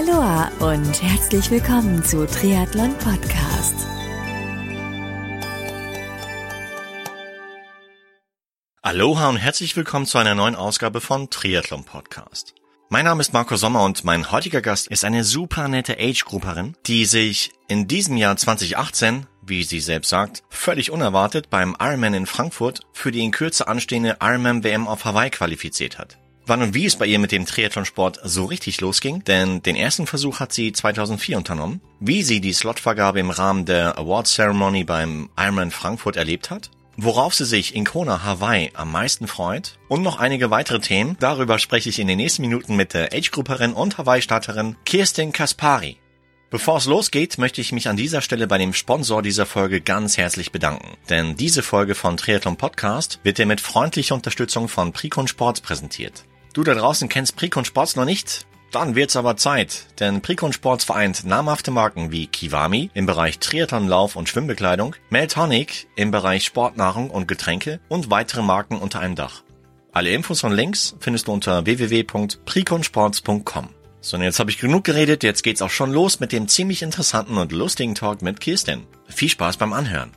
Aloha 0.00 0.50
und 0.60 1.02
herzlich 1.02 1.50
willkommen 1.50 2.02
zu 2.02 2.26
Triathlon 2.26 2.96
Podcast. 2.96 3.74
Aloha 8.80 9.28
und 9.28 9.36
herzlich 9.36 9.76
willkommen 9.76 10.06
zu 10.06 10.16
einer 10.16 10.34
neuen 10.34 10.54
Ausgabe 10.54 11.02
von 11.02 11.28
Triathlon 11.28 11.84
Podcast. 11.84 12.54
Mein 12.88 13.04
Name 13.04 13.20
ist 13.20 13.34
Marco 13.34 13.56
Sommer 13.56 13.84
und 13.84 14.02
mein 14.04 14.32
heutiger 14.32 14.62
Gast 14.62 14.86
ist 14.86 15.04
eine 15.04 15.22
super 15.22 15.68
nette 15.68 15.98
Age-Grupperin, 15.98 16.76
die 16.86 17.04
sich 17.04 17.52
in 17.68 17.86
diesem 17.86 18.16
Jahr 18.16 18.38
2018, 18.38 19.26
wie 19.42 19.64
sie 19.64 19.80
selbst 19.80 20.08
sagt, 20.08 20.44
völlig 20.48 20.90
unerwartet 20.90 21.50
beim 21.50 21.76
Ironman 21.78 22.14
in 22.14 22.26
Frankfurt 22.26 22.80
für 22.94 23.12
die 23.12 23.22
in 23.22 23.32
Kürze 23.32 23.68
anstehende 23.68 24.16
Ironman 24.22 24.64
WM 24.64 24.88
auf 24.88 25.04
Hawaii 25.04 25.28
qualifiziert 25.28 25.98
hat. 25.98 26.16
Wann 26.46 26.62
und 26.62 26.74
wie 26.74 26.86
es 26.86 26.96
bei 26.96 27.06
ihr 27.06 27.18
mit 27.18 27.32
dem 27.32 27.46
Triathlonsport 27.46 28.20
so 28.24 28.44
richtig 28.46 28.80
losging, 28.80 29.22
denn 29.24 29.62
den 29.62 29.76
ersten 29.76 30.06
Versuch 30.06 30.40
hat 30.40 30.52
sie 30.52 30.72
2004 30.72 31.36
unternommen, 31.36 31.80
wie 32.00 32.22
sie 32.22 32.40
die 32.40 32.52
Slotvergabe 32.52 33.20
im 33.20 33.30
Rahmen 33.30 33.66
der 33.66 33.98
Award 33.98 34.26
Ceremony 34.26 34.84
beim 34.84 35.30
Ironman 35.38 35.70
Frankfurt 35.70 36.16
erlebt 36.16 36.50
hat, 36.50 36.70
worauf 36.96 37.34
sie 37.34 37.44
sich 37.44 37.74
in 37.74 37.84
Kona, 37.84 38.24
Hawaii 38.24 38.70
am 38.74 38.90
meisten 38.90 39.26
freut 39.26 39.78
und 39.88 40.02
noch 40.02 40.18
einige 40.18 40.50
weitere 40.50 40.80
Themen. 40.80 41.16
Darüber 41.20 41.58
spreche 41.58 41.88
ich 41.88 41.98
in 41.98 42.08
den 42.08 42.16
nächsten 42.16 42.42
Minuten 42.42 42.74
mit 42.74 42.94
der 42.94 43.12
Age-Grupperin 43.12 43.72
und 43.72 43.98
Hawaii-Starterin 43.98 44.76
Kirsten 44.84 45.32
Kaspari. 45.32 45.98
Bevor 46.50 46.78
es 46.78 46.86
losgeht, 46.86 47.38
möchte 47.38 47.60
ich 47.60 47.70
mich 47.70 47.88
an 47.88 47.96
dieser 47.96 48.22
Stelle 48.22 48.48
bei 48.48 48.58
dem 48.58 48.74
Sponsor 48.74 49.22
dieser 49.22 49.46
Folge 49.46 49.80
ganz 49.80 50.16
herzlich 50.16 50.50
bedanken. 50.50 50.96
Denn 51.08 51.36
diese 51.36 51.62
Folge 51.62 51.94
von 51.94 52.16
Triathlon 52.16 52.56
Podcast 52.56 53.20
wird 53.22 53.38
dir 53.38 53.46
mit 53.46 53.60
freundlicher 53.60 54.16
Unterstützung 54.16 54.66
von 54.66 54.92
Precon 54.92 55.28
Sports 55.28 55.60
präsentiert. 55.60 56.24
Du 56.52 56.64
da 56.64 56.74
draußen 56.74 57.08
kennst 57.08 57.36
Precon 57.36 57.64
Sports 57.64 57.96
noch 57.96 58.04
nicht? 58.04 58.46
Dann 58.72 58.94
wird's 58.94 59.16
aber 59.16 59.36
Zeit, 59.36 59.86
denn 59.98 60.20
Precon 60.20 60.52
Sports 60.52 60.84
vereint 60.84 61.24
namhafte 61.24 61.72
Marken 61.72 62.12
wie 62.12 62.28
Kiwami 62.28 62.90
im 62.94 63.06
Bereich 63.06 63.40
Triathlon, 63.40 63.88
Lauf 63.88 64.14
und 64.14 64.28
Schwimmbekleidung, 64.28 64.94
Meltonic 65.10 65.88
im 65.96 66.12
Bereich 66.12 66.44
Sportnahrung 66.44 67.10
und 67.10 67.26
Getränke 67.26 67.80
und 67.88 68.10
weitere 68.10 68.42
Marken 68.42 68.78
unter 68.78 69.00
einem 69.00 69.16
Dach. 69.16 69.42
Alle 69.92 70.10
Infos 70.10 70.44
und 70.44 70.52
Links 70.52 70.94
findest 71.00 71.26
du 71.26 71.32
unter 71.32 71.66
www.preconsports.com. 71.66 73.70
So, 74.02 74.16
und 74.16 74.22
jetzt 74.22 74.38
habe 74.38 74.50
ich 74.50 74.58
genug 74.58 74.84
geredet, 74.84 75.24
jetzt 75.24 75.42
geht's 75.42 75.62
auch 75.62 75.70
schon 75.70 75.92
los 75.92 76.20
mit 76.20 76.32
dem 76.32 76.46
ziemlich 76.46 76.82
interessanten 76.82 77.38
und 77.38 77.52
lustigen 77.52 77.96
Talk 77.96 78.22
mit 78.22 78.40
Kirsten. 78.40 78.86
Viel 79.08 79.28
Spaß 79.28 79.56
beim 79.56 79.72
Anhören. 79.72 80.12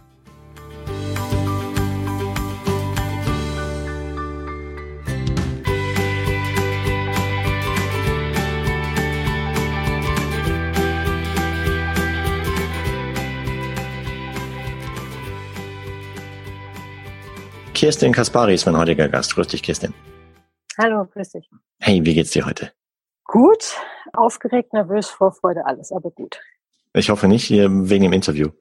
Kirsten 17.84 18.14
Kaspari 18.14 18.54
ist 18.54 18.66
mein 18.66 18.78
heutiger 18.78 19.10
Gast. 19.10 19.36
Grüß 19.36 19.48
dich, 19.48 19.62
Kirsten. 19.62 19.94
Hallo, 20.78 21.04
grüß 21.04 21.32
dich. 21.32 21.50
Hey, 21.82 22.00
wie 22.06 22.14
geht's 22.14 22.32
dir 22.32 22.46
heute? 22.46 22.72
Gut, 23.26 23.76
aufgeregt, 24.14 24.72
nervös, 24.72 25.10
Vorfreude, 25.10 25.66
alles, 25.66 25.92
aber 25.92 26.10
gut. 26.10 26.40
Ich 26.94 27.10
hoffe 27.10 27.28
nicht 27.28 27.50
wegen 27.50 28.04
dem 28.04 28.14
Interview. 28.14 28.52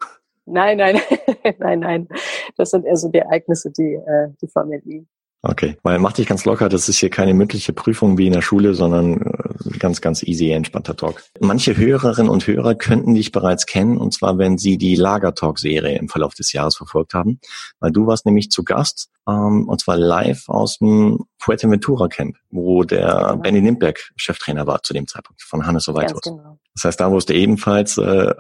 Nein, 0.44 0.78
nein, 0.78 1.00
nein, 1.60 1.78
nein. 1.78 2.08
Das 2.56 2.70
sind 2.70 2.84
eher 2.84 2.96
so 2.96 3.10
die 3.10 3.18
Ereignisse, 3.18 3.70
die, 3.70 3.94
äh, 3.94 4.30
die 4.42 4.48
vor 4.48 4.64
mir 4.64 4.80
liegen. 4.84 5.08
Okay, 5.42 5.76
weil 5.84 6.00
mach 6.00 6.14
dich 6.14 6.26
ganz 6.26 6.44
locker, 6.44 6.68
das 6.68 6.88
ist 6.88 6.98
hier 6.98 7.10
keine 7.10 7.32
mündliche 7.32 7.72
Prüfung 7.72 8.18
wie 8.18 8.26
in 8.26 8.32
der 8.32 8.42
Schule, 8.42 8.74
sondern 8.74 9.20
äh, 9.20 9.41
ganz, 9.78 10.00
ganz 10.00 10.22
easy, 10.22 10.50
entspannter 10.50 10.96
Talk. 10.96 11.22
Manche 11.40 11.76
Hörerinnen 11.76 12.30
und 12.30 12.46
Hörer 12.46 12.74
könnten 12.74 13.14
dich 13.14 13.32
bereits 13.32 13.66
kennen, 13.66 13.96
und 13.96 14.12
zwar, 14.12 14.38
wenn 14.38 14.58
sie 14.58 14.78
die 14.78 14.96
Lager-Talk-Serie 14.96 15.98
im 15.98 16.08
Verlauf 16.08 16.34
des 16.34 16.52
Jahres 16.52 16.76
verfolgt 16.76 17.14
haben, 17.14 17.40
weil 17.80 17.92
du 17.92 18.06
warst 18.06 18.26
nämlich 18.26 18.50
zu 18.50 18.64
Gast, 18.64 19.10
ähm, 19.28 19.68
und 19.68 19.80
zwar 19.80 19.96
live 19.96 20.48
aus 20.48 20.78
dem 20.78 21.24
Fuerteventura 21.38 22.08
Camp, 22.08 22.36
wo 22.50 22.84
der 22.84 23.06
genau. 23.06 23.36
Benny 23.36 23.60
Nimberg 23.60 24.12
Cheftrainer 24.16 24.66
war 24.66 24.82
zu 24.82 24.94
dem 24.94 25.06
Zeitpunkt 25.06 25.42
von 25.42 25.66
Hannes 25.66 25.84
Soweitus. 25.84 26.20
Genau. 26.22 26.58
Das 26.74 26.84
heißt, 26.84 27.00
da 27.00 27.10
wusste 27.10 27.34
ebenfalls 27.34 27.98
äh, 27.98 28.34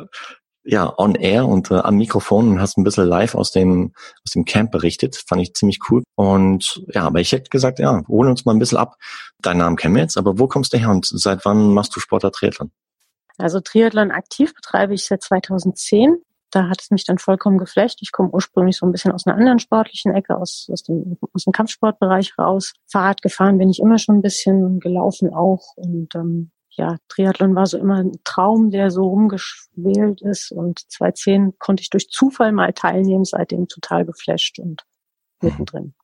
ja, 0.64 0.92
on 0.96 1.14
air 1.14 1.46
und 1.46 1.70
äh, 1.70 1.74
am 1.78 1.96
Mikrofon 1.96 2.48
und 2.50 2.60
hast 2.60 2.78
ein 2.78 2.84
bisschen 2.84 3.08
live 3.08 3.34
aus 3.34 3.50
dem, 3.50 3.92
aus 4.24 4.32
dem 4.32 4.44
Camp 4.44 4.70
berichtet. 4.70 5.16
Fand 5.26 5.42
ich 5.42 5.54
ziemlich 5.54 5.80
cool. 5.90 6.02
Und 6.14 6.82
ja, 6.88 7.02
aber 7.02 7.20
ich 7.20 7.32
hätte 7.32 7.50
gesagt, 7.50 7.78
ja, 7.78 8.02
holen 8.08 8.30
uns 8.30 8.44
mal 8.44 8.52
ein 8.52 8.58
bisschen 8.58 8.78
ab. 8.78 8.96
Deinen 9.40 9.58
Namen 9.58 9.76
kennen 9.76 9.94
wir 9.94 10.02
jetzt, 10.02 10.16
aber 10.16 10.38
wo 10.38 10.46
kommst 10.46 10.72
du 10.72 10.78
her 10.78 10.90
und 10.90 11.06
seit 11.06 11.44
wann 11.44 11.74
machst 11.74 11.94
du 11.96 12.00
Sportler 12.00 12.32
Triathlon? 12.32 12.70
Also 13.38 13.60
Triathlon 13.60 14.10
aktiv 14.10 14.54
betreibe 14.54 14.94
ich 14.94 15.04
seit 15.04 15.22
2010. 15.22 16.18
Da 16.50 16.68
hat 16.68 16.82
es 16.82 16.90
mich 16.90 17.04
dann 17.04 17.18
vollkommen 17.18 17.56
geflecht. 17.56 17.98
Ich 18.02 18.12
komme 18.12 18.28
ursprünglich 18.30 18.76
so 18.76 18.84
ein 18.84 18.92
bisschen 18.92 19.12
aus 19.12 19.26
einer 19.26 19.36
anderen 19.36 19.58
sportlichen 19.58 20.14
Ecke, 20.14 20.36
aus, 20.36 20.68
aus, 20.70 20.82
dem, 20.82 21.16
aus 21.32 21.44
dem 21.44 21.52
Kampfsportbereich 21.52 22.38
raus. 22.38 22.74
Fahrrad 22.86 23.22
gefahren 23.22 23.56
bin 23.56 23.70
ich 23.70 23.80
immer 23.80 23.98
schon 23.98 24.16
ein 24.16 24.22
bisschen, 24.22 24.78
gelaufen 24.78 25.32
auch. 25.32 25.62
Und 25.76 26.14
ähm, 26.14 26.50
ja, 26.74 26.96
Triathlon 27.08 27.54
war 27.54 27.66
so 27.66 27.78
immer 27.78 27.96
ein 27.96 28.12
Traum, 28.24 28.70
der 28.70 28.90
so 28.90 29.02
rumgeschwelt 29.04 30.22
ist. 30.22 30.52
Und 30.52 30.80
2010 30.90 31.58
konnte 31.58 31.82
ich 31.82 31.90
durch 31.90 32.08
Zufall 32.08 32.52
mal 32.52 32.72
teilnehmen, 32.72 33.24
seitdem 33.24 33.68
total 33.68 34.06
geflasht 34.06 34.58
und 34.58 34.84
mittendrin. 35.40 35.94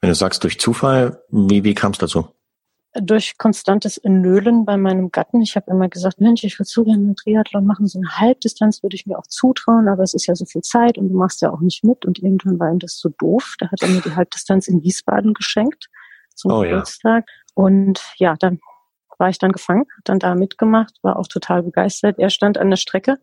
Wenn 0.00 0.08
du 0.08 0.14
sagst 0.14 0.42
durch 0.42 0.58
Zufall, 0.58 1.22
wie, 1.28 1.62
wie 1.62 1.74
kam 1.74 1.92
es 1.92 1.98
dazu? 1.98 2.28
Durch 2.94 3.38
konstantes 3.38 4.00
Nölen 4.02 4.64
bei 4.64 4.76
meinem 4.76 5.12
Gatten. 5.12 5.40
Ich 5.42 5.54
habe 5.54 5.70
immer 5.70 5.88
gesagt, 5.88 6.20
Mensch, 6.20 6.42
ich 6.42 6.58
würde 6.58 6.68
so 6.68 6.82
gerne 6.82 7.04
einen 7.04 7.14
Triathlon 7.14 7.64
machen, 7.64 7.86
so 7.86 8.00
eine 8.00 8.18
Halbdistanz 8.18 8.82
würde 8.82 8.96
ich 8.96 9.06
mir 9.06 9.16
auch 9.16 9.28
zutrauen, 9.28 9.86
aber 9.86 10.02
es 10.02 10.14
ist 10.14 10.26
ja 10.26 10.34
so 10.34 10.44
viel 10.44 10.62
Zeit 10.62 10.98
und 10.98 11.08
du 11.08 11.16
machst 11.16 11.42
ja 11.42 11.52
auch 11.52 11.60
nicht 11.60 11.84
mit. 11.84 12.04
Und 12.04 12.18
irgendwann 12.18 12.58
war 12.58 12.72
ihm 12.72 12.80
das 12.80 12.98
so 12.98 13.10
doof. 13.10 13.54
Da 13.60 13.70
hat 13.70 13.82
er 13.82 13.88
mir 13.88 14.00
die 14.00 14.16
Halbdistanz 14.16 14.66
in 14.66 14.82
Wiesbaden 14.82 15.34
geschenkt 15.34 15.88
zum 16.34 16.50
oh, 16.50 16.62
Geburtstag. 16.62 17.26
Ja. 17.28 17.34
Und 17.54 18.02
ja, 18.16 18.34
dann 18.40 18.58
war 19.20 19.28
ich 19.28 19.38
dann 19.38 19.52
gefangen, 19.52 19.84
hat 19.96 20.04
dann 20.04 20.18
da 20.18 20.34
mitgemacht, 20.34 20.94
war 21.02 21.16
auch 21.16 21.28
total 21.28 21.62
begeistert. 21.62 22.18
Er 22.18 22.30
stand 22.30 22.58
an 22.58 22.70
der 22.70 22.76
Strecke, 22.76 23.18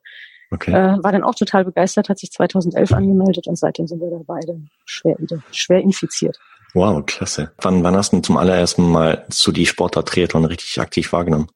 okay. 0.52 0.72
äh, 0.72 1.04
war 1.04 1.12
dann 1.12 1.24
auch 1.24 1.36
total 1.36 1.66
begeistert, 1.66 2.10
hat 2.10 2.20
sich 2.20 2.32
2011 2.32 2.92
angemeldet 2.94 3.48
und 3.48 3.58
seitdem 3.58 3.88
sind 3.88 4.00
wir 4.00 4.10
da 4.10 4.22
beide 4.26 4.62
schwer, 4.86 5.18
schwer 5.52 5.82
infiziert. 5.82 6.40
Wow, 6.74 7.06
klasse. 7.06 7.52
Wann, 7.62 7.84
wann 7.84 7.96
hast 7.96 8.14
du 8.14 8.20
zum 8.20 8.38
allerersten 8.38 8.90
Mal 8.90 9.26
zu 9.30 9.52
die 9.52 9.66
Sportart 9.66 10.10
Triathlon 10.10 10.46
richtig 10.46 10.80
aktiv 10.80 11.12
wahrgenommen? 11.12 11.48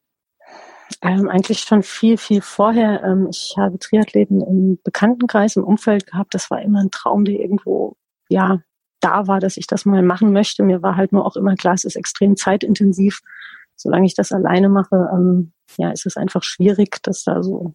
Ähm, 1.00 1.28
eigentlich 1.28 1.60
schon 1.60 1.82
viel, 1.82 2.18
viel 2.18 2.42
vorher. 2.42 3.02
Ähm, 3.04 3.28
ich 3.30 3.54
habe 3.56 3.78
Triathleten 3.78 4.40
im 4.40 4.78
Bekanntenkreis, 4.82 5.56
im 5.56 5.64
Umfeld 5.64 6.06
gehabt. 6.06 6.34
Das 6.34 6.50
war 6.50 6.60
immer 6.60 6.80
ein 6.80 6.90
Traum, 6.90 7.24
der 7.24 7.36
irgendwo, 7.36 7.96
ja, 8.28 8.60
da 9.00 9.26
war, 9.26 9.40
dass 9.40 9.56
ich 9.56 9.66
das 9.66 9.84
mal 9.84 10.02
machen 10.02 10.32
möchte. 10.32 10.62
Mir 10.62 10.82
war 10.82 10.96
halt 10.96 11.12
nur 11.12 11.26
auch 11.26 11.36
immer 11.36 11.56
klar, 11.56 11.74
es 11.74 11.84
ist 11.84 11.96
extrem 11.96 12.36
zeitintensiv 12.36 13.20
solange 13.82 14.06
ich 14.06 14.14
das 14.14 14.32
alleine 14.32 14.68
mache, 14.68 15.10
ähm, 15.12 15.52
ja, 15.76 15.90
ist 15.90 16.06
es 16.06 16.16
einfach 16.16 16.42
schwierig, 16.42 17.02
das 17.02 17.24
da 17.24 17.42
so 17.42 17.72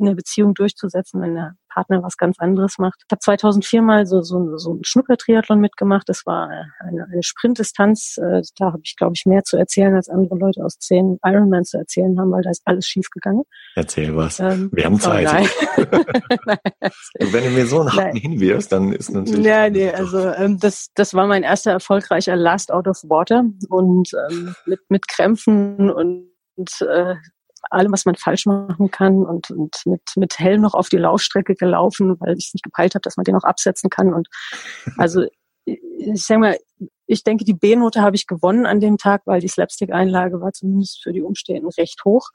in 0.00 0.06
der 0.06 0.14
Beziehung 0.14 0.54
durchzusetzen, 0.54 1.20
wenn 1.20 1.34
der 1.34 1.54
Partner 1.72 2.02
was 2.02 2.16
ganz 2.16 2.38
anderes 2.38 2.78
macht. 2.78 3.00
Ich 3.06 3.12
habe 3.12 3.20
2004 3.20 3.82
mal 3.82 4.06
so, 4.06 4.22
so, 4.22 4.56
so 4.56 4.74
ein 4.74 4.80
Schnuppertriathlon 4.82 5.60
mitgemacht. 5.60 6.08
Das 6.08 6.26
war 6.26 6.48
eine, 6.80 7.04
eine 7.04 7.22
Sprintdistanz. 7.22 8.18
Äh, 8.18 8.42
da 8.58 8.66
habe 8.66 8.80
ich, 8.82 8.96
glaube 8.96 9.12
ich, 9.14 9.24
mehr 9.24 9.44
zu 9.44 9.56
erzählen, 9.56 9.94
als 9.94 10.08
andere 10.08 10.36
Leute 10.36 10.64
aus 10.64 10.78
zehn 10.78 11.18
Ironman 11.24 11.64
zu 11.64 11.78
erzählen 11.78 12.18
haben, 12.18 12.32
weil 12.32 12.42
da 12.42 12.50
ist 12.50 12.62
alles 12.64 12.86
schief 12.86 13.08
gegangen. 13.10 13.42
Erzähl 13.76 14.14
was. 14.14 14.40
Ähm, 14.40 14.70
Wir 14.72 14.84
haben 14.84 14.98
Zeit. 14.98 15.28
wenn 15.76 17.44
du 17.44 17.50
mir 17.50 17.66
so 17.66 17.80
einen 17.80 17.92
Haken 17.92 18.16
hinwirfst, 18.16 18.72
dann 18.72 18.92
ist 18.92 19.10
natürlich... 19.10 19.44
Ja, 19.44 19.70
nee, 19.70 19.90
also 19.90 20.28
ähm, 20.30 20.58
das, 20.58 20.88
das 20.94 21.14
war 21.14 21.26
mein 21.26 21.42
erster 21.42 21.70
erfolgreicher 21.70 22.36
Last 22.36 22.72
Out 22.72 22.88
of 22.88 23.02
Water 23.04 23.44
und 23.68 24.10
ähm, 24.30 24.54
mit, 24.66 24.80
mit 24.88 25.08
Krämpfen 25.08 25.90
und, 25.90 26.30
und 26.56 26.70
äh, 26.82 27.14
allem, 27.70 27.92
was 27.92 28.04
man 28.04 28.16
falsch 28.16 28.46
machen 28.46 28.90
kann 28.90 29.24
und, 29.24 29.50
und 29.50 29.76
mit, 29.84 30.02
mit 30.16 30.38
Helm 30.38 30.60
noch 30.60 30.74
auf 30.74 30.88
die 30.88 30.98
Laufstrecke 30.98 31.54
gelaufen, 31.54 32.16
weil 32.20 32.36
ich 32.36 32.50
nicht 32.52 32.64
gepeilt 32.64 32.94
habe, 32.94 33.02
dass 33.02 33.16
man 33.16 33.24
den 33.24 33.36
auch 33.36 33.44
absetzen 33.44 33.90
kann. 33.90 34.12
Und 34.12 34.28
also 34.96 35.24
ich 35.64 36.24
sag 36.24 36.38
mal, 36.38 36.56
ich 37.10 37.24
denke, 37.24 37.44
die 37.44 37.54
B-Note 37.54 38.02
habe 38.02 38.14
ich 38.14 38.28
gewonnen 38.28 38.66
an 38.66 38.78
dem 38.78 38.96
Tag, 38.96 39.22
weil 39.24 39.40
die 39.40 39.48
Slapstick-Einlage 39.48 40.40
war 40.40 40.52
zumindest 40.52 41.02
für 41.02 41.12
die 41.12 41.22
Umstehenden 41.22 41.68
recht 41.76 42.04
hoch. 42.04 42.28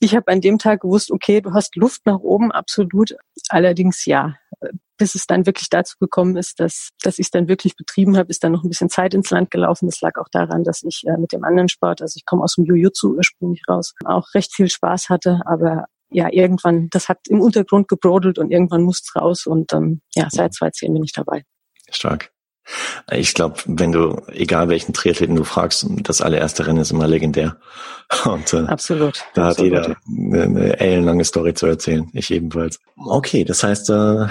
Ich 0.00 0.16
habe 0.16 0.32
an 0.32 0.40
dem 0.40 0.58
Tag 0.58 0.80
gewusst, 0.80 1.10
okay, 1.10 1.42
du 1.42 1.52
hast 1.52 1.76
Luft 1.76 2.06
nach 2.06 2.18
oben, 2.18 2.50
absolut. 2.50 3.14
Allerdings 3.50 4.06
ja, 4.06 4.36
bis 4.96 5.14
es 5.14 5.26
dann 5.26 5.44
wirklich 5.44 5.68
dazu 5.68 5.96
gekommen 6.00 6.36
ist, 6.36 6.60
dass, 6.60 6.88
dass 7.02 7.18
ich 7.18 7.26
es 7.26 7.30
dann 7.30 7.46
wirklich 7.46 7.76
betrieben 7.76 8.16
habe, 8.16 8.30
ist 8.30 8.42
dann 8.42 8.52
noch 8.52 8.64
ein 8.64 8.70
bisschen 8.70 8.88
Zeit 8.88 9.12
ins 9.12 9.28
Land 9.30 9.50
gelaufen. 9.50 9.86
Das 9.86 10.00
lag 10.00 10.16
auch 10.16 10.28
daran, 10.32 10.64
dass 10.64 10.82
ich 10.82 11.02
äh, 11.06 11.18
mit 11.18 11.32
dem 11.32 11.44
anderen 11.44 11.68
Sport, 11.68 12.00
also 12.00 12.16
ich 12.16 12.24
komme 12.24 12.42
aus 12.42 12.54
dem 12.54 12.64
Jiu-Jitsu 12.64 13.16
ursprünglich 13.16 13.62
raus, 13.68 13.94
auch 14.06 14.32
recht 14.34 14.54
viel 14.54 14.70
Spaß 14.70 15.10
hatte, 15.10 15.40
aber 15.44 15.84
ja, 16.08 16.28
irgendwann, 16.32 16.88
das 16.90 17.08
hat 17.08 17.18
im 17.28 17.40
Untergrund 17.40 17.86
gebrodelt 17.88 18.38
und 18.38 18.50
irgendwann 18.50 18.82
musste 18.82 19.08
es 19.08 19.22
raus 19.22 19.46
und 19.46 19.72
ähm, 19.74 20.00
ja, 20.14 20.28
seit 20.30 20.54
2010 20.54 20.94
bin 20.94 21.04
ich 21.04 21.12
dabei. 21.12 21.44
Stark. 21.90 22.31
Ich 23.10 23.34
glaube, 23.34 23.56
wenn 23.66 23.92
du, 23.92 24.22
egal 24.28 24.68
welchen 24.68 24.92
Triathleten 24.92 25.34
du 25.34 25.44
fragst, 25.44 25.86
das 26.02 26.20
allererste 26.20 26.66
Rennen 26.66 26.78
ist 26.78 26.92
immer 26.92 27.08
legendär. 27.08 27.56
Und, 28.24 28.52
äh, 28.52 28.64
Absolut. 28.66 29.24
Da 29.34 29.46
hat 29.46 29.58
jeder 29.58 29.96
eine, 30.06 30.42
eine 30.42 30.80
ellenlange 30.80 31.24
Story 31.24 31.54
zu 31.54 31.66
erzählen. 31.66 32.08
Ich 32.12 32.30
ebenfalls. 32.30 32.78
Okay, 32.96 33.44
das 33.44 33.62
heißt, 33.62 33.90
äh, 33.90 34.26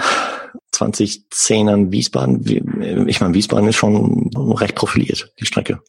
2010 0.72 1.68
an 1.68 1.92
Wiesbaden. 1.92 3.06
Ich 3.08 3.20
meine, 3.20 3.34
Wiesbaden 3.34 3.68
ist 3.68 3.76
schon 3.76 4.30
recht 4.36 4.74
profiliert, 4.74 5.32
die 5.38 5.46
Strecke. 5.46 5.80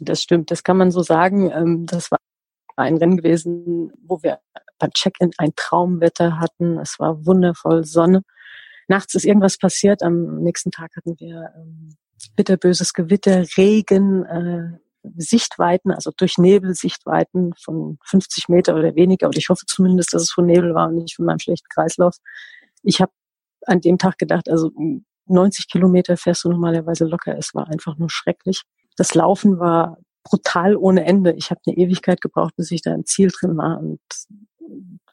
Das 0.00 0.20
stimmt, 0.20 0.50
das 0.50 0.64
kann 0.64 0.76
man 0.76 0.90
so 0.90 1.02
sagen. 1.02 1.50
Ähm, 1.50 1.86
das 1.86 2.10
war 2.10 2.18
ein 2.76 2.96
Rennen 2.96 3.16
gewesen, 3.18 3.92
wo 4.04 4.22
wir 4.22 4.40
beim 4.78 4.90
Check-in 4.90 5.30
ein 5.38 5.52
Traumwetter 5.54 6.40
hatten. 6.40 6.78
Es 6.78 6.98
war 6.98 7.24
wundervoll 7.24 7.84
Sonne 7.84 8.22
nachts 8.92 9.14
ist 9.14 9.24
irgendwas 9.24 9.56
passiert. 9.56 10.02
Am 10.02 10.42
nächsten 10.42 10.70
Tag 10.70 10.94
hatten 10.96 11.18
wir 11.18 11.50
ähm, 11.56 11.96
bitterböses 12.36 12.92
Gewitter, 12.92 13.42
Regen, 13.56 14.24
äh, 14.26 14.78
Sichtweiten, 15.16 15.90
also 15.90 16.12
durch 16.14 16.36
Nebel 16.36 16.74
Sichtweiten 16.74 17.54
von 17.58 17.98
50 18.04 18.48
Meter 18.48 18.76
oder 18.76 18.94
weniger. 18.94 19.26
Und 19.26 19.38
ich 19.38 19.48
hoffe 19.48 19.64
zumindest, 19.66 20.12
dass 20.12 20.22
es 20.22 20.30
von 20.30 20.44
Nebel 20.44 20.74
war 20.74 20.88
und 20.88 20.96
nicht 20.96 21.16
von 21.16 21.24
meinem 21.24 21.38
schlechten 21.38 21.68
Kreislauf. 21.70 22.16
Ich 22.82 23.00
habe 23.00 23.12
an 23.66 23.80
dem 23.80 23.96
Tag 23.96 24.18
gedacht, 24.18 24.50
also 24.50 24.70
90 25.26 25.68
Kilometer 25.68 26.16
fährst 26.18 26.44
du 26.44 26.50
normalerweise 26.50 27.06
locker. 27.06 27.36
Es 27.36 27.54
war 27.54 27.68
einfach 27.68 27.96
nur 27.96 28.10
schrecklich. 28.10 28.62
Das 28.96 29.14
Laufen 29.14 29.58
war 29.58 29.96
brutal 30.22 30.76
ohne 30.76 31.04
Ende. 31.06 31.32
Ich 31.32 31.50
habe 31.50 31.60
eine 31.66 31.76
Ewigkeit 31.76 32.20
gebraucht, 32.20 32.54
bis 32.56 32.70
ich 32.70 32.82
da 32.82 32.94
im 32.94 33.06
Ziel 33.06 33.30
drin 33.32 33.56
war. 33.56 33.80
Und 33.80 34.00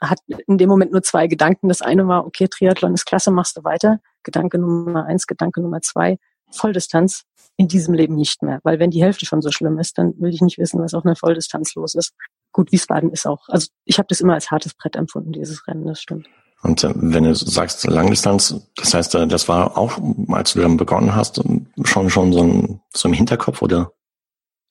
hat 0.02 0.20
in 0.48 0.58
dem 0.58 0.70
Moment 0.70 0.92
nur 0.92 1.04
zwei 1.04 1.28
Gedanken. 1.28 1.68
Das 1.68 1.82
eine 1.82 2.08
war, 2.08 2.26
okay, 2.26 2.48
Triathlon 2.48 2.94
ist 2.94 3.06
klasse, 3.06 3.32
machst 3.32 3.58
du 3.58 3.64
weiter. 3.64 4.00
Gedanke 4.24 4.58
Nummer 4.58 5.06
eins, 5.06 5.28
Gedanke 5.28 5.62
Nummer 5.62 5.82
zwei, 5.82 6.18
Volldistanz 6.52 7.24
in 7.58 7.68
diesem 7.68 7.94
Leben 7.94 8.16
nicht 8.16 8.42
mehr. 8.42 8.60
Weil 8.64 8.80
wenn 8.80 8.92
die 8.92 9.04
Hälfte 9.04 9.26
schon 9.26 9.42
so 9.42 9.52
schlimm 9.52 9.80
ist, 9.80 9.98
dann 9.98 10.14
will 10.20 10.34
ich 10.34 10.42
nicht 10.42 10.58
wissen, 10.58 10.82
was 10.82 10.94
auf 10.94 11.06
einer 11.06 11.16
Volldistanz 11.16 11.76
los 11.76 11.96
ist. 11.96 12.14
Gut, 12.52 12.72
Wiesbaden 12.72 13.12
ist 13.12 13.28
auch, 13.28 13.50
also 13.50 13.68
ich 13.86 13.98
habe 13.98 14.08
das 14.08 14.22
immer 14.22 14.34
als 14.34 14.50
hartes 14.50 14.74
Brett 14.74 14.96
empfunden, 14.96 15.34
dieses 15.34 15.68
Rennen, 15.68 15.86
das 15.86 16.02
stimmt. 16.02 16.28
Und 16.62 16.84
äh, 16.84 16.92
wenn 16.96 17.24
du 17.24 17.36
sagst 17.36 17.86
Langdistanz, 17.86 18.56
das 18.76 18.94
heißt, 18.94 19.16
äh, 19.16 19.28
das 19.28 19.48
war 19.48 19.78
auch, 19.78 20.00
als 20.30 20.54
du 20.54 20.62
dann 20.62 20.78
begonnen 20.78 21.16
hast, 21.16 21.42
schon 21.84 22.10
schon 22.10 22.34
so, 22.34 22.44
ein, 22.44 22.82
so 22.94 23.08
im 23.08 23.14
Hinterkopf 23.14 23.62
oder? 23.62 23.92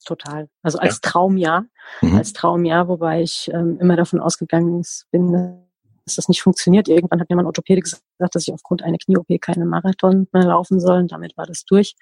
Total. 0.05 0.49
Also 0.62 0.79
als 0.79 1.00
ja. 1.03 1.11
Traumjahr, 1.11 1.65
mhm. 2.00 2.17
als 2.17 2.33
Traumjahr, 2.33 2.89
wobei 2.89 3.23
ich 3.23 3.50
ähm, 3.53 3.79
immer 3.81 3.97
davon 3.97 4.21
ausgegangen 4.21 4.85
bin, 5.11 5.65
dass 6.05 6.17
das 6.17 6.29
nicht 6.29 6.43
funktioniert. 6.43 6.89
Irgendwann 6.89 7.21
hat 7.21 7.29
mir 7.29 7.37
mein 7.37 7.47
Orthopäde 7.47 7.83
gesagt, 7.83 8.03
dass 8.19 8.49
ich 8.49 8.53
aufgrund 8.53 8.83
einer 8.83 8.99
Knie-OP 8.99 9.41
keine 9.41 9.67
Marathon 9.67 10.27
mehr 10.33 10.45
laufen 10.45 10.81
soll. 10.81 11.00
Und 11.00 11.12
damit 11.12 11.37
war 11.37 11.47
das 11.47 11.65
durch. 11.65 11.95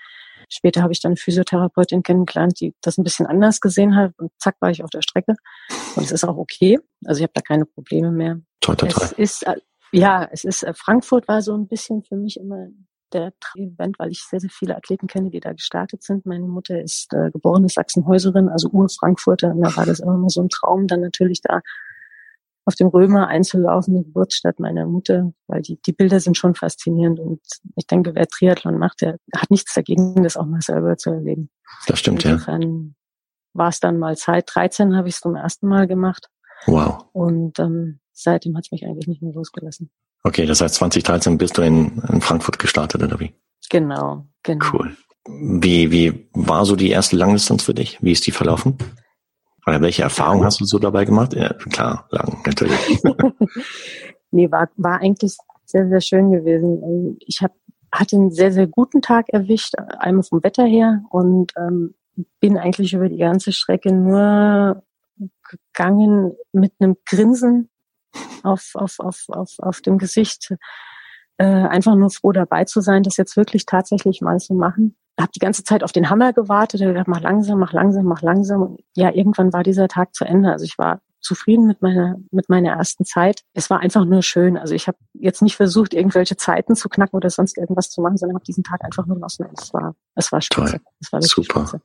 Später 0.48 0.82
habe 0.82 0.92
ich 0.92 1.00
dann 1.00 1.10
eine 1.10 1.16
Physiotherapeutin 1.16 2.02
kennengelernt, 2.02 2.60
die 2.60 2.74
das 2.80 2.98
ein 2.98 3.04
bisschen 3.04 3.26
anders 3.26 3.60
gesehen 3.60 3.96
hat. 3.96 4.12
Und 4.18 4.30
zack, 4.38 4.56
war 4.60 4.70
ich 4.70 4.84
auf 4.84 4.90
der 4.90 5.02
Strecke. 5.02 5.34
Und 5.96 6.04
es 6.04 6.12
ist 6.12 6.24
auch 6.24 6.36
okay. 6.36 6.78
Also 7.04 7.18
ich 7.18 7.22
habe 7.24 7.32
da 7.34 7.40
keine 7.40 7.66
Probleme 7.66 8.12
mehr. 8.12 8.40
Toll, 8.60 8.76
toll, 8.76 8.90
toll. 8.90 9.02
Es 9.04 9.12
ist, 9.12 9.46
äh, 9.46 9.56
ja, 9.92 10.28
es 10.30 10.44
ist, 10.44 10.62
äh, 10.62 10.72
Frankfurt 10.74 11.26
war 11.28 11.42
so 11.42 11.54
ein 11.54 11.66
bisschen 11.66 12.02
für 12.02 12.16
mich 12.16 12.38
immer 12.38 12.68
der 13.12 13.32
Event, 13.54 13.98
weil 13.98 14.10
ich 14.10 14.22
sehr, 14.22 14.40
sehr 14.40 14.50
viele 14.50 14.76
Athleten 14.76 15.06
kenne, 15.06 15.30
die 15.30 15.40
da 15.40 15.52
gestartet 15.52 16.02
sind. 16.02 16.26
Meine 16.26 16.46
Mutter 16.46 16.80
ist 16.80 17.12
äh, 17.12 17.30
geborene 17.30 17.68
Sachsenhäuserin, 17.68 18.48
also 18.48 18.68
Ur-Frankfurter. 18.68 19.52
Und 19.52 19.62
da 19.62 19.76
war 19.76 19.86
das 19.86 20.00
immer 20.00 20.28
so 20.28 20.42
ein 20.42 20.48
Traum, 20.48 20.86
dann 20.86 21.00
natürlich 21.00 21.40
da 21.42 21.60
auf 22.66 22.74
dem 22.74 22.88
Römer 22.88 23.28
einzulaufen, 23.28 23.94
die 23.94 24.04
Geburtsstadt 24.04 24.58
meiner 24.58 24.86
Mutter, 24.86 25.32
weil 25.46 25.62
die, 25.62 25.80
die 25.86 25.92
Bilder 25.92 26.18
sind 26.18 26.36
schon 26.36 26.56
faszinierend. 26.56 27.20
Und 27.20 27.40
ich 27.76 27.86
denke, 27.86 28.14
wer 28.14 28.26
Triathlon 28.26 28.76
macht, 28.76 29.02
der 29.02 29.18
hat 29.36 29.50
nichts 29.50 29.72
dagegen, 29.72 30.22
das 30.24 30.36
auch 30.36 30.46
mal 30.46 30.60
selber 30.60 30.96
zu 30.96 31.10
erleben. 31.10 31.48
Das 31.86 32.00
stimmt, 32.00 32.24
Insofern 32.24 32.62
ja. 32.62 32.94
war 33.52 33.68
es 33.68 33.78
dann 33.78 33.98
mal 33.98 34.16
Zeit. 34.16 34.50
13 34.52 34.96
habe 34.96 35.08
ich 35.08 35.14
es 35.14 35.20
zum 35.20 35.36
ersten 35.36 35.68
Mal 35.68 35.86
gemacht. 35.86 36.28
Wow. 36.66 37.06
Und 37.12 37.60
ähm, 37.60 38.00
seitdem 38.12 38.56
hat 38.56 38.64
es 38.64 38.72
mich 38.72 38.84
eigentlich 38.84 39.06
nicht 39.06 39.22
mehr 39.22 39.32
losgelassen. 39.32 39.90
Okay, 40.26 40.44
das 40.44 40.60
heißt 40.60 40.74
2013 40.74 41.38
bist 41.38 41.56
du 41.56 41.62
in, 41.62 42.02
in 42.12 42.20
Frankfurt 42.20 42.58
gestartet, 42.58 43.00
oder 43.00 43.20
wie? 43.20 43.32
Genau, 43.70 44.26
genau. 44.42 44.66
Cool. 44.72 44.96
Wie, 45.28 45.92
wie 45.92 46.28
war 46.32 46.64
so 46.64 46.74
die 46.74 46.90
erste 46.90 47.14
Langdistanz 47.14 47.62
für 47.62 47.74
dich? 47.74 48.02
Wie 48.02 48.10
ist 48.10 48.26
die 48.26 48.32
verlaufen? 48.32 48.76
Oder 49.68 49.80
welche 49.80 50.02
Erfahrungen 50.02 50.44
hast 50.44 50.60
du 50.60 50.64
so 50.64 50.80
dabei 50.80 51.04
gemacht? 51.04 51.32
Ja, 51.32 51.52
klar, 51.52 52.08
lang, 52.10 52.42
natürlich. 52.44 53.00
nee, 54.32 54.50
war, 54.50 54.68
war 54.76 55.00
eigentlich 55.00 55.36
sehr, 55.64 55.88
sehr 55.88 56.00
schön 56.00 56.32
gewesen. 56.32 57.16
Ich 57.20 57.40
hab, 57.40 57.52
hatte 57.92 58.16
einen 58.16 58.32
sehr, 58.32 58.50
sehr 58.50 58.66
guten 58.66 59.02
Tag 59.02 59.28
erwischt, 59.28 59.74
einmal 59.76 60.24
vom 60.24 60.42
Wetter 60.42 60.64
her 60.64 61.04
und 61.10 61.52
ähm, 61.56 61.94
bin 62.40 62.58
eigentlich 62.58 62.94
über 62.94 63.08
die 63.08 63.18
ganze 63.18 63.52
Strecke 63.52 63.92
nur 63.92 64.82
gegangen 65.48 66.32
mit 66.52 66.72
einem 66.80 66.96
Grinsen 67.04 67.68
auf, 68.42 68.70
auf, 68.74 68.98
auf, 69.00 69.24
auf, 69.28 69.54
auf 69.58 69.80
dem 69.80 69.98
Gesicht. 69.98 70.54
Äh, 71.38 71.44
einfach 71.44 71.94
nur 71.94 72.10
froh 72.10 72.32
dabei 72.32 72.64
zu 72.64 72.80
sein, 72.80 73.02
das 73.02 73.16
jetzt 73.18 73.36
wirklich 73.36 73.66
tatsächlich 73.66 74.22
mal 74.22 74.38
zu 74.38 74.54
machen. 74.54 74.96
Habe 75.20 75.32
die 75.34 75.38
ganze 75.38 75.64
Zeit 75.64 75.82
auf 75.82 75.92
den 75.92 76.08
Hammer 76.08 76.32
gewartet, 76.32 76.80
habe 76.80 76.92
gedacht, 76.92 77.08
mach 77.08 77.20
langsam, 77.20 77.58
mach 77.58 77.72
langsam, 77.72 78.04
mach 78.06 78.22
langsam. 78.22 78.62
Und 78.62 78.80
ja, 78.94 79.12
irgendwann 79.12 79.52
war 79.52 79.62
dieser 79.62 79.88
Tag 79.88 80.14
zu 80.14 80.24
Ende. 80.24 80.50
Also 80.50 80.64
ich 80.64 80.78
war 80.78 81.00
zufrieden 81.20 81.66
mit 81.66 81.82
meiner 81.82 82.16
mit 82.30 82.48
meiner 82.48 82.70
ersten 82.70 83.04
Zeit. 83.04 83.42
Es 83.52 83.68
war 83.68 83.80
einfach 83.80 84.04
nur 84.04 84.22
schön. 84.22 84.56
Also 84.56 84.74
ich 84.74 84.86
habe 84.86 84.98
jetzt 85.14 85.42
nicht 85.42 85.56
versucht, 85.56 85.92
irgendwelche 85.92 86.36
Zeiten 86.36 86.76
zu 86.76 86.88
knacken 86.88 87.16
oder 87.16 87.30
sonst 87.30 87.58
irgendwas 87.58 87.90
zu 87.90 88.00
machen, 88.00 88.16
sondern 88.16 88.36
habe 88.36 88.44
diesen 88.44 88.64
Tag 88.64 88.84
einfach 88.84 89.06
nur 89.06 89.16
genossen. 89.16 89.46
Es 89.56 89.74
war 89.74 89.94
es 90.14 90.32
war 90.32 90.40
spitze. 90.40 90.80
Es 91.00 91.12
war 91.12 91.20
Super. 91.22 91.66
Spitze. 91.66 91.82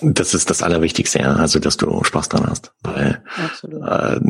Das 0.00 0.34
ist 0.34 0.50
das 0.50 0.62
Allerwichtigste, 0.62 1.20
ja, 1.20 1.34
also 1.34 1.58
dass 1.58 1.76
du 1.76 2.02
Spaß 2.02 2.28
dran 2.28 2.46
hast. 2.48 2.72
Weil. 2.82 3.22
Äh, 3.62 4.20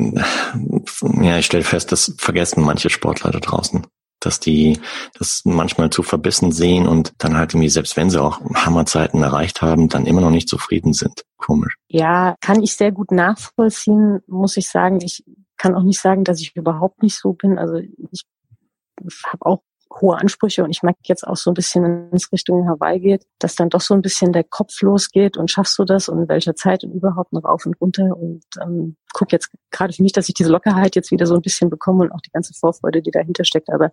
ja, 1.25 1.39
ich 1.39 1.47
stelle 1.47 1.65
fest, 1.65 1.93
das 1.93 2.15
vergessen 2.19 2.63
manche 2.63 2.91
Sportler 2.91 3.31
da 3.31 3.41
draußen, 3.41 3.87
dass 4.21 4.41
die 4.41 4.79
das 5.19 5.43
manchmal 5.45 5.91
zu 5.91 6.03
verbissen 6.03 6.53
sehen 6.53 6.87
und 6.87 7.13
dann 7.19 7.37
halt 7.37 7.55
irgendwie, 7.55 7.69
selbst 7.69 7.97
wenn 7.97 8.11
sie 8.11 8.23
auch 8.23 8.41
Hammerzeiten 8.55 9.23
erreicht 9.23 9.63
haben, 9.63 9.89
dann 9.89 10.07
immer 10.07 10.21
noch 10.21 10.31
nicht 10.31 10.49
zufrieden 10.49 10.93
sind. 10.93 11.23
Komisch. 11.37 11.77
Ja, 11.89 12.37
kann 12.41 12.63
ich 12.63 12.77
sehr 12.77 12.93
gut 12.93 13.11
nachvollziehen, 13.11 14.21
muss 14.27 14.57
ich 14.57 14.69
sagen. 14.69 15.01
Ich 15.03 15.25
kann 15.57 15.75
auch 15.75 15.83
nicht 15.83 16.01
sagen, 16.01 16.25
dass 16.25 16.41
ich 16.41 16.57
überhaupt 16.57 17.03
nicht 17.03 17.17
so 17.19 17.33
bin. 17.33 17.59
Also 17.59 17.77
ich 17.77 18.25
habe 19.27 19.47
auch 19.47 19.63
hohe 20.01 20.17
Ansprüche 20.17 20.65
und 20.65 20.71
ich 20.71 20.83
merke 20.83 21.01
jetzt 21.05 21.27
auch 21.27 21.37
so 21.37 21.51
ein 21.51 21.55
bisschen, 21.55 21.83
wenn 21.85 22.09
es 22.13 22.33
Richtung 22.33 22.69
Hawaii 22.69 23.01
geht, 23.01 23.27
dass 23.39 23.55
dann 23.55 23.69
doch 23.69 23.81
so 23.81 23.95
ein 23.95 24.03
bisschen 24.03 24.33
der 24.33 24.45
Kopf 24.45 24.81
losgeht 24.83 25.37
und 25.37 25.51
schaffst 25.51 25.79
du 25.79 25.85
das 25.85 26.09
und 26.09 26.23
in 26.23 26.29
welcher 26.29 26.55
Zeit 26.55 26.85
und 26.85 26.93
überhaupt 26.93 27.33
noch 27.33 27.45
rauf 27.45 27.67
und 27.67 27.81
runter 27.81 28.17
und 28.17 28.43
ähm, 28.61 28.97
guck 29.13 29.33
jetzt 29.33 29.51
gerade 29.71 29.93
für 29.93 30.03
mich, 30.03 30.13
dass 30.13 30.29
ich 30.29 30.35
diese 30.35 30.51
Lockerheit 30.51 30.97
jetzt 30.97 31.11
wieder 31.11 31.27
so 31.27 31.35
ein 31.35 31.43
bisschen 31.43 31.71
bekomme 31.71 32.05
und 32.05 32.13
auch 32.13 32.21
die 32.21 32.31
ganze 32.31 32.55
Vorfreude, 32.55 33.03
die 33.03 33.11
dahinter 33.11 33.45
steckt. 33.45 33.71
Aber 33.71 33.91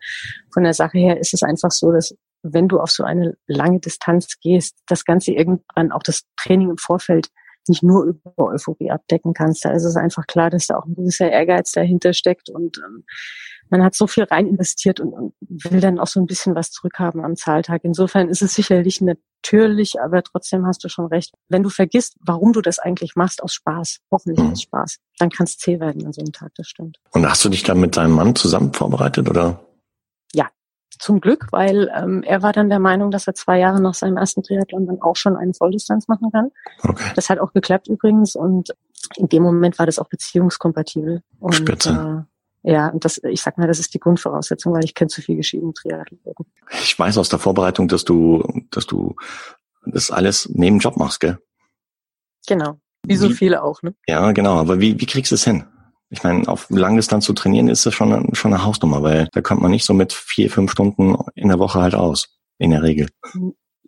von 0.51 0.63
der 0.63 0.73
Sache 0.73 0.97
her 0.97 1.19
ist 1.19 1.33
es 1.33 1.43
einfach 1.43 1.71
so, 1.71 1.91
dass 1.91 2.15
wenn 2.43 2.67
du 2.67 2.79
auf 2.79 2.89
so 2.89 3.03
eine 3.03 3.37
lange 3.47 3.79
Distanz 3.79 4.39
gehst, 4.39 4.77
das 4.87 5.05
Ganze 5.05 5.31
irgendwann 5.31 5.91
auch 5.91 6.03
das 6.03 6.23
Training 6.37 6.71
im 6.71 6.77
Vorfeld 6.77 7.29
nicht 7.67 7.83
nur 7.83 8.03
über 8.03 8.47
Euphorie 8.47 8.91
abdecken 8.91 9.33
kannst. 9.33 9.65
Da 9.65 9.71
ist 9.71 9.83
es 9.83 9.95
einfach 9.95 10.27
klar, 10.27 10.49
dass 10.49 10.67
da 10.67 10.77
auch 10.77 10.85
ein 10.85 10.95
gewisser 10.95 11.29
Ehrgeiz 11.29 11.71
dahinter 11.71 12.13
steckt 12.13 12.49
und 12.49 12.77
ähm, 12.77 13.03
man 13.71 13.83
hat 13.83 13.95
so 13.95 14.05
viel 14.05 14.25
rein 14.25 14.47
investiert 14.47 14.99
und, 14.99 15.13
und, 15.13 15.33
will 15.39 15.79
dann 15.79 15.97
auch 15.97 16.07
so 16.07 16.19
ein 16.19 16.25
bisschen 16.25 16.55
was 16.55 16.71
zurückhaben 16.71 17.23
am 17.23 17.37
Zahltag. 17.37 17.81
Insofern 17.83 18.27
ist 18.27 18.41
es 18.41 18.53
sicherlich 18.53 18.99
natürlich, 19.01 20.01
aber 20.01 20.21
trotzdem 20.23 20.65
hast 20.65 20.83
du 20.83 20.89
schon 20.89 21.05
recht. 21.05 21.33
Wenn 21.47 21.63
du 21.63 21.69
vergisst, 21.69 22.17
warum 22.19 22.51
du 22.51 22.61
das 22.61 22.79
eigentlich 22.79 23.15
machst 23.15 23.41
aus 23.41 23.53
Spaß, 23.53 23.99
hoffentlich 24.11 24.45
mhm. 24.45 24.51
aus 24.51 24.61
Spaß, 24.61 24.97
dann 25.19 25.29
kann 25.29 25.45
es 25.45 25.57
zäh 25.57 25.79
werden 25.79 26.05
an 26.05 26.11
so 26.11 26.21
einem 26.21 26.33
Tag, 26.33 26.51
das 26.55 26.67
stimmt. 26.67 26.97
Und 27.11 27.27
hast 27.27 27.43
du 27.45 27.49
dich 27.49 27.63
dann 27.63 27.79
mit 27.79 27.95
deinem 27.95 28.11
Mann 28.11 28.35
zusammen 28.35 28.73
vorbereitet 28.73 29.29
oder? 29.29 29.59
Zum 30.99 31.19
Glück, 31.19 31.47
weil 31.51 31.91
ähm, 31.95 32.21
er 32.21 32.43
war 32.43 32.53
dann 32.53 32.69
der 32.69 32.79
Meinung, 32.79 33.11
dass 33.11 33.25
er 33.25 33.33
zwei 33.33 33.59
Jahre 33.59 33.81
nach 33.81 33.93
seinem 33.93 34.17
ersten 34.17 34.43
Triathlon 34.43 34.85
dann 34.85 35.01
auch 35.01 35.15
schon 35.15 35.35
eine 35.35 35.53
Volldistanz 35.53 36.07
machen 36.07 36.31
kann. 36.31 36.51
Okay. 36.83 37.11
Das 37.15 37.29
hat 37.29 37.39
auch 37.39 37.53
geklappt 37.53 37.87
übrigens 37.87 38.35
und 38.35 38.75
in 39.15 39.27
dem 39.27 39.41
Moment 39.41 39.79
war 39.79 39.85
das 39.85 39.97
auch 39.99 40.09
beziehungskompatibel. 40.09 41.23
Und, 41.39 41.55
Spitze. 41.55 42.25
Äh, 42.63 42.71
ja, 42.71 42.89
und 42.89 43.03
das, 43.03 43.19
ich 43.23 43.41
sag 43.41 43.57
mal, 43.57 43.67
das 43.67 43.79
ist 43.79 43.93
die 43.93 43.99
Grundvoraussetzung, 43.99 44.73
weil 44.73 44.83
ich 44.83 44.93
kenne 44.93 45.07
zu 45.07 45.21
viel 45.21 45.35
geschiedene 45.35 45.73
Triathleten. 45.73 46.33
Ich 46.83 46.97
weiß 46.97 47.17
aus 47.17 47.29
der 47.29 47.39
Vorbereitung, 47.39 47.87
dass 47.87 48.05
du, 48.05 48.43
dass 48.69 48.85
du 48.85 49.15
das 49.85 50.11
alles 50.11 50.49
neben 50.53 50.79
Job 50.79 50.97
machst, 50.97 51.19
gell? 51.19 51.39
Genau. 52.47 52.79
Wie 53.03 53.15
so 53.15 53.29
wie, 53.29 53.33
viele 53.33 53.63
auch, 53.63 53.81
ne? 53.81 53.95
Ja, 54.07 54.31
genau. 54.31 54.57
Aber 54.57 54.79
wie, 54.79 54.99
wie 54.99 55.05
kriegst 55.07 55.31
du 55.31 55.35
es 55.35 55.43
hin? 55.43 55.65
Ich 56.11 56.23
meine, 56.23 56.47
auf 56.47 56.69
Langdistanz 56.69 57.25
zu 57.25 57.33
trainieren 57.33 57.69
ist 57.69 57.85
das 57.85 57.93
schon, 57.93 58.35
schon 58.35 58.53
eine 58.53 58.65
Hausnummer, 58.65 59.01
weil 59.01 59.29
da 59.31 59.41
kommt 59.41 59.61
man 59.61 59.71
nicht 59.71 59.85
so 59.85 59.93
mit 59.93 60.11
vier, 60.11 60.51
fünf 60.51 60.71
Stunden 60.71 61.15
in 61.35 61.47
der 61.47 61.57
Woche 61.57 61.81
halt 61.81 61.95
aus. 61.95 62.37
In 62.57 62.71
der 62.71 62.83
Regel. 62.83 63.09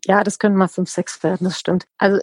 Ja, 0.05 0.23
das 0.23 0.39
können 0.39 0.55
mal 0.55 0.67
fünf, 0.67 0.89
sechs 0.89 1.21
werden, 1.21 1.43
das 1.43 1.59
stimmt. 1.59 1.85
Also 1.97 2.19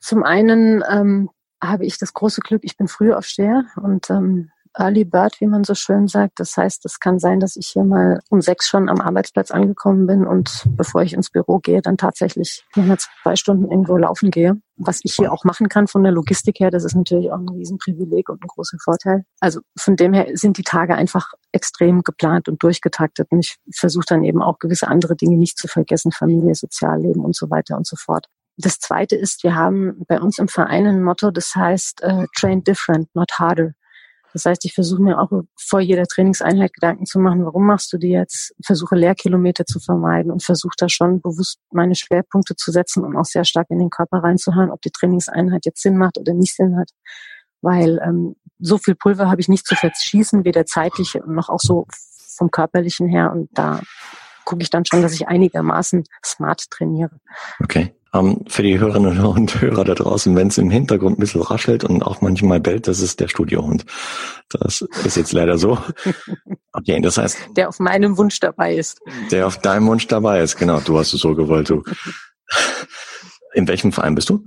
zum 0.00 0.24
einen 0.24 0.82
ähm, 0.90 1.30
habe 1.62 1.86
ich 1.86 1.98
das 1.98 2.12
große 2.12 2.40
Glück, 2.40 2.62
ich 2.64 2.76
bin 2.76 2.88
Frühaufsteher 2.88 3.66
und 3.76 4.10
ähm, 4.10 4.50
Early 4.78 5.04
Bird, 5.04 5.40
wie 5.40 5.46
man 5.46 5.64
so 5.64 5.74
schön 5.74 6.06
sagt. 6.06 6.38
Das 6.38 6.56
heißt, 6.56 6.84
es 6.84 7.00
kann 7.00 7.18
sein, 7.18 7.40
dass 7.40 7.56
ich 7.56 7.68
hier 7.68 7.84
mal 7.84 8.20
um 8.28 8.40
sechs 8.40 8.68
schon 8.68 8.88
am 8.88 9.00
Arbeitsplatz 9.00 9.50
angekommen 9.50 10.06
bin 10.06 10.26
und 10.26 10.64
bevor 10.76 11.02
ich 11.02 11.14
ins 11.14 11.30
Büro 11.30 11.58
gehe, 11.58 11.80
dann 11.80 11.96
tatsächlich 11.96 12.64
nochmal 12.74 12.98
zwei 12.98 13.36
Stunden 13.36 13.70
irgendwo 13.70 13.96
laufen 13.96 14.30
gehe. 14.30 14.60
Was 14.76 15.00
ich 15.04 15.14
hier 15.14 15.32
auch 15.32 15.44
machen 15.44 15.70
kann 15.70 15.86
von 15.86 16.02
der 16.02 16.12
Logistik 16.12 16.60
her, 16.60 16.70
das 16.70 16.84
ist 16.84 16.94
natürlich 16.94 17.32
auch 17.32 17.38
ein 17.38 17.48
Riesenprivileg 17.48 18.28
und 18.28 18.44
ein 18.44 18.48
großer 18.48 18.76
Vorteil. 18.82 19.24
Also 19.40 19.60
von 19.78 19.96
dem 19.96 20.12
her 20.12 20.26
sind 20.34 20.58
die 20.58 20.62
Tage 20.62 20.94
einfach 20.94 21.32
extrem 21.52 22.02
geplant 22.02 22.48
und 22.48 22.62
durchgetaktet. 22.62 23.28
Und 23.30 23.38
ich 23.40 23.56
versuche 23.74 24.04
dann 24.06 24.24
eben 24.24 24.42
auch 24.42 24.58
gewisse 24.58 24.88
andere 24.88 25.16
Dinge 25.16 25.38
nicht 25.38 25.56
zu 25.56 25.68
vergessen, 25.68 26.12
Familie, 26.12 26.54
Sozialleben 26.54 27.24
und 27.24 27.34
so 27.34 27.48
weiter 27.48 27.78
und 27.78 27.86
so 27.86 27.96
fort. 27.96 28.26
Das 28.58 28.78
zweite 28.78 29.16
ist, 29.16 29.42
wir 29.44 29.54
haben 29.54 30.04
bei 30.08 30.20
uns 30.20 30.38
im 30.38 30.48
Verein 30.48 30.86
ein 30.86 31.02
Motto, 31.02 31.30
das 31.30 31.54
heißt, 31.54 32.02
uh, 32.04 32.26
train 32.34 32.64
different, 32.64 33.14
not 33.14 33.32
harder. 33.38 33.72
Das 34.36 34.44
heißt, 34.44 34.66
ich 34.66 34.74
versuche 34.74 35.00
mir 35.00 35.18
auch 35.18 35.30
vor 35.58 35.80
jeder 35.80 36.04
Trainingseinheit 36.04 36.74
Gedanken 36.74 37.06
zu 37.06 37.18
machen, 37.18 37.46
warum 37.46 37.64
machst 37.64 37.90
du 37.94 37.96
die 37.96 38.10
jetzt? 38.10 38.54
Versuche 38.62 38.94
Leerkilometer 38.94 39.64
zu 39.64 39.80
vermeiden 39.80 40.30
und 40.30 40.42
versuche 40.42 40.74
da 40.76 40.90
schon 40.90 41.22
bewusst 41.22 41.58
meine 41.72 41.94
Schwerpunkte 41.94 42.54
zu 42.54 42.70
setzen 42.70 43.02
und 43.02 43.16
auch 43.16 43.24
sehr 43.24 43.46
stark 43.46 43.68
in 43.70 43.78
den 43.78 43.88
Körper 43.88 44.18
reinzuhören, 44.18 44.70
ob 44.70 44.82
die 44.82 44.90
Trainingseinheit 44.90 45.64
jetzt 45.64 45.80
Sinn 45.80 45.96
macht 45.96 46.18
oder 46.18 46.34
nicht 46.34 46.54
Sinn 46.54 46.76
hat. 46.76 46.90
Weil 47.62 47.98
ähm, 48.04 48.36
so 48.58 48.76
viel 48.76 48.94
Pulver 48.94 49.30
habe 49.30 49.40
ich 49.40 49.48
nicht 49.48 49.66
zu 49.66 49.74
verschießen, 49.74 50.44
weder 50.44 50.66
zeitlich 50.66 51.18
noch 51.26 51.48
auch 51.48 51.60
so 51.60 51.86
vom 52.36 52.50
körperlichen 52.50 53.08
her. 53.08 53.32
Und 53.32 53.48
da 53.54 53.80
gucke 54.44 54.60
ich 54.60 54.68
dann 54.68 54.84
schon, 54.84 55.00
dass 55.00 55.14
ich 55.14 55.28
einigermaßen 55.28 56.04
smart 56.22 56.68
trainiere. 56.68 57.18
Okay. 57.58 57.95
Ähm, 58.16 58.44
für 58.46 58.62
die 58.62 58.78
Hörerinnen 58.78 59.18
und 59.20 59.60
Hörer 59.60 59.84
da 59.84 59.94
draußen, 59.94 60.34
wenn 60.36 60.48
es 60.48 60.58
im 60.58 60.70
Hintergrund 60.70 61.18
ein 61.18 61.20
bisschen 61.20 61.42
raschelt 61.42 61.84
und 61.84 62.02
auch 62.02 62.20
manchmal 62.20 62.60
bellt, 62.60 62.88
das 62.88 63.00
ist 63.00 63.20
der 63.20 63.28
Studiohund. 63.28 63.84
Das 64.50 64.82
ist 65.04 65.16
jetzt 65.16 65.32
leider 65.32 65.58
so. 65.58 65.78
Okay, 66.72 67.00
das 67.00 67.18
heißt. 67.18 67.38
Der 67.56 67.68
auf 67.68 67.78
meinem 67.78 68.16
Wunsch 68.18 68.38
dabei 68.38 68.74
ist. 68.74 69.00
Der 69.30 69.46
auf 69.46 69.58
deinem 69.58 69.86
Wunsch 69.86 70.06
dabei 70.06 70.42
ist, 70.42 70.56
genau. 70.56 70.80
Du 70.80 70.98
hast 70.98 71.12
es 71.12 71.20
so 71.20 71.34
gewollt, 71.34 71.70
du. 71.70 71.82
In 73.54 73.66
welchem 73.66 73.92
Verein 73.92 74.14
bist 74.14 74.28
du? 74.28 74.44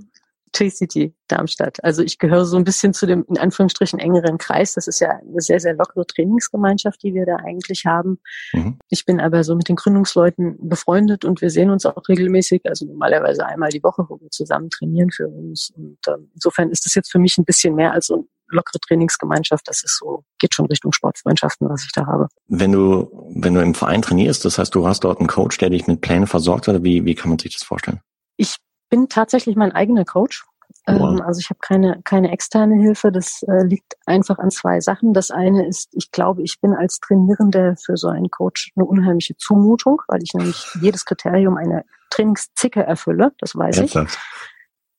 Tricity 0.52 1.14
Darmstadt. 1.28 1.82
Also 1.84 2.02
ich 2.02 2.18
gehöre 2.18 2.44
so 2.44 2.56
ein 2.56 2.64
bisschen 2.64 2.92
zu 2.92 3.06
dem 3.06 3.24
in 3.28 3.38
Anführungsstrichen 3.38 3.98
engeren 3.98 4.38
Kreis. 4.38 4.74
Das 4.74 4.88
ist 4.88 5.00
ja 5.00 5.10
eine 5.10 5.40
sehr, 5.40 5.60
sehr 5.60 5.74
lockere 5.74 6.06
Trainingsgemeinschaft, 6.06 7.02
die 7.02 7.14
wir 7.14 7.26
da 7.26 7.36
eigentlich 7.36 7.86
haben. 7.86 8.18
Mhm. 8.52 8.78
Ich 8.88 9.04
bin 9.04 9.20
aber 9.20 9.44
so 9.44 9.54
mit 9.54 9.68
den 9.68 9.76
Gründungsleuten 9.76 10.68
befreundet 10.68 11.24
und 11.24 11.40
wir 11.40 11.50
sehen 11.50 11.70
uns 11.70 11.86
auch 11.86 12.08
regelmäßig, 12.08 12.62
also 12.64 12.86
normalerweise 12.86 13.46
einmal 13.46 13.70
die 13.70 13.82
Woche, 13.82 14.04
wo 14.08 14.20
wir 14.20 14.30
zusammen 14.30 14.70
trainieren 14.70 15.10
für 15.10 15.28
uns. 15.28 15.70
Und 15.76 15.98
ähm, 16.08 16.30
insofern 16.34 16.70
ist 16.70 16.84
das 16.84 16.94
jetzt 16.94 17.12
für 17.12 17.18
mich 17.18 17.38
ein 17.38 17.44
bisschen 17.44 17.74
mehr 17.74 17.92
als 17.92 18.08
so 18.08 18.14
eine 18.14 18.24
lockere 18.48 18.80
Trainingsgemeinschaft. 18.80 19.68
Das 19.68 19.84
ist 19.84 19.98
so, 19.98 20.24
geht 20.38 20.54
schon 20.54 20.66
Richtung 20.66 20.92
Sportfreundschaften, 20.92 21.68
was 21.68 21.84
ich 21.84 21.92
da 21.92 22.06
habe. 22.06 22.28
Wenn 22.48 22.72
du, 22.72 23.30
wenn 23.34 23.54
du 23.54 23.60
im 23.60 23.74
Verein 23.74 24.02
trainierst, 24.02 24.44
das 24.44 24.58
heißt, 24.58 24.74
du 24.74 24.86
hast 24.86 25.04
dort 25.04 25.18
einen 25.18 25.28
Coach, 25.28 25.58
der 25.58 25.70
dich 25.70 25.86
mit 25.86 26.00
Plänen 26.00 26.26
versorgt 26.26 26.68
oder 26.68 26.82
wie, 26.82 27.04
wie 27.04 27.14
kann 27.14 27.30
man 27.30 27.38
sich 27.38 27.54
das 27.54 27.62
vorstellen? 27.62 28.00
Ich 28.36 28.56
bin 28.90 29.08
tatsächlich 29.08 29.56
mein 29.56 29.72
eigener 29.72 30.04
Coach. 30.04 30.44
Wow. 30.86 31.18
Ähm, 31.18 31.22
also 31.22 31.40
ich 31.40 31.50
habe 31.50 31.60
keine, 31.60 32.00
keine 32.02 32.30
externe 32.32 32.76
Hilfe. 32.76 33.12
Das 33.12 33.42
äh, 33.44 33.64
liegt 33.64 33.96
einfach 34.06 34.38
an 34.38 34.50
zwei 34.50 34.80
Sachen. 34.80 35.14
Das 35.14 35.30
eine 35.30 35.66
ist, 35.66 35.88
ich 35.92 36.10
glaube, 36.10 36.42
ich 36.42 36.60
bin 36.60 36.74
als 36.74 37.00
Trainierende 37.00 37.76
für 37.82 37.96
so 37.96 38.08
einen 38.08 38.30
Coach 38.30 38.72
eine 38.76 38.84
unheimliche 38.84 39.36
Zumutung, 39.36 40.02
weil 40.08 40.22
ich 40.22 40.34
nämlich 40.34 40.66
jedes 40.80 41.04
Kriterium 41.04 41.56
einer 41.56 41.84
Trainingszicke 42.10 42.82
erfülle. 42.82 43.32
Das 43.38 43.56
weiß 43.56 43.78
Ernsthaft? 43.78 44.14
ich. 44.14 44.50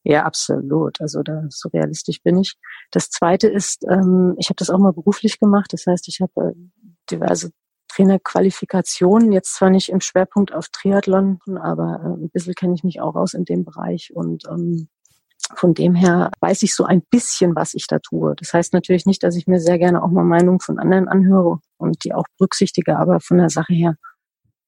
Ja, 0.03 0.23
absolut. 0.23 0.99
Also 0.99 1.21
da 1.21 1.43
so 1.49 1.69
realistisch 1.69 2.23
bin 2.23 2.39
ich. 2.39 2.57
Das 2.89 3.09
zweite 3.09 3.47
ist, 3.47 3.83
ähm, 3.87 4.35
ich 4.37 4.49
habe 4.49 4.55
das 4.55 4.69
auch 4.69 4.79
mal 4.79 4.93
beruflich 4.93 5.39
gemacht. 5.39 5.73
Das 5.73 5.85
heißt, 5.85 6.07
ich 6.07 6.21
habe 6.21 6.49
äh, 6.49 6.53
diverse 7.11 7.51
Trainerqualifikationen, 7.93 9.31
jetzt 9.31 9.55
zwar 9.55 9.69
nicht 9.69 9.89
im 9.89 10.01
Schwerpunkt 10.01 10.53
auf 10.53 10.69
Triathlon, 10.69 11.39
aber 11.61 12.01
äh, 12.03 12.23
ein 12.23 12.29
bisschen 12.29 12.55
kenne 12.55 12.73
ich 12.73 12.83
mich 12.83 13.01
auch 13.01 13.15
aus 13.15 13.33
in 13.33 13.45
dem 13.45 13.65
Bereich 13.65 14.11
und 14.13 14.45
ähm, 14.49 14.87
von 15.55 15.73
dem 15.73 15.95
her 15.95 16.31
weiß 16.39 16.63
ich 16.63 16.73
so 16.73 16.85
ein 16.85 17.01
bisschen, 17.09 17.55
was 17.55 17.73
ich 17.73 17.87
da 17.87 17.99
tue. 17.99 18.35
Das 18.37 18.53
heißt 18.53 18.73
natürlich 18.73 19.05
nicht, 19.05 19.23
dass 19.23 19.35
ich 19.35 19.47
mir 19.47 19.59
sehr 19.59 19.77
gerne 19.77 20.01
auch 20.01 20.09
mal 20.09 20.23
Meinungen 20.23 20.61
von 20.61 20.79
anderen 20.79 21.07
anhöre 21.07 21.59
und 21.77 22.03
die 22.05 22.13
auch 22.13 22.25
berücksichtige, 22.37 22.97
aber 22.97 23.19
von 23.19 23.37
der 23.37 23.49
Sache 23.49 23.73
her 23.73 23.95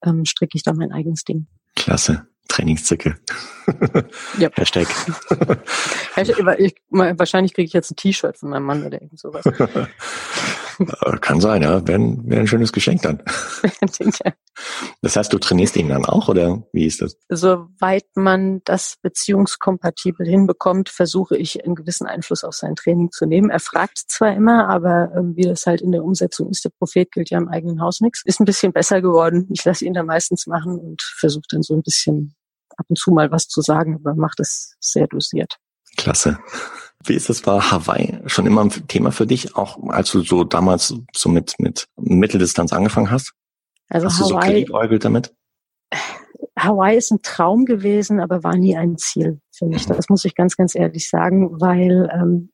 ähm, 0.03 0.25
stricke 0.25 0.58
ich 0.58 0.63
da 0.63 0.74
mein 0.74 0.92
eigenes 0.92 1.24
Ding. 1.24 1.48
Klasse. 1.75 2.27
Trainingszicke. 2.50 3.18
Ja. 4.38 4.50
Hashtag. 4.56 4.88
Hashtag 6.15 6.60
ich, 6.60 6.75
wahrscheinlich 6.89 7.53
kriege 7.53 7.68
ich 7.68 7.74
jetzt 7.74 7.92
ein 7.92 7.96
T-Shirt 7.96 8.38
von 8.38 8.50
meinem 8.50 8.65
Mann 8.65 8.86
oder 8.86 9.01
irgend 9.01 9.20
sowas. 9.20 9.46
Äh, 10.80 11.18
kann 11.20 11.42
sein, 11.42 11.62
ja. 11.62 11.86
Wäre 11.88 12.00
ein, 12.00 12.30
wär 12.30 12.39
ein 12.39 12.48
schönes 12.48 12.72
Geschenk 12.72 13.01
dann. 13.01 13.22
das 15.01 15.15
heißt, 15.15 15.32
du 15.34 15.38
trainierst 15.38 15.75
ihn 15.77 15.89
dann 15.89 16.06
auch 16.06 16.30
oder 16.30 16.63
wie 16.74 16.86
ist 16.86 17.01
das? 17.01 17.18
Soweit 17.30 18.06
man 18.15 18.62
das 18.65 18.96
beziehungskompatibel 19.01 20.25
hinbekommt, 20.27 20.89
versuche 20.89 21.38
ich 21.38 21.63
einen 21.63 21.75
gewissen 21.75 22.08
Einfluss 22.08 22.44
auf 22.44 22.53
sein 22.53 22.75
Training 22.75 23.12
zu 23.12 23.25
nehmen. 23.25 23.50
Er 23.50 23.60
fragt 23.60 24.00
zwar 24.08 24.34
immer, 24.34 24.70
aber 24.70 25.12
ähm, 25.15 25.36
wie 25.36 25.44
das 25.44 25.65
halt 25.65 25.82
in 25.82 25.92
der 25.92 26.03
Umsetzung 26.03 26.50
ist, 26.50 26.65
der 26.65 26.72
Prophet 26.77 27.12
gilt 27.12 27.30
ja 27.30 27.38
im 27.38 27.50
eigenen 27.50 27.82
Haus 27.82 28.01
nichts. 28.01 28.24
Ist 28.25 28.39
ein 28.39 28.46
bisschen 28.46 28.74
besser 28.74 29.01
geworden. 29.01 29.48
Ich 29.51 29.63
lasse 29.65 29.86
ihn 29.86 29.94
da 29.94 30.03
meistens 30.03 30.48
machen 30.48 30.77
und 30.77 31.01
versuche 31.01 31.46
dann 31.50 31.63
so 31.63 31.74
ein 31.74 31.84
bisschen 31.84 32.36
ab 32.77 32.86
und 32.89 32.98
zu 32.98 33.12
mal 33.12 33.32
was 33.32 33.48
zu 33.48 33.62
sagen, 33.62 33.96
aber 33.96 34.15
macht 34.15 34.39
es 34.39 34.75
sehr 34.80 35.08
dosiert. 35.08 35.58
Klasse. 35.98 36.39
Wie 37.05 37.13
ist 37.13 37.29
es, 37.29 37.45
war 37.45 37.72
Hawaii 37.72 38.19
schon 38.27 38.45
immer 38.45 38.63
ein 38.63 38.69
Thema 38.88 39.12
für 39.12 39.27
dich, 39.27 39.55
auch 39.55 39.77
als 39.89 40.12
du 40.12 40.22
so 40.22 40.43
damals 40.43 40.93
so 41.13 41.29
mit, 41.29 41.55
mit 41.60 41.88
Mitteldistanz 41.98 42.72
angefangen 42.74 43.12
hast? 43.12 43.33
Also 43.89 44.07
hast 44.07 44.19
Hawaii, 44.19 44.29
du 44.29 44.33
so 44.33 44.39
geliebäugelt 44.39 45.05
damit? 45.05 45.33
Hawaii 46.57 46.98
ist 46.98 47.12
ein 47.12 47.22
Traum 47.22 47.65
gewesen, 47.65 48.19
aber 48.19 48.43
war 48.43 48.55
nie 48.55 48.77
ein 48.77 48.98
Ziel 48.98 49.41
für 49.51 49.65
mich. 49.65 49.86
Das 49.86 50.10
muss 50.10 50.24
ich 50.24 50.36
ganz, 50.36 50.55
ganz 50.55 50.75
ehrlich 50.75 51.10
sagen, 51.10 51.60
weil 51.60 52.10
ähm, 52.13 52.53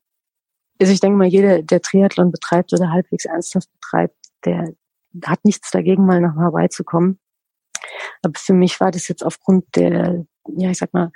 also 0.80 0.92
ich 0.92 1.00
denke 1.00 1.18
mal, 1.18 1.26
jeder, 1.26 1.62
der 1.62 1.82
Triathlon 1.82 2.32
betreibt 2.32 2.72
oder 2.72 2.90
halbwegs 2.90 3.26
ernsthaft 3.26 3.68
betreibt, 3.72 4.16
der 4.44 4.72
hat 5.24 5.44
nichts 5.44 5.70
dagegen, 5.70 6.06
mal 6.06 6.20
nach 6.20 6.36
Hawaii 6.36 6.70
zu 6.70 6.84
kommen. 6.84 7.18
Aber 8.22 8.38
für 8.38 8.54
mich 8.54 8.80
war 8.80 8.90
das 8.90 9.06
jetzt 9.08 9.24
aufgrund 9.24 9.64
der, 9.76 10.24
ja, 10.56 10.70
ich 10.70 10.78
sag 10.78 10.94
mal, 10.94 11.10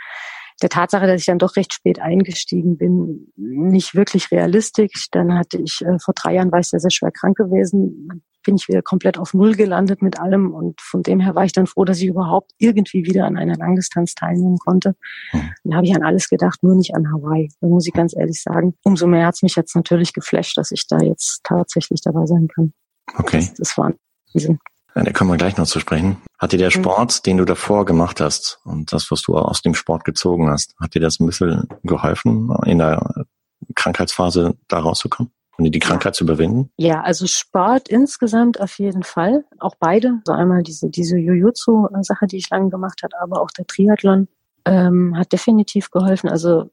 der 0.63 0.69
Tatsache, 0.69 1.07
dass 1.07 1.21
ich 1.21 1.27
dann 1.27 1.39
doch 1.39 1.57
recht 1.57 1.75
spät 1.75 2.01
eingestiegen 2.01 2.77
bin, 2.77 3.33
nicht 3.37 3.95
wirklich 3.95 4.31
realistisch. 4.31 5.09
Dann 5.11 5.37
hatte 5.37 5.59
ich, 5.59 5.81
äh, 5.83 5.99
vor 5.99 6.15
drei 6.15 6.35
Jahren 6.35 6.53
war 6.53 6.61
ich 6.61 6.69
sehr, 6.69 6.81
sehr 6.81 6.91
schwer 6.91 7.11
krank 7.11 7.37
gewesen. 7.37 8.07
Dann 8.09 8.23
bin 8.45 8.57
ich 8.57 8.69
wieder 8.69 8.83
komplett 8.83 9.19
auf 9.19 9.35
Null 9.35 9.55
gelandet 9.55 10.03
mit 10.03 10.21
allem. 10.21 10.53
Und 10.53 10.81
von 10.81 11.03
dem 11.03 11.19
her 11.19 11.35
war 11.35 11.45
ich 11.45 11.53
dann 11.53 11.67
froh, 11.67 11.85
dass 11.85 11.99
ich 11.99 12.07
überhaupt 12.07 12.53
irgendwie 12.59 13.05
wieder 13.05 13.27
an 13.27 13.37
einer 13.37 13.57
Langdistanz 13.57 14.15
teilnehmen 14.15 14.59
konnte. 14.59 14.95
Mhm. 15.33 15.51
Dann 15.65 15.75
habe 15.77 15.87
ich 15.87 15.95
an 15.95 16.03
alles 16.05 16.29
gedacht, 16.29 16.63
nur 16.63 16.77
nicht 16.77 16.95
an 16.95 17.11
Hawaii. 17.13 17.49
Da 17.61 17.67
muss 17.67 17.87
ich 17.87 17.93
ganz 17.93 18.15
ehrlich 18.17 18.41
sagen. 18.41 18.75
Umso 18.85 19.07
mehr 19.07 19.27
hat 19.27 19.35
es 19.35 19.43
mich 19.43 19.57
jetzt 19.57 19.75
natürlich 19.75 20.13
geflasht, 20.13 20.57
dass 20.57 20.71
ich 20.71 20.87
da 20.87 20.99
jetzt 20.99 21.41
tatsächlich 21.43 22.01
dabei 22.03 22.27
sein 22.27 22.49
kann. 22.49 22.73
Okay. 23.19 23.39
Das, 23.39 23.55
das 23.55 23.79
war 23.79 23.87
ein 23.87 23.95
Wahnsinn. 24.33 24.59
Ja, 24.95 25.03
da 25.03 25.13
kommen 25.13 25.31
wir 25.31 25.37
gleich 25.37 25.57
noch 25.57 25.67
zu 25.67 25.81
sprechen. 25.81 26.19
Hat 26.39 26.53
dir 26.53 26.59
der 26.59 26.69
mhm. 26.69 26.83
Sport, 26.83 27.27
den 27.27 27.39
du 27.39 27.45
davor 27.45 27.85
gemacht 27.85 28.21
hast 28.21 28.61
und 28.65 28.93
das, 28.93 29.11
was 29.11 29.23
du 29.23 29.37
aus 29.37 29.63
dem 29.63 29.75
Sport 29.75 30.05
gezogen 30.05 30.49
hast, 30.49 30.75
hat 30.81 30.95
dir 30.95 31.01
das 31.01 31.21
ein 31.21 31.27
bisschen 31.27 31.69
geholfen, 31.83 32.55
in 32.67 32.79
der 32.79 33.27
Krankheitsphase 33.75 34.57
da 34.69 34.79
rauszukommen 34.79 35.33
und 35.57 35.65
die 35.65 35.79
Krankheit 35.79 36.15
zu 36.15 36.25
überwinden? 36.25 36.71
Ja, 36.77 37.01
also 37.03 37.27
Sport 37.27 37.89
insgesamt 37.89 38.61
auf 38.61 38.79
jeden 38.79 39.03
Fall. 39.03 39.45
Auch 39.59 39.75
beide. 39.79 40.21
Also 40.27 40.39
einmal 40.39 40.63
diese, 40.63 40.91
diese 40.91 41.17
Jujutsu-Sache, 41.17 42.27
die 42.27 42.37
ich 42.37 42.51
lange 42.51 42.71
gemacht 42.71 43.03
habe, 43.03 43.21
aber 43.21 43.41
auch 43.41 43.51
der 43.51 43.67
Triathlon 43.67 44.29
ähm, 44.65 45.17
hat 45.17 45.33
definitiv 45.33 45.91
geholfen. 45.91 46.29
Also 46.29 46.71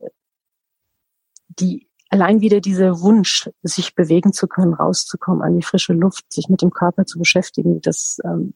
die 1.47 1.87
allein 2.11 2.41
wieder 2.41 2.59
dieser 2.59 3.01
Wunsch, 3.01 3.49
sich 3.63 3.95
bewegen 3.95 4.33
zu 4.33 4.47
können, 4.47 4.73
rauszukommen 4.73 5.41
an 5.41 5.55
die 5.55 5.63
frische 5.63 5.93
Luft, 5.93 6.31
sich 6.31 6.49
mit 6.49 6.61
dem 6.61 6.71
Körper 6.71 7.05
zu 7.05 7.17
beschäftigen, 7.17 7.81
das, 7.81 8.19
ähm, 8.25 8.53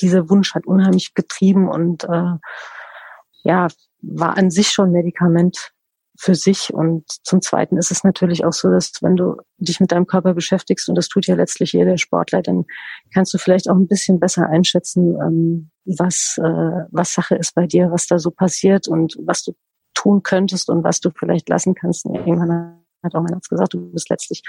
dieser 0.00 0.30
Wunsch 0.30 0.54
hat 0.54 0.66
unheimlich 0.66 1.12
getrieben 1.14 1.68
und 1.68 2.04
äh, 2.04 2.36
ja, 3.44 3.68
war 4.00 4.38
an 4.38 4.50
sich 4.50 4.68
schon 4.68 4.92
Medikament 4.92 5.72
für 6.16 6.36
sich. 6.36 6.72
Und 6.72 7.04
zum 7.24 7.42
Zweiten 7.42 7.76
ist 7.76 7.90
es 7.90 8.04
natürlich 8.04 8.44
auch 8.44 8.52
so, 8.52 8.70
dass 8.70 8.92
wenn 9.00 9.16
du 9.16 9.36
dich 9.58 9.80
mit 9.80 9.90
deinem 9.90 10.06
Körper 10.06 10.34
beschäftigst, 10.34 10.88
und 10.88 10.94
das 10.94 11.08
tut 11.08 11.26
ja 11.26 11.34
letztlich 11.34 11.72
jeder 11.72 11.98
Sportler, 11.98 12.40
dann 12.40 12.66
kannst 13.12 13.34
du 13.34 13.38
vielleicht 13.38 13.68
auch 13.68 13.74
ein 13.74 13.88
bisschen 13.88 14.20
besser 14.20 14.46
einschätzen, 14.48 15.16
ähm, 15.20 15.70
was, 15.84 16.38
äh, 16.38 16.86
was 16.90 17.14
Sache 17.14 17.34
ist 17.34 17.56
bei 17.56 17.66
dir, 17.66 17.90
was 17.90 18.06
da 18.06 18.20
so 18.20 18.30
passiert 18.30 18.86
und 18.86 19.16
was 19.24 19.42
du 19.42 19.52
tun 19.94 20.22
könntest 20.22 20.70
und 20.70 20.84
was 20.84 21.00
du 21.00 21.10
vielleicht 21.10 21.48
lassen 21.48 21.74
kannst. 21.74 22.06
Und 22.06 22.14
irgendwann 22.14 22.81
hat 23.02 23.14
auch 23.14 23.22
mein 23.22 23.34
Arzt 23.34 23.50
gesagt, 23.50 23.74
du 23.74 23.92
bist 23.92 24.10
letztlich, 24.10 24.42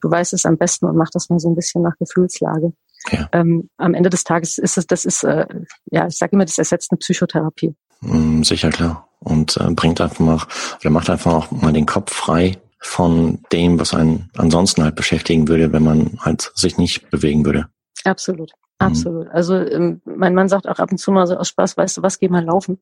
du 0.00 0.10
weißt 0.10 0.32
es 0.32 0.46
am 0.46 0.56
besten 0.56 0.86
und 0.86 0.96
mach 0.96 1.10
das 1.10 1.28
mal 1.30 1.38
so 1.38 1.48
ein 1.48 1.54
bisschen 1.54 1.82
nach 1.82 1.96
Gefühlslage. 1.98 2.72
Ja. 3.10 3.28
Ähm, 3.32 3.68
am 3.76 3.94
Ende 3.94 4.10
des 4.10 4.24
Tages 4.24 4.58
ist 4.58 4.78
es, 4.78 4.86
das 4.86 5.04
ist, 5.04 5.24
äh, 5.24 5.46
ja, 5.90 6.06
ich 6.06 6.16
sage 6.16 6.32
immer, 6.32 6.44
das 6.44 6.58
ersetzt 6.58 6.90
eine 6.90 6.98
Psychotherapie. 6.98 7.74
Mm, 8.00 8.42
sicher, 8.42 8.70
klar. 8.70 9.08
Und 9.20 9.56
äh, 9.58 9.70
bringt 9.70 10.00
einfach 10.00 10.20
mal, 10.20 10.40
oder 10.80 10.90
macht 10.90 11.10
einfach 11.10 11.32
auch 11.32 11.50
mal 11.50 11.72
den 11.72 11.86
Kopf 11.86 12.12
frei 12.12 12.58
von 12.80 13.40
dem, 13.52 13.78
was 13.78 13.94
einen 13.94 14.30
ansonsten 14.36 14.82
halt 14.82 14.94
beschäftigen 14.94 15.48
würde, 15.48 15.72
wenn 15.72 15.82
man 15.82 16.18
halt 16.20 16.52
sich 16.54 16.76
nicht 16.76 17.10
bewegen 17.10 17.44
würde. 17.44 17.66
Absolut, 18.04 18.52
mhm. 18.80 18.86
absolut. 18.86 19.26
Mhm. 19.26 19.32
Also 19.32 19.54
ähm, 19.56 20.02
mein 20.04 20.34
Mann 20.34 20.48
sagt 20.48 20.68
auch 20.68 20.78
ab 20.78 20.90
und 20.90 20.98
zu 20.98 21.10
mal 21.10 21.26
so 21.26 21.36
aus 21.36 21.48
Spaß, 21.48 21.76
weißt 21.76 21.98
du 21.98 22.02
was, 22.02 22.18
geh 22.18 22.28
mal 22.28 22.44
laufen. 22.44 22.80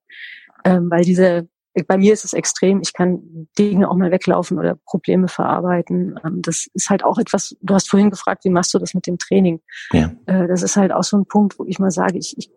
Ähm, 0.64 0.90
weil 0.90 1.02
diese, 1.02 1.49
bei 1.87 1.97
mir 1.97 2.12
ist 2.12 2.25
es 2.25 2.33
extrem, 2.33 2.81
ich 2.83 2.93
kann 2.93 3.49
Dinge 3.59 3.88
auch 3.88 3.97
mal 3.97 4.11
weglaufen 4.11 4.59
oder 4.59 4.76
Probleme 4.87 5.29
verarbeiten. 5.29 6.19
Ähm, 6.25 6.43
das 6.43 6.67
ist 6.75 6.91
halt 6.91 7.05
auch 7.05 7.19
etwas, 7.19 7.57
du 7.61 7.75
hast 7.75 7.88
vorhin 7.88 8.11
gefragt, 8.11 8.45
wie 8.45 8.50
machst 8.50 8.75
du 8.75 8.79
das 8.79 8.95
mit 8.95 9.07
dem 9.07 9.19
Training? 9.19 9.61
Ja. 9.93 10.12
Äh, 10.26 10.49
das 10.49 10.62
ist 10.62 10.76
halt 10.76 10.93
auch 10.93 11.02
so 11.02 11.17
ein 11.17 11.26
Punkt, 11.26 11.59
wo 11.59 11.64
ich 11.64 11.79
mal 11.79 11.91
sage, 11.91 12.19
ich, 12.19 12.37
ich 12.37 12.50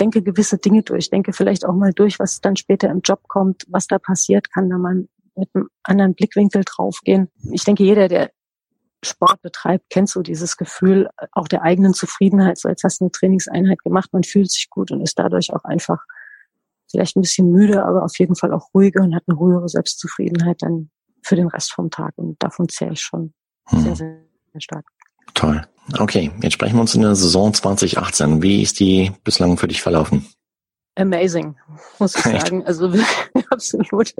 denke 0.00 0.22
gewisse 0.22 0.58
Dinge 0.58 0.82
durch, 0.82 1.10
denke 1.10 1.32
vielleicht 1.32 1.64
auch 1.66 1.74
mal 1.74 1.92
durch, 1.92 2.18
was 2.18 2.40
dann 2.40 2.56
später 2.56 2.88
im 2.88 3.00
Job 3.02 3.20
kommt, 3.28 3.64
was 3.68 3.86
da 3.86 3.98
passiert, 3.98 4.52
kann 4.52 4.70
da 4.70 4.78
mal 4.78 5.06
mit 5.36 5.48
einem 5.54 5.68
anderen 5.82 6.14
Blickwinkel 6.14 6.62
draufgehen. 6.64 7.28
Ich 7.52 7.64
denke, 7.64 7.82
jeder, 7.82 8.08
der 8.08 8.30
Sport 9.02 9.42
betreibt, 9.42 9.90
kennt 9.90 10.08
so 10.08 10.22
dieses 10.22 10.56
Gefühl 10.56 11.08
auch 11.32 11.48
der 11.48 11.62
eigenen 11.62 11.92
Zufriedenheit. 11.92 12.58
So, 12.58 12.68
jetzt 12.68 12.84
hast 12.84 13.00
du 13.00 13.04
eine 13.04 13.12
Trainingseinheit 13.12 13.82
gemacht, 13.82 14.12
man 14.12 14.24
fühlt 14.24 14.50
sich 14.50 14.70
gut 14.70 14.90
und 14.90 15.02
ist 15.02 15.18
dadurch 15.18 15.52
auch 15.52 15.64
einfach 15.64 15.98
vielleicht 16.94 17.16
ein 17.16 17.22
bisschen 17.22 17.50
müde, 17.50 17.84
aber 17.84 18.04
auf 18.04 18.16
jeden 18.18 18.36
Fall 18.36 18.52
auch 18.52 18.68
ruhiger 18.72 19.02
und 19.02 19.14
hat 19.14 19.24
eine 19.26 19.38
höhere 19.38 19.68
Selbstzufriedenheit 19.68 20.62
dann 20.62 20.90
für 21.22 21.34
den 21.34 21.48
Rest 21.48 21.72
vom 21.72 21.90
Tag. 21.90 22.12
Und 22.16 22.40
davon 22.42 22.68
zähre 22.68 22.92
ich 22.92 23.00
schon 23.00 23.34
hm. 23.66 23.80
sehr, 23.80 23.96
sehr, 23.96 24.20
sehr 24.52 24.60
stark. 24.60 24.86
Toll. 25.34 25.62
Okay, 25.98 26.30
jetzt 26.42 26.52
sprechen 26.52 26.76
wir 26.76 26.82
uns 26.82 26.94
in 26.94 27.02
der 27.02 27.16
Saison 27.16 27.52
2018. 27.52 28.42
Wie 28.42 28.62
ist 28.62 28.78
die 28.78 29.12
bislang 29.24 29.56
für 29.56 29.68
dich 29.68 29.82
verlaufen? 29.82 30.24
Amazing, 30.94 31.56
muss 31.98 32.14
ich 32.14 32.22
sagen. 32.22 32.64
Also 32.64 32.92
absolut. 33.50 34.14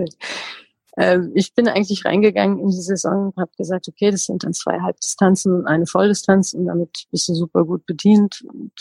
Ähm, 0.97 1.33
ich 1.35 1.55
bin 1.55 1.69
eigentlich 1.69 2.05
reingegangen 2.05 2.59
in 2.59 2.69
die 2.69 2.83
Saison 2.83 3.29
und 3.29 3.37
habe 3.37 3.51
gesagt, 3.57 3.89
okay, 3.89 4.11
das 4.11 4.25
sind 4.25 4.45
dann 4.45 4.53
zwei 4.53 4.81
Halbdistanzen 4.81 5.55
und 5.55 5.67
eine 5.67 5.87
Volldistanz 5.87 6.53
und 6.53 6.67
damit 6.67 7.07
bist 7.11 7.29
du 7.29 7.35
super 7.35 7.65
gut 7.65 7.87
bedient 7.87 8.45
und 8.53 8.73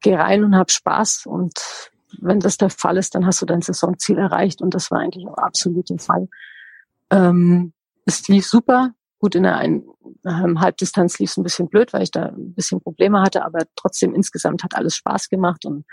geh 0.00 0.14
rein 0.14 0.44
und 0.44 0.56
hab 0.56 0.70
Spaß 0.70 1.26
und 1.26 1.90
wenn 2.20 2.40
das 2.40 2.56
der 2.56 2.70
Fall 2.70 2.96
ist, 2.96 3.14
dann 3.14 3.26
hast 3.26 3.42
du 3.42 3.46
dein 3.46 3.62
Saisonziel 3.62 4.18
erreicht 4.18 4.62
und 4.62 4.74
das 4.74 4.90
war 4.90 5.00
eigentlich 5.00 5.26
auch 5.26 5.38
absolut 5.38 5.88
der 5.90 5.98
Fall. 5.98 6.28
Ähm, 7.10 7.72
es 8.06 8.26
lief 8.28 8.46
super, 8.46 8.92
gut 9.18 9.34
in 9.34 9.44
der 9.44 9.56
einen 9.56 9.84
ähm, 10.26 10.60
Halbdistanz 10.60 11.18
lief 11.18 11.30
es 11.30 11.36
ein 11.36 11.42
bisschen 11.42 11.68
blöd, 11.68 11.92
weil 11.92 12.02
ich 12.02 12.10
da 12.10 12.26
ein 12.26 12.54
bisschen 12.54 12.80
Probleme 12.80 13.20
hatte, 13.20 13.44
aber 13.44 13.60
trotzdem 13.76 14.14
insgesamt 14.14 14.64
hat 14.64 14.74
alles 14.74 14.96
Spaß 14.96 15.28
gemacht 15.28 15.64
und 15.64 15.84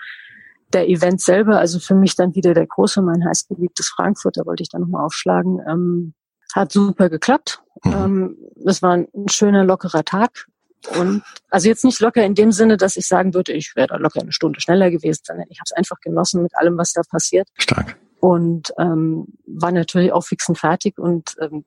der 0.73 0.87
Event 0.87 1.21
selber, 1.21 1.59
also 1.59 1.79
für 1.79 1.95
mich 1.95 2.15
dann 2.15 2.33
wieder 2.33 2.53
der 2.53 2.65
große, 2.65 3.01
mein 3.01 3.25
heißgeliebtes 3.25 3.89
Frankfurt, 3.89 4.37
da 4.37 4.45
wollte 4.45 4.63
ich 4.63 4.69
dann 4.69 4.81
nochmal 4.81 5.05
aufschlagen, 5.05 5.59
ähm, 5.69 6.13
hat 6.53 6.71
super 6.71 7.09
geklappt. 7.09 7.61
Mhm. 7.83 7.93
Ähm, 7.93 8.37
es 8.65 8.81
war 8.81 8.93
ein 8.93 9.07
schöner, 9.29 9.63
lockerer 9.63 10.03
Tag. 10.03 10.47
Und 10.87 11.23
also 11.49 11.67
jetzt 11.67 11.85
nicht 11.85 11.99
locker 11.99 12.23
in 12.23 12.35
dem 12.35 12.51
Sinne, 12.51 12.77
dass 12.77 12.97
ich 12.97 13.07
sagen 13.07 13.33
würde, 13.33 13.53
ich 13.53 13.75
wäre 13.75 13.87
da 13.87 13.97
locker 13.97 14.21
eine 14.21 14.31
Stunde 14.31 14.59
schneller 14.59 14.89
gewesen, 14.89 15.21
sondern 15.25 15.47
ich 15.49 15.59
habe 15.59 15.65
es 15.65 15.73
einfach 15.73 15.99
genossen 16.01 16.41
mit 16.41 16.55
allem, 16.57 16.77
was 16.77 16.93
da 16.93 17.01
passiert. 17.09 17.47
Stark. 17.57 17.97
Und 18.19 18.73
ähm, 18.77 19.27
war 19.45 19.71
natürlich 19.71 20.11
auch 20.11 20.23
fix 20.23 20.47
und 20.49 20.57
fertig 20.57 20.97
und 20.97 21.35
ähm, 21.39 21.65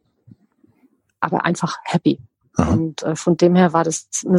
aber 1.21 1.45
einfach 1.45 1.79
happy. 1.85 2.21
Aha. 2.57 2.73
Und 2.73 3.03
äh, 3.03 3.17
von 3.17 3.37
dem 3.37 3.55
her 3.57 3.73
war 3.73 3.85
das 3.85 4.09
eine 4.27 4.39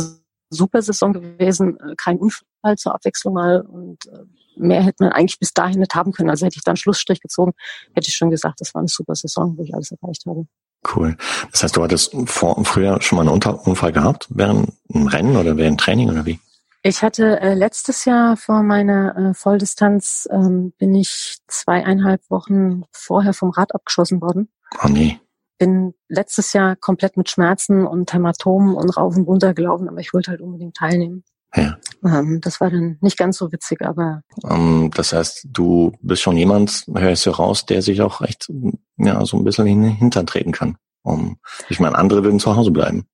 super 0.49 0.81
Saison 0.81 1.13
gewesen, 1.13 1.77
äh, 1.79 1.95
kein 1.97 2.17
Unfall 2.17 2.77
zur 2.77 2.95
Abwechslung 2.95 3.33
mal 3.33 3.61
und 3.61 4.05
äh, 4.07 4.23
mehr 4.55 4.83
hätte 4.83 5.03
man 5.03 5.11
eigentlich 5.11 5.39
bis 5.39 5.53
dahin 5.53 5.79
nicht 5.79 5.95
haben 5.95 6.11
können. 6.11 6.29
Also 6.29 6.45
hätte 6.45 6.57
ich 6.57 6.63
dann 6.63 6.77
Schlussstrich 6.77 7.19
gezogen, 7.19 7.53
hätte 7.93 8.07
ich 8.07 8.15
schon 8.15 8.29
gesagt, 8.29 8.61
das 8.61 8.73
war 8.73 8.79
eine 8.79 8.87
super 8.87 9.15
Saison, 9.15 9.57
wo 9.57 9.63
ich 9.63 9.73
alles 9.73 9.91
erreicht 9.91 10.25
habe. 10.25 10.45
Cool. 10.93 11.17
Das 11.51 11.63
heißt, 11.63 11.77
du 11.77 11.83
hattest 11.83 12.15
vor, 12.25 12.63
früher 12.65 13.01
schon 13.01 13.17
mal 13.17 13.27
einen 13.27 13.41
Unfall 13.41 13.91
gehabt, 13.91 14.27
während 14.29 14.73
einem 14.93 15.07
Rennen 15.07 15.37
oder 15.37 15.57
während 15.57 15.79
Training 15.79 16.09
oder 16.09 16.25
wie? 16.25 16.39
Ich 16.83 17.01
hatte 17.01 17.39
äh, 17.39 17.55
letztes 17.55 18.05
Jahr 18.05 18.37
vor 18.37 18.61
meiner 18.61 19.17
äh, 19.17 19.33
Volldistanz 19.33 20.27
ähm, 20.31 20.71
bin 20.77 20.93
ich 20.93 21.39
zweieinhalb 21.47 22.21
Wochen 22.29 22.83
vorher 22.91 23.33
vom 23.33 23.49
Rad 23.49 23.73
abgeschossen 23.73 24.21
worden. 24.21 24.49
Oh 24.83 24.87
nee. 24.87 25.19
Bin 25.57 25.95
letztes 26.09 26.53
Jahr 26.53 26.75
komplett 26.75 27.17
mit 27.17 27.29
Schmerzen 27.29 27.87
und 27.87 28.13
Hämatomen 28.13 28.75
und 28.75 28.95
rauf 28.95 29.15
und 29.15 29.23
runter 29.23 29.55
gelaufen, 29.55 29.89
aber 29.89 29.99
ich 29.99 30.13
wollte 30.13 30.29
halt 30.29 30.41
unbedingt 30.41 30.77
teilnehmen. 30.77 31.23
Ja. 31.55 31.77
Ähm, 32.03 32.41
das 32.41 32.59
war 32.59 32.69
dann 32.69 32.97
nicht 33.01 33.17
ganz 33.17 33.37
so 33.37 33.51
witzig, 33.51 33.81
aber. 33.81 34.21
Ähm, 34.49 34.91
das 34.93 35.13
heißt, 35.13 35.47
du 35.49 35.93
bist 36.01 36.21
schon 36.21 36.37
jemand, 36.37 36.85
hörst 36.93 37.25
du 37.25 37.31
raus, 37.31 37.65
der 37.65 37.81
sich 37.81 38.01
auch 38.01 38.21
echt, 38.21 38.51
ja, 38.97 39.25
so 39.25 39.37
ein 39.37 39.43
bisschen 39.43 39.67
in 39.67 39.83
den 39.83 39.91
Hintern 39.91 40.27
treten 40.27 40.51
kann. 40.51 40.77
Um, 41.03 41.37
ich 41.69 41.79
meine, 41.79 41.97
andere 41.97 42.23
würden 42.23 42.39
zu 42.39 42.55
Hause 42.55 42.71
bleiben. 42.71 43.07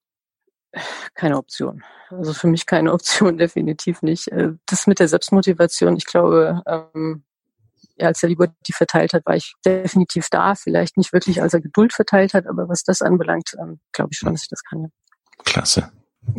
Keine 1.13 1.37
Option. 1.37 1.83
Also 2.09 2.33
für 2.33 2.47
mich 2.47 2.65
keine 2.65 2.93
Option, 2.93 3.37
definitiv 3.37 4.01
nicht. 4.01 4.29
Äh, 4.29 4.53
das 4.65 4.87
mit 4.87 4.99
der 4.99 5.07
Selbstmotivation, 5.07 5.95
ich 5.97 6.05
glaube, 6.05 6.61
ähm, 6.65 7.23
ja, 7.97 8.07
als 8.07 8.23
er 8.23 8.29
lieber 8.29 8.47
die 8.65 8.73
verteilt 8.73 9.13
hat, 9.13 9.25
war 9.25 9.35
ich 9.35 9.53
definitiv 9.65 10.27
da. 10.31 10.55
Vielleicht 10.55 10.97
nicht 10.97 11.13
wirklich, 11.13 11.41
als 11.41 11.53
er 11.53 11.61
Geduld 11.61 11.93
verteilt 11.93 12.33
hat, 12.33 12.47
aber 12.47 12.67
was 12.69 12.83
das 12.83 13.01
anbelangt, 13.01 13.55
ähm, 13.59 13.79
glaube 13.91 14.09
ich 14.13 14.17
schon, 14.17 14.33
dass 14.33 14.43
ich 14.43 14.49
das 14.49 14.63
kann. 14.63 14.83
Ja. 14.83 14.87
Klasse. 15.43 15.91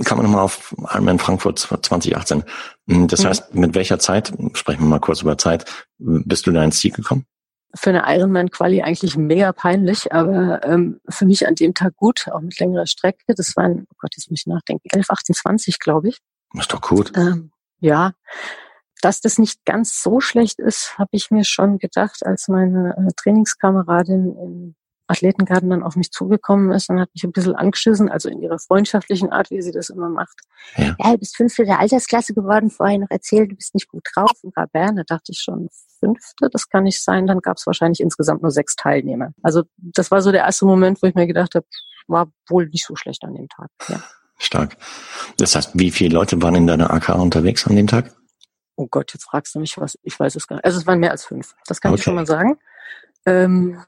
Kann 0.04 0.16
man 0.16 0.26
nochmal 0.26 0.44
auf 0.44 0.74
Ironman 0.78 1.18
Frankfurt 1.18 1.58
2018. 1.58 2.44
Hm, 2.88 3.08
das 3.08 3.22
mhm. 3.22 3.26
heißt, 3.26 3.54
mit 3.54 3.74
welcher 3.74 3.98
Zeit, 3.98 4.32
sprechen 4.54 4.82
wir 4.82 4.88
mal 4.88 5.00
kurz 5.00 5.22
über 5.22 5.36
Zeit, 5.36 5.64
bist 5.98 6.46
du 6.46 6.52
da 6.52 6.62
ins 6.64 6.78
Ziel 6.78 6.92
gekommen? 6.92 7.26
Für 7.74 7.90
eine 7.90 8.04
Ironman-Quali 8.06 8.82
eigentlich 8.82 9.16
mega 9.16 9.52
peinlich, 9.52 10.12
aber 10.12 10.62
ähm, 10.64 11.00
für 11.08 11.24
mich 11.24 11.46
an 11.48 11.54
dem 11.54 11.74
Tag 11.74 11.96
gut, 11.96 12.28
auch 12.30 12.40
mit 12.40 12.58
längerer 12.60 12.86
Strecke. 12.86 13.34
Das 13.34 13.56
waren, 13.56 13.86
oh 13.90 13.94
Gott, 13.98 14.14
jetzt 14.16 14.30
muss 14.30 14.40
ich 14.40 14.46
nachdenken, 14.46 14.86
11,28, 14.88 15.76
glaube 15.80 16.08
ich. 16.08 16.18
ist 16.58 16.72
doch 16.72 16.82
gut. 16.82 17.12
Ähm, 17.16 17.50
ja, 17.80 18.12
dass 19.00 19.20
das 19.20 19.38
nicht 19.38 19.64
ganz 19.64 20.02
so 20.02 20.20
schlecht 20.20 20.60
ist, 20.60 20.96
habe 20.96 21.10
ich 21.12 21.30
mir 21.30 21.44
schon 21.44 21.78
gedacht, 21.78 22.24
als 22.24 22.48
meine 22.48 22.94
äh, 22.96 23.12
Trainingskameradin 23.16 24.36
in 24.36 24.76
Athletengarten 25.12 25.70
dann 25.70 25.82
auf 25.82 25.96
mich 25.96 26.10
zugekommen 26.10 26.72
ist 26.72 26.90
und 26.90 27.00
hat 27.00 27.10
mich 27.14 27.22
ein 27.24 27.32
bisschen 27.32 27.54
angeschissen, 27.54 28.08
also 28.08 28.28
in 28.28 28.42
ihrer 28.42 28.58
freundschaftlichen 28.58 29.30
Art, 29.30 29.50
wie 29.50 29.62
sie 29.62 29.70
das 29.70 29.90
immer 29.90 30.08
macht. 30.08 30.40
Ja, 30.76 30.96
ja 30.98 31.12
du 31.12 31.18
bist 31.18 31.36
Fünfte 31.36 31.64
der 31.64 31.78
Altersklasse 31.78 32.34
geworden, 32.34 32.70
vorher 32.70 32.98
noch 32.98 33.10
erzählt, 33.10 33.52
du 33.52 33.56
bist 33.56 33.74
nicht 33.74 33.88
gut 33.88 34.02
drauf. 34.14 34.32
Und 34.42 34.56
war 34.56 34.66
Bern, 34.66 34.96
da 34.96 35.02
dachte 35.04 35.32
ich 35.32 35.38
schon, 35.38 35.68
Fünfte, 36.00 36.48
das 36.50 36.68
kann 36.68 36.84
nicht 36.84 37.02
sein. 37.02 37.26
Dann 37.26 37.40
gab 37.40 37.58
es 37.58 37.66
wahrscheinlich 37.66 38.00
insgesamt 38.00 38.42
nur 38.42 38.50
sechs 38.50 38.74
Teilnehmer. 38.74 39.32
Also 39.42 39.62
das 39.76 40.10
war 40.10 40.20
so 40.20 40.32
der 40.32 40.42
erste 40.42 40.64
Moment, 40.64 41.00
wo 41.02 41.06
ich 41.06 41.14
mir 41.14 41.26
gedacht 41.26 41.54
habe, 41.54 41.66
war 42.08 42.28
wohl 42.48 42.66
nicht 42.66 42.84
so 42.84 42.96
schlecht 42.96 43.22
an 43.24 43.34
dem 43.34 43.48
Tag. 43.48 43.68
Ja. 43.88 44.02
Stark. 44.38 44.76
Das 45.36 45.54
heißt, 45.54 45.70
wie 45.74 45.92
viele 45.92 46.14
Leute 46.14 46.42
waren 46.42 46.56
in 46.56 46.66
deiner 46.66 46.92
AK 46.92 47.10
unterwegs 47.10 47.66
an 47.66 47.76
dem 47.76 47.86
Tag? 47.86 48.12
Oh 48.74 48.88
Gott, 48.90 49.12
jetzt 49.14 49.24
fragst 49.24 49.54
du 49.54 49.60
mich 49.60 49.78
was. 49.78 49.96
Ich 50.02 50.18
weiß 50.18 50.34
es 50.34 50.48
gar 50.48 50.56
nicht. 50.56 50.64
Also 50.64 50.78
es 50.78 50.86
waren 50.86 50.98
mehr 50.98 51.12
als 51.12 51.24
fünf. 51.24 51.54
Das 51.66 51.80
kann 51.80 51.92
okay. 51.92 52.00
ich 52.00 52.04
schon 52.04 52.16
mal 52.16 52.26
sagen. 52.26 52.58
Ähm, 53.26 53.80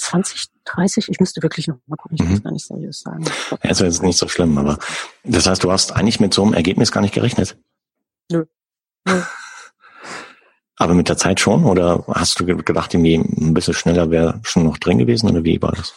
20, 0.00 0.48
30, 0.64 1.08
ich 1.08 1.20
müsste 1.20 1.42
wirklich 1.42 1.68
noch 1.68 1.76
mal 1.86 1.96
gucken, 1.96 2.16
ich 2.16 2.24
mhm. 2.24 2.30
muss 2.30 2.42
gar 2.42 2.52
nicht 2.52 2.66
seriös 2.66 3.00
sagen. 3.00 3.24
Ja, 3.62 3.70
ist 3.70 3.80
jetzt 3.80 4.02
nicht 4.02 4.18
so 4.18 4.28
schlimm, 4.28 4.56
aber 4.58 4.78
das 5.24 5.46
heißt, 5.46 5.62
du 5.62 5.70
hast 5.70 5.92
eigentlich 5.92 6.20
mit 6.20 6.34
so 6.34 6.42
einem 6.42 6.54
Ergebnis 6.54 6.92
gar 6.92 7.00
nicht 7.00 7.14
gerechnet? 7.14 7.58
Nö. 8.30 8.44
Nö. 9.06 9.22
Aber 10.76 10.94
mit 10.94 11.10
der 11.10 11.18
Zeit 11.18 11.40
schon? 11.40 11.66
Oder 11.66 12.04
hast 12.08 12.40
du 12.40 12.46
gedacht, 12.46 12.94
irgendwie 12.94 13.16
ein 13.16 13.52
bisschen 13.52 13.74
schneller 13.74 14.10
wäre 14.10 14.40
schon 14.42 14.64
noch 14.64 14.78
drin 14.78 14.96
gewesen? 14.96 15.28
Oder 15.28 15.44
wie 15.44 15.60
war 15.60 15.72
das? 15.72 15.94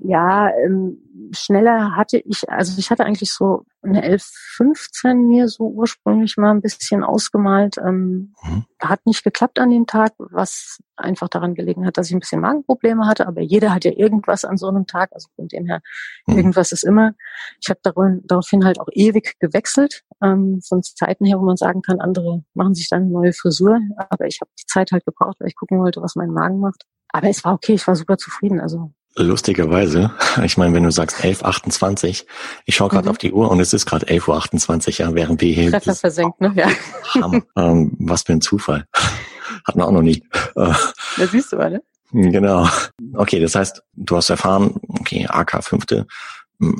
Ja, 0.00 0.50
ähm, 0.64 0.98
schneller 1.30 1.94
hatte 1.94 2.18
ich, 2.18 2.50
also 2.50 2.76
ich 2.76 2.90
hatte 2.90 3.04
eigentlich 3.04 3.32
so 3.32 3.64
eine 3.82 4.06
11.15 4.06 5.14
mir 5.14 5.48
so 5.48 5.64
ursprünglich 5.66 6.36
mal 6.36 6.50
ein 6.50 6.60
bisschen 6.60 7.02
ausgemalt. 7.02 7.78
Ähm, 7.78 8.34
mhm. 8.42 8.64
Hat 8.80 9.04
nicht 9.06 9.24
geklappt 9.24 9.58
an 9.58 9.70
dem 9.70 9.86
Tag, 9.86 10.12
was 10.18 10.78
einfach 10.96 11.28
daran 11.28 11.54
gelegen 11.54 11.84
hat, 11.84 11.98
dass 11.98 12.08
ich 12.08 12.14
ein 12.14 12.20
bisschen 12.20 12.40
Magenprobleme 12.40 13.06
hatte. 13.06 13.26
Aber 13.26 13.40
jeder 13.40 13.74
hat 13.74 13.84
ja 13.84 13.92
irgendwas 13.92 14.44
an 14.44 14.56
so 14.56 14.68
einem 14.68 14.86
Tag. 14.86 15.10
Also 15.12 15.28
von 15.34 15.48
dem 15.48 15.66
her, 15.66 15.80
mhm. 16.26 16.36
irgendwas 16.36 16.72
ist 16.72 16.84
immer. 16.84 17.14
Ich 17.60 17.70
habe 17.70 17.80
daraufhin 17.82 18.64
halt 18.64 18.80
auch 18.80 18.88
ewig 18.92 19.38
gewechselt. 19.40 20.02
Ähm, 20.22 20.60
von 20.66 20.82
Zeiten 20.82 21.24
her, 21.24 21.38
wo 21.38 21.44
man 21.44 21.56
sagen 21.56 21.82
kann, 21.82 22.00
andere 22.00 22.44
machen 22.54 22.74
sich 22.74 22.88
dann 22.88 23.02
eine 23.02 23.10
neue 23.10 23.32
Frisur. 23.32 23.80
Aber 24.10 24.26
ich 24.26 24.40
habe 24.40 24.50
die 24.58 24.66
Zeit 24.66 24.92
halt 24.92 25.04
gebraucht, 25.04 25.36
weil 25.40 25.48
ich 25.48 25.56
gucken 25.56 25.80
wollte, 25.80 26.00
was 26.02 26.14
mein 26.14 26.30
Magen 26.30 26.60
macht. 26.60 26.84
Aber 27.08 27.28
es 27.28 27.44
war 27.44 27.54
okay, 27.54 27.74
ich 27.74 27.86
war 27.86 27.96
super 27.96 28.16
zufrieden. 28.16 28.60
Also 28.60 28.92
Lustigerweise, 29.16 30.10
ich 30.44 30.56
meine, 30.56 30.74
wenn 30.74 30.84
du 30.84 30.90
sagst 30.90 31.18
11.28, 31.18 32.24
ich 32.64 32.74
schaue 32.74 32.88
gerade 32.88 33.04
mhm. 33.04 33.10
auf 33.10 33.18
die 33.18 33.32
Uhr 33.32 33.50
und 33.50 33.60
es 33.60 33.72
ist 33.72 33.86
gerade 33.86 34.06
11.28 34.06 34.88
Uhr, 34.88 35.06
ja, 35.06 35.14
während 35.14 35.40
wir 35.40 35.52
hier... 35.52 35.70
Treffer 35.70 35.94
versenkt, 35.94 36.40
ne? 36.40 36.52
Ja. 36.54 36.68
Ähm, 37.56 37.92
was 37.98 38.22
für 38.22 38.32
ein 38.32 38.40
Zufall. 38.40 38.86
Hatten 39.66 39.78
wir 39.78 39.86
auch 39.86 39.92
noch 39.92 40.02
nie. 40.02 40.24
Das 40.54 41.30
siehst 41.30 41.52
du 41.52 41.56
mal, 41.56 41.70
ne? 41.70 41.82
Genau. 42.12 42.66
Okay, 43.14 43.38
das 43.38 43.54
heißt, 43.54 43.82
du 43.94 44.16
hast 44.16 44.30
erfahren, 44.30 44.80
okay, 44.88 45.26
AK 45.28 45.62
fünfte. 45.62 46.06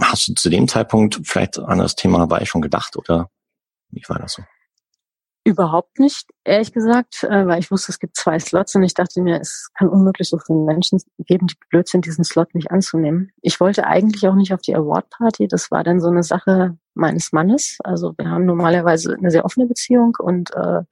Hast 0.00 0.28
du 0.28 0.34
zu 0.34 0.48
dem 0.48 0.68
Zeitpunkt 0.68 1.20
vielleicht 1.24 1.58
an 1.58 1.78
das 1.78 1.96
Thema 1.96 2.20
Hawaii 2.20 2.46
schon 2.46 2.62
gedacht 2.62 2.96
oder 2.96 3.28
wie 3.90 4.02
war 4.08 4.18
das 4.18 4.34
so? 4.34 4.42
Überhaupt 5.44 5.98
nicht, 5.98 6.30
ehrlich 6.44 6.72
gesagt, 6.72 7.24
äh, 7.24 7.46
weil 7.46 7.58
ich 7.58 7.72
wusste, 7.72 7.90
es 7.90 7.98
gibt 7.98 8.16
zwei 8.16 8.38
Slots 8.38 8.76
und 8.76 8.84
ich 8.84 8.94
dachte 8.94 9.20
mir, 9.20 9.40
es 9.40 9.70
kann 9.76 9.88
unmöglich 9.88 10.28
so 10.28 10.38
viele 10.38 10.60
Menschen 10.60 11.00
geben, 11.18 11.48
die 11.48 11.56
blöd 11.68 11.88
sind, 11.88 12.06
diesen 12.06 12.22
Slot 12.22 12.54
nicht 12.54 12.70
anzunehmen. 12.70 13.32
Ich 13.40 13.58
wollte 13.58 13.84
eigentlich 13.84 14.28
auch 14.28 14.36
nicht 14.36 14.54
auf 14.54 14.60
die 14.60 14.76
Award 14.76 15.10
Party. 15.10 15.48
Das 15.48 15.72
war 15.72 15.82
dann 15.82 16.00
so 16.00 16.08
eine 16.08 16.22
Sache 16.22 16.78
meines 16.94 17.32
Mannes. 17.32 17.78
Also 17.82 18.14
wir 18.16 18.30
haben 18.30 18.46
normalerweise 18.46 19.16
eine 19.18 19.32
sehr 19.32 19.44
offene 19.44 19.66
Beziehung 19.66 20.16
und 20.20 20.54
äh, 20.54 20.82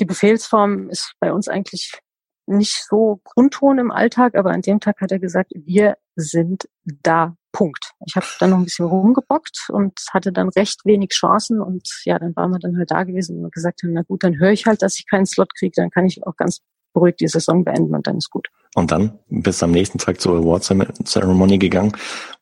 die 0.00 0.06
Befehlsform 0.06 0.90
ist 0.90 1.14
bei 1.20 1.32
uns 1.32 1.46
eigentlich 1.48 2.00
nicht 2.46 2.84
so 2.88 3.20
Grundton 3.24 3.78
im 3.78 3.90
Alltag, 3.92 4.34
aber 4.34 4.50
an 4.50 4.62
dem 4.62 4.80
Tag 4.80 5.00
hat 5.00 5.12
er 5.12 5.18
gesagt, 5.18 5.52
wir 5.54 5.96
sind 6.16 6.68
da 6.84 7.36
Punkt. 7.56 7.92
Ich 8.06 8.16
habe 8.16 8.26
dann 8.38 8.50
noch 8.50 8.58
ein 8.58 8.64
bisschen 8.64 8.84
rumgebockt 8.84 9.68
und 9.70 9.98
hatte 10.12 10.30
dann 10.30 10.50
recht 10.50 10.84
wenig 10.84 11.12
Chancen 11.12 11.62
und 11.62 11.88
ja, 12.04 12.18
dann 12.18 12.36
waren 12.36 12.50
wir 12.50 12.58
dann 12.58 12.76
halt 12.76 12.90
da 12.90 13.04
gewesen 13.04 13.42
und 13.42 13.52
gesagt 13.54 13.82
haben, 13.82 13.94
na 13.94 14.02
gut, 14.02 14.22
dann 14.24 14.38
höre 14.38 14.50
ich 14.50 14.66
halt, 14.66 14.82
dass 14.82 14.98
ich 14.98 15.08
keinen 15.08 15.24
Slot 15.24 15.54
kriege, 15.58 15.72
dann 15.74 15.88
kann 15.88 16.04
ich 16.04 16.26
auch 16.26 16.36
ganz 16.36 16.60
beruhigt 16.92 17.20
die 17.20 17.28
Saison 17.28 17.64
beenden 17.64 17.94
und 17.94 18.06
dann 18.06 18.18
ist 18.18 18.30
gut. 18.30 18.48
Und 18.74 18.90
dann 18.90 19.18
bist 19.28 19.62
du 19.62 19.64
am 19.64 19.70
nächsten 19.70 19.96
Tag 19.96 20.20
zur 20.20 20.36
Award 20.36 20.64
Ceremony 21.04 21.56
gegangen. 21.56 21.92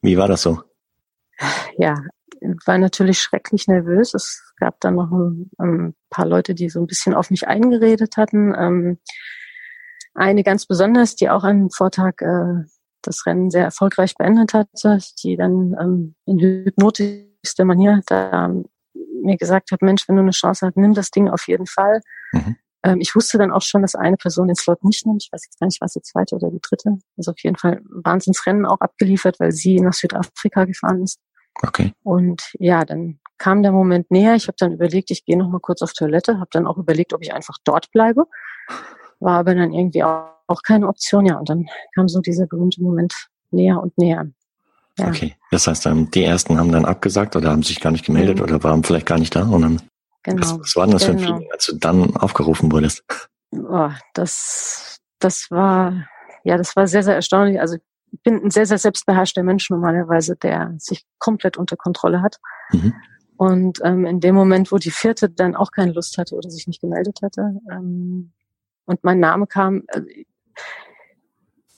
Wie 0.03 0.17
war 0.17 0.27
das 0.27 0.43
so? 0.43 0.61
Ja, 1.79 1.95
war 2.67 2.79
natürlich 2.79 3.21
schrecklich 3.21 3.69
nervös. 3.69 4.15
Es 4.15 4.43
gab 4.59 4.81
dann 4.81 4.97
noch 4.97 5.13
ein, 5.13 5.51
ein 5.59 5.95
paar 6.11 6.27
Leute, 6.27 6.55
die 6.55 6.69
so 6.69 6.81
ein 6.81 6.87
bisschen 6.89 7.15
auf 7.15 7.31
mich 7.31 7.47
eingeredet 7.47 8.17
hatten. 8.17 8.53
Ähm, 8.57 8.99
eine 10.15 10.43
ganz 10.43 10.67
besonders, 10.67 11.15
die 11.15 11.31
auch 11.31 11.45
einen 11.45 11.71
Vortag 11.71 12.21
äh, 12.21 12.65
das 13.07 13.27
Rennen 13.27 13.51
sehr 13.51 13.65
erfolgreich 13.65 14.15
beendet 14.17 14.55
hatte, 14.55 14.99
die 15.23 15.37
dann 15.37 15.75
ähm, 15.81 16.15
in 16.27 16.39
hypnotischster 16.41 17.65
Manier 17.65 18.01
da 18.07 18.51
mir 19.23 19.37
gesagt 19.37 19.71
hat, 19.73 19.83
Mensch, 19.83 20.09
wenn 20.09 20.17
du 20.17 20.23
eine 20.23 20.31
Chance 20.31 20.67
hast, 20.67 20.77
nimm 20.77 20.95
das 20.95 21.11
Ding 21.11 21.29
auf 21.29 21.49
jeden 21.49 21.67
Fall. 21.67 22.01
Mhm. 22.33 22.57
Ähm, 22.85 23.01
ich 23.01 23.15
wusste 23.15 23.39
dann 23.39 23.51
auch 23.51 23.63
schon, 23.63 23.83
dass 23.83 23.95
eine 23.95 24.17
Person 24.17 24.49
den 24.49 24.57
Slot 24.57 24.85
nicht 24.85 25.07
nimmt. 25.07 25.25
Ich 25.25 25.33
weiß 25.33 25.45
jetzt 25.45 25.59
gar 25.59 25.67
nicht, 25.67 25.81
was 25.81 25.95
die 25.95 26.03
zweite 26.03 26.37
oder 26.37 26.51
die 26.51 26.61
dritte. 26.61 26.99
Also 27.17 27.33
auf 27.33 27.39
jeden 27.43 27.57
Fall 27.57 27.81
Wahnsinnsrennen 27.85 28.67
auch 28.67 28.81
abgeliefert, 28.81 29.41
weil 29.41 29.53
sie 29.53 29.81
nach 29.81 29.95
Südafrika 29.95 30.65
gefahren 30.65 31.03
ist. 31.03 31.19
Okay. 31.63 31.93
Und 32.03 32.43
ja, 32.59 32.85
dann 32.85 33.21
kam 33.39 33.63
der 33.63 33.73
Moment 33.73 34.11
näher. 34.11 34.35
Ich 34.35 34.47
habe 34.49 34.57
dann 34.59 34.73
überlegt, 34.73 35.11
ich 35.11 35.25
gehe 35.25 35.39
noch 35.39 35.49
mal 35.49 35.61
kurz 35.61 35.83
auf 35.83 35.93
Toilette, 35.93 36.39
habe 36.39 36.51
dann 36.53 36.67
auch 36.67 36.77
überlegt, 36.77 37.13
ob 37.15 37.23
ich 37.23 37.33
einfach 37.33 37.57
dort 37.65 37.91
bleibe. 37.91 38.27
War 39.25 39.39
aber 39.39 39.55
dann 39.55 39.73
irgendwie 39.73 40.05
auch 40.05 40.35
auch 40.47 40.63
keine 40.63 40.89
Option, 40.89 41.27
ja. 41.27 41.39
Und 41.39 41.49
dann 41.49 41.67
kam 41.95 42.09
so 42.09 42.21
dieser 42.21 42.47
berühmte 42.47 42.83
Moment 42.83 43.15
näher 43.51 43.81
und 43.81 43.97
näher. 43.99 44.27
Ja. 44.99 45.09
Okay, 45.09 45.35
das 45.51 45.67
heißt, 45.67 45.87
ähm, 45.87 46.11
die 46.11 46.23
ersten 46.23 46.59
haben 46.59 46.71
dann 46.71 46.85
abgesagt 46.85 47.35
oder 47.35 47.51
haben 47.51 47.65
sich 47.65 47.81
gar 47.81 47.91
nicht 47.91 48.05
gemeldet 48.05 48.39
mhm. 48.39 48.45
oder 48.45 48.63
waren 48.63 48.85
vielleicht 48.85 49.07
gar 49.07 49.19
nicht 49.19 49.35
da 49.35 49.43
und 49.43 49.63
dann, 49.63 49.83
genau. 50.23 50.41
was, 50.41 50.61
was 50.61 50.77
war 50.77 50.87
denn 50.87 50.93
das 50.93 51.07
genau. 51.07 51.19
für 51.19 51.25
ein 51.25 51.27
genau. 51.27 51.37
Feeling, 51.39 51.53
als 51.53 51.67
du 51.67 51.77
dann 51.77 52.17
aufgerufen 52.17 52.71
wurdest? 52.71 53.03
Oh, 53.51 53.91
das, 54.15 54.99
das 55.19 55.51
war, 55.51 56.07
ja, 56.45 56.57
das 56.57 56.77
war 56.77 56.87
sehr, 56.87 57.03
sehr 57.03 57.15
erstaunlich. 57.15 57.61
Also 57.61 57.77
ich 58.13 58.23
bin 58.23 58.41
ein 58.45 58.51
sehr, 58.51 58.67
sehr 58.67 58.79
selbstbeherrschter 58.79 59.43
Mensch 59.43 59.69
normalerweise, 59.69 60.37
der 60.37 60.75
sich 60.79 61.05
komplett 61.19 61.57
unter 61.57 61.77
Kontrolle 61.77 62.23
hat. 62.23 62.39
Mhm. 62.71 62.95
Und 63.37 63.81
ähm, 63.83 64.07
in 64.07 64.21
dem 64.21 64.37
Moment, 64.37 64.71
wo 64.71 64.79
die 64.79 64.93
vierte 64.93 65.29
dann 65.29 65.57
auch 65.57 65.73
keine 65.73 65.91
Lust 65.91 66.19
hatte 66.19 66.37
oder 66.37 66.51
sich 66.51 66.69
nicht 66.69 66.81
gemeldet 66.81 67.19
hatte, 67.21 67.59
ähm, 67.73 68.33
und 68.87 69.05
mein 69.05 69.21
Name 69.21 69.47
kam, 69.47 69.85
äh, 69.89 70.25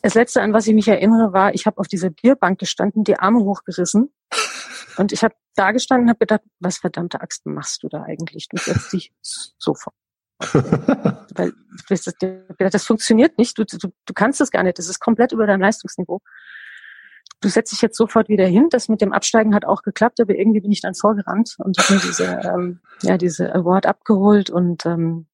das 0.03 0.14
letzte, 0.14 0.40
an 0.40 0.53
was 0.53 0.66
ich 0.66 0.75
mich 0.75 0.87
erinnere, 0.87 1.33
war, 1.33 1.55
ich 1.55 1.66
habe 1.66 1.79
auf 1.79 1.88
dieser 1.88 2.11
Bierbank 2.11 2.61
gestanden, 2.61 3.03
die 3.03 3.19
Arme 3.19 3.40
hochgerissen. 3.40 4.12
Und 4.99 5.12
ich 5.12 5.25
habe 5.25 5.35
da 5.57 5.73
gestanden 5.73 6.05
und 6.05 6.11
habe 6.11 6.21
gedacht, 6.21 6.42
was 6.61 6.79
verdammte 6.79 7.21
Axt 7.21 7.45
machst 7.45 7.83
du 7.83 7.88
da 7.88 8.03
eigentlich? 8.03 8.49
Du 8.49 8.57
setzt 8.57 8.92
dich 8.92 9.12
sofort. 9.59 9.95
Weil 10.53 11.53
das, 11.88 12.05
das 12.71 12.85
funktioniert 12.85 13.37
nicht. 13.37 13.59
Du, 13.59 13.64
du, 13.64 13.79
du 13.79 14.14
kannst 14.14 14.40
es 14.40 14.51
gar 14.51 14.62
nicht. 14.62 14.79
Das 14.79 14.88
ist 14.88 15.01
komplett 15.01 15.33
über 15.33 15.47
deinem 15.47 15.62
Leistungsniveau. 15.62 16.21
Du 17.40 17.49
setzt 17.49 17.73
dich 17.73 17.83
jetzt 17.83 17.97
sofort 17.97 18.29
wieder 18.29 18.47
hin. 18.47 18.69
Das 18.71 18.88
mit 18.88 19.01
dem 19.01 19.12
Absteigen 19.12 19.55
hat 19.55 19.64
auch 19.64 19.83
geklappt, 19.83 20.21
aber 20.21 20.35
irgendwie 20.35 20.61
bin 20.61 20.73
ich 20.73 20.81
dann 20.81 20.95
vorgerannt 20.95 21.57
und 21.59 21.79
habe 21.79 21.95
mir 21.95 22.01
diese, 22.01 22.25
ähm, 22.45 22.81
ja, 23.03 23.19
diese 23.19 23.55
Award 23.55 23.87
abgeholt 23.87 24.51
und 24.51 24.87
ähm, 24.87 25.27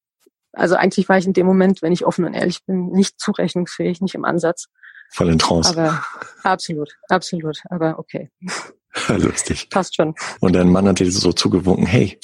also 0.53 0.75
eigentlich 0.75 1.09
war 1.09 1.17
ich 1.17 1.25
in 1.25 1.33
dem 1.33 1.45
Moment, 1.45 1.81
wenn 1.81 1.91
ich 1.91 2.05
offen 2.05 2.25
und 2.25 2.33
ehrlich 2.33 2.63
bin, 2.65 2.87
nicht 2.87 3.19
zurechnungsfähig, 3.19 4.01
nicht 4.01 4.15
im 4.15 4.25
Ansatz. 4.25 4.67
Voll 5.11 5.29
in 5.29 5.39
Trance. 5.39 5.69
Aber 5.69 6.03
absolut, 6.43 6.95
absolut. 7.09 7.59
Aber 7.69 7.99
okay. 7.99 8.31
Lustig. 9.09 9.69
Passt 9.71 9.95
schon. 9.95 10.13
Und 10.39 10.53
dein 10.53 10.69
Mann 10.69 10.87
hat 10.87 10.99
dir 10.99 11.11
so 11.11 11.33
zugewunken, 11.33 11.85
hey, 11.85 12.19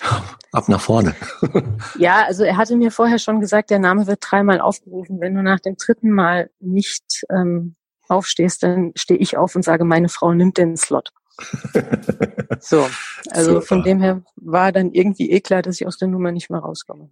ab 0.52 0.70
nach 0.70 0.82
vorne. 0.82 1.16
ja, 1.98 2.24
also 2.26 2.44
er 2.44 2.58
hatte 2.58 2.76
mir 2.76 2.92
vorher 2.92 3.18
schon 3.18 3.42
gesagt, 3.42 3.72
der 3.72 3.80
Name 3.80 4.06
wird 4.06 4.20
dreimal 4.22 4.62
aufgerufen. 4.62 5.20
Wenn 5.20 5.34
du 5.34 5.42
nach 5.42 5.60
dem 5.60 5.78
dritten 5.78 6.12
Mal 6.12 6.52
nicht 6.60 7.24
ähm, 7.32 7.76
aufstehst, 8.08 8.64
dann 8.64 8.92
stehe 8.96 9.20
ich 9.20 9.38
auf 9.38 9.56
und 9.56 9.64
sage, 9.64 9.84
meine 9.84 10.10
Frau 10.10 10.34
nimmt 10.34 10.58
den 10.58 10.78
Slot. 10.78 11.10
so, 12.60 12.88
also 13.30 13.54
Super. 13.54 13.62
von 13.62 13.84
dem 13.84 14.02
her 14.02 14.22
war 14.36 14.72
dann 14.72 14.92
irgendwie 14.92 15.32
eh 15.32 15.40
klar, 15.40 15.62
dass 15.62 15.80
ich 15.80 15.88
aus 15.88 15.98
der 15.98 16.08
Nummer 16.08 16.32
nicht 16.32 16.50
mehr 16.50 16.60
rauskomme. 16.60 17.10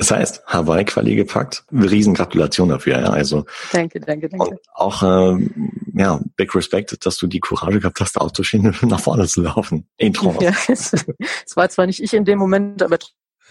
Das 0.00 0.10
heißt, 0.10 0.46
Hawaii-Quali 0.46 1.14
gepackt. 1.14 1.62
Riesengratulation 1.70 2.70
dafür. 2.70 3.00
Ja. 3.00 3.10
Also, 3.10 3.44
danke, 3.70 4.00
danke, 4.00 4.30
danke. 4.30 4.48
Und 4.48 4.60
auch 4.72 5.02
äh, 5.02 5.46
ja, 5.92 6.18
big 6.36 6.54
respect, 6.54 7.04
dass 7.04 7.18
du 7.18 7.26
die 7.26 7.38
Courage 7.38 7.80
gehabt 7.80 8.00
hast, 8.00 8.18
Autoschiene 8.18 8.72
nach 8.80 8.98
vorne 8.98 9.28
zu 9.28 9.42
laufen. 9.42 9.86
In 9.98 10.14
ja, 10.40 10.54
es, 10.68 10.94
es 10.94 11.54
war 11.54 11.68
zwar 11.68 11.84
nicht 11.84 12.02
ich 12.02 12.14
in 12.14 12.24
dem 12.24 12.38
Moment, 12.38 12.82
aber 12.82 12.96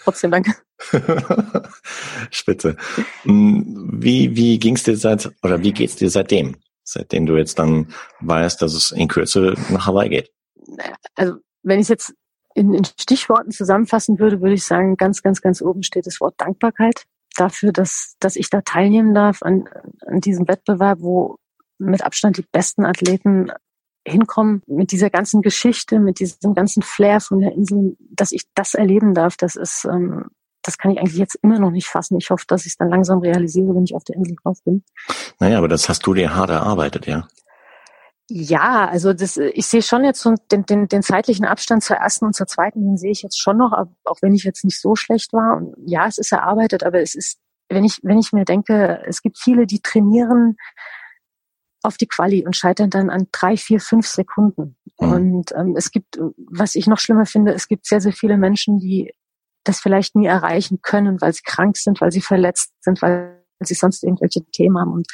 trotzdem 0.03 0.31
danke. 0.31 0.55
Spitze. 2.31 2.77
Hm, 3.25 3.91
wie, 3.93 4.35
wie 4.35 4.57
ging's 4.57 4.81
dir 4.81 4.97
seit, 4.97 5.31
oder 5.43 5.61
wie 5.61 5.71
geht's 5.71 5.97
dir 5.97 6.09
seitdem? 6.09 6.55
Seitdem 6.83 7.27
du 7.27 7.37
jetzt 7.37 7.59
dann 7.59 7.93
weißt, 8.21 8.59
dass 8.59 8.73
es 8.73 8.89
in 8.89 9.07
Kürze 9.07 9.53
nach 9.69 9.85
Hawaii 9.85 10.09
geht? 10.09 10.31
Also, 11.13 11.35
wenn 11.61 11.79
ich 11.79 11.89
jetzt 11.89 12.15
in, 12.59 12.73
in 12.73 12.83
Stichworten 12.83 13.51
zusammenfassen 13.51 14.19
würde, 14.19 14.41
würde 14.41 14.55
ich 14.55 14.65
sagen, 14.65 14.97
ganz, 14.97 15.23
ganz, 15.23 15.41
ganz 15.41 15.61
oben 15.61 15.81
steht 15.81 16.05
das 16.05 16.19
Wort 16.19 16.35
Dankbarkeit 16.37 17.05
dafür, 17.37 17.71
dass, 17.71 18.15
dass 18.19 18.35
ich 18.35 18.49
da 18.49 18.61
teilnehmen 18.61 19.13
darf 19.13 19.41
an, 19.43 19.69
an 20.05 20.19
diesem 20.19 20.47
Wettbewerb, 20.47 20.99
wo 21.01 21.37
mit 21.77 22.03
Abstand 22.03 22.37
die 22.37 22.45
besten 22.51 22.85
Athleten 22.85 23.51
hinkommen, 24.05 24.61
mit 24.67 24.91
dieser 24.91 25.09
ganzen 25.09 25.41
Geschichte, 25.41 25.99
mit 25.99 26.19
diesem 26.19 26.53
ganzen 26.53 26.83
Flair 26.83 27.21
von 27.21 27.39
der 27.39 27.53
Insel, 27.53 27.95
dass 28.11 28.33
ich 28.33 28.43
das 28.55 28.73
erleben 28.73 29.13
darf, 29.13 29.37
das 29.37 29.55
ist, 29.55 29.85
ähm, 29.85 30.25
das 30.61 30.77
kann 30.77 30.91
ich 30.91 30.99
eigentlich 30.99 31.17
jetzt 31.17 31.35
immer 31.41 31.59
noch 31.59 31.71
nicht 31.71 31.87
fassen. 31.87 32.17
Ich 32.17 32.29
hoffe, 32.29 32.43
dass 32.47 32.65
ich 32.65 32.73
es 32.73 32.77
dann 32.77 32.89
langsam 32.89 33.19
realisiere, 33.19 33.73
wenn 33.73 33.85
ich 33.85 33.95
auf 33.95 34.03
der 34.03 34.17
Insel 34.17 34.35
drauf 34.43 34.57
bin. 34.65 34.83
Naja, 35.39 35.57
aber 35.57 35.69
das 35.69 35.87
hast 35.87 36.05
du 36.05 36.13
dir 36.13 36.35
hart 36.35 36.49
erarbeitet, 36.49 37.07
ja. 37.07 37.27
Ja, 38.31 38.87
also 38.87 39.11
das, 39.13 39.37
ich 39.37 39.65
sehe 39.65 39.81
schon 39.81 40.03
jetzt 40.03 40.21
so 40.21 40.35
den, 40.51 40.63
den, 40.65 40.87
den 40.87 41.01
zeitlichen 41.01 41.45
Abstand 41.45 41.83
zur 41.83 41.97
ersten 41.97 42.25
und 42.25 42.35
zur 42.35 42.45
zweiten, 42.45 42.81
den 42.81 42.97
sehe 42.97 43.11
ich 43.11 43.23
jetzt 43.23 43.41
schon 43.41 43.57
noch, 43.57 43.71
auch 44.03 44.17
wenn 44.21 44.33
ich 44.33 44.43
jetzt 44.43 44.63
nicht 44.63 44.79
so 44.79 44.95
schlecht 44.95 45.33
war. 45.33 45.57
Und 45.57 45.75
ja, 45.85 46.05
es 46.05 46.19
ist 46.19 46.31
erarbeitet, 46.31 46.83
aber 46.83 47.01
es 47.01 47.15
ist, 47.15 47.39
wenn 47.69 47.83
ich, 47.83 47.99
wenn 48.03 48.19
ich 48.19 48.31
mir 48.31 48.45
denke, 48.45 49.03
es 49.07 49.23
gibt 49.23 49.39
viele, 49.39 49.65
die 49.65 49.81
trainieren 49.81 50.57
auf 51.81 51.97
die 51.97 52.07
Quali 52.07 52.45
und 52.45 52.55
scheitern 52.55 52.91
dann 52.91 53.09
an 53.09 53.27
drei, 53.31 53.57
vier, 53.57 53.79
fünf 53.79 54.05
Sekunden. 54.07 54.77
Mhm. 54.99 55.11
Und 55.11 55.51
ähm, 55.55 55.75
es 55.75 55.89
gibt, 55.89 56.19
was 56.37 56.75
ich 56.75 56.85
noch 56.85 56.99
schlimmer 56.99 57.25
finde, 57.25 57.53
es 57.53 57.67
gibt 57.67 57.87
sehr, 57.87 58.01
sehr 58.01 58.13
viele 58.13 58.37
Menschen, 58.37 58.79
die 58.79 59.11
das 59.63 59.79
vielleicht 59.79 60.15
nie 60.15 60.27
erreichen 60.27 60.81
können, 60.83 61.19
weil 61.19 61.33
sie 61.33 61.41
krank 61.43 61.77
sind, 61.77 61.99
weil 61.99 62.11
sie 62.11 62.21
verletzt 62.21 62.73
sind, 62.81 63.01
weil 63.01 63.43
sie 63.61 63.73
sonst 63.73 64.03
irgendwelche 64.03 64.43
Themen 64.51 64.77
haben. 64.77 64.93
Und 64.93 65.07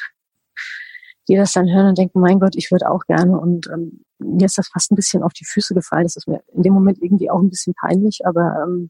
die 1.27 1.35
das 1.35 1.53
dann 1.53 1.71
hören 1.71 1.87
und 1.87 1.97
denken, 1.97 2.19
mein 2.19 2.39
Gott, 2.39 2.55
ich 2.55 2.71
würde 2.71 2.89
auch 2.89 3.05
gerne. 3.05 3.39
Und 3.39 3.67
ähm, 3.67 4.03
mir 4.19 4.45
ist 4.45 4.57
das 4.57 4.69
fast 4.69 4.91
ein 4.91 4.95
bisschen 4.95 5.23
auf 5.23 5.33
die 5.33 5.45
Füße 5.45 5.73
gefallen. 5.73 6.03
Das 6.03 6.15
ist 6.15 6.27
mir 6.27 6.41
in 6.53 6.63
dem 6.63 6.73
Moment 6.73 7.01
irgendwie 7.01 7.29
auch 7.29 7.39
ein 7.39 7.49
bisschen 7.49 7.73
peinlich, 7.73 8.25
aber 8.25 8.63
ähm, 8.63 8.89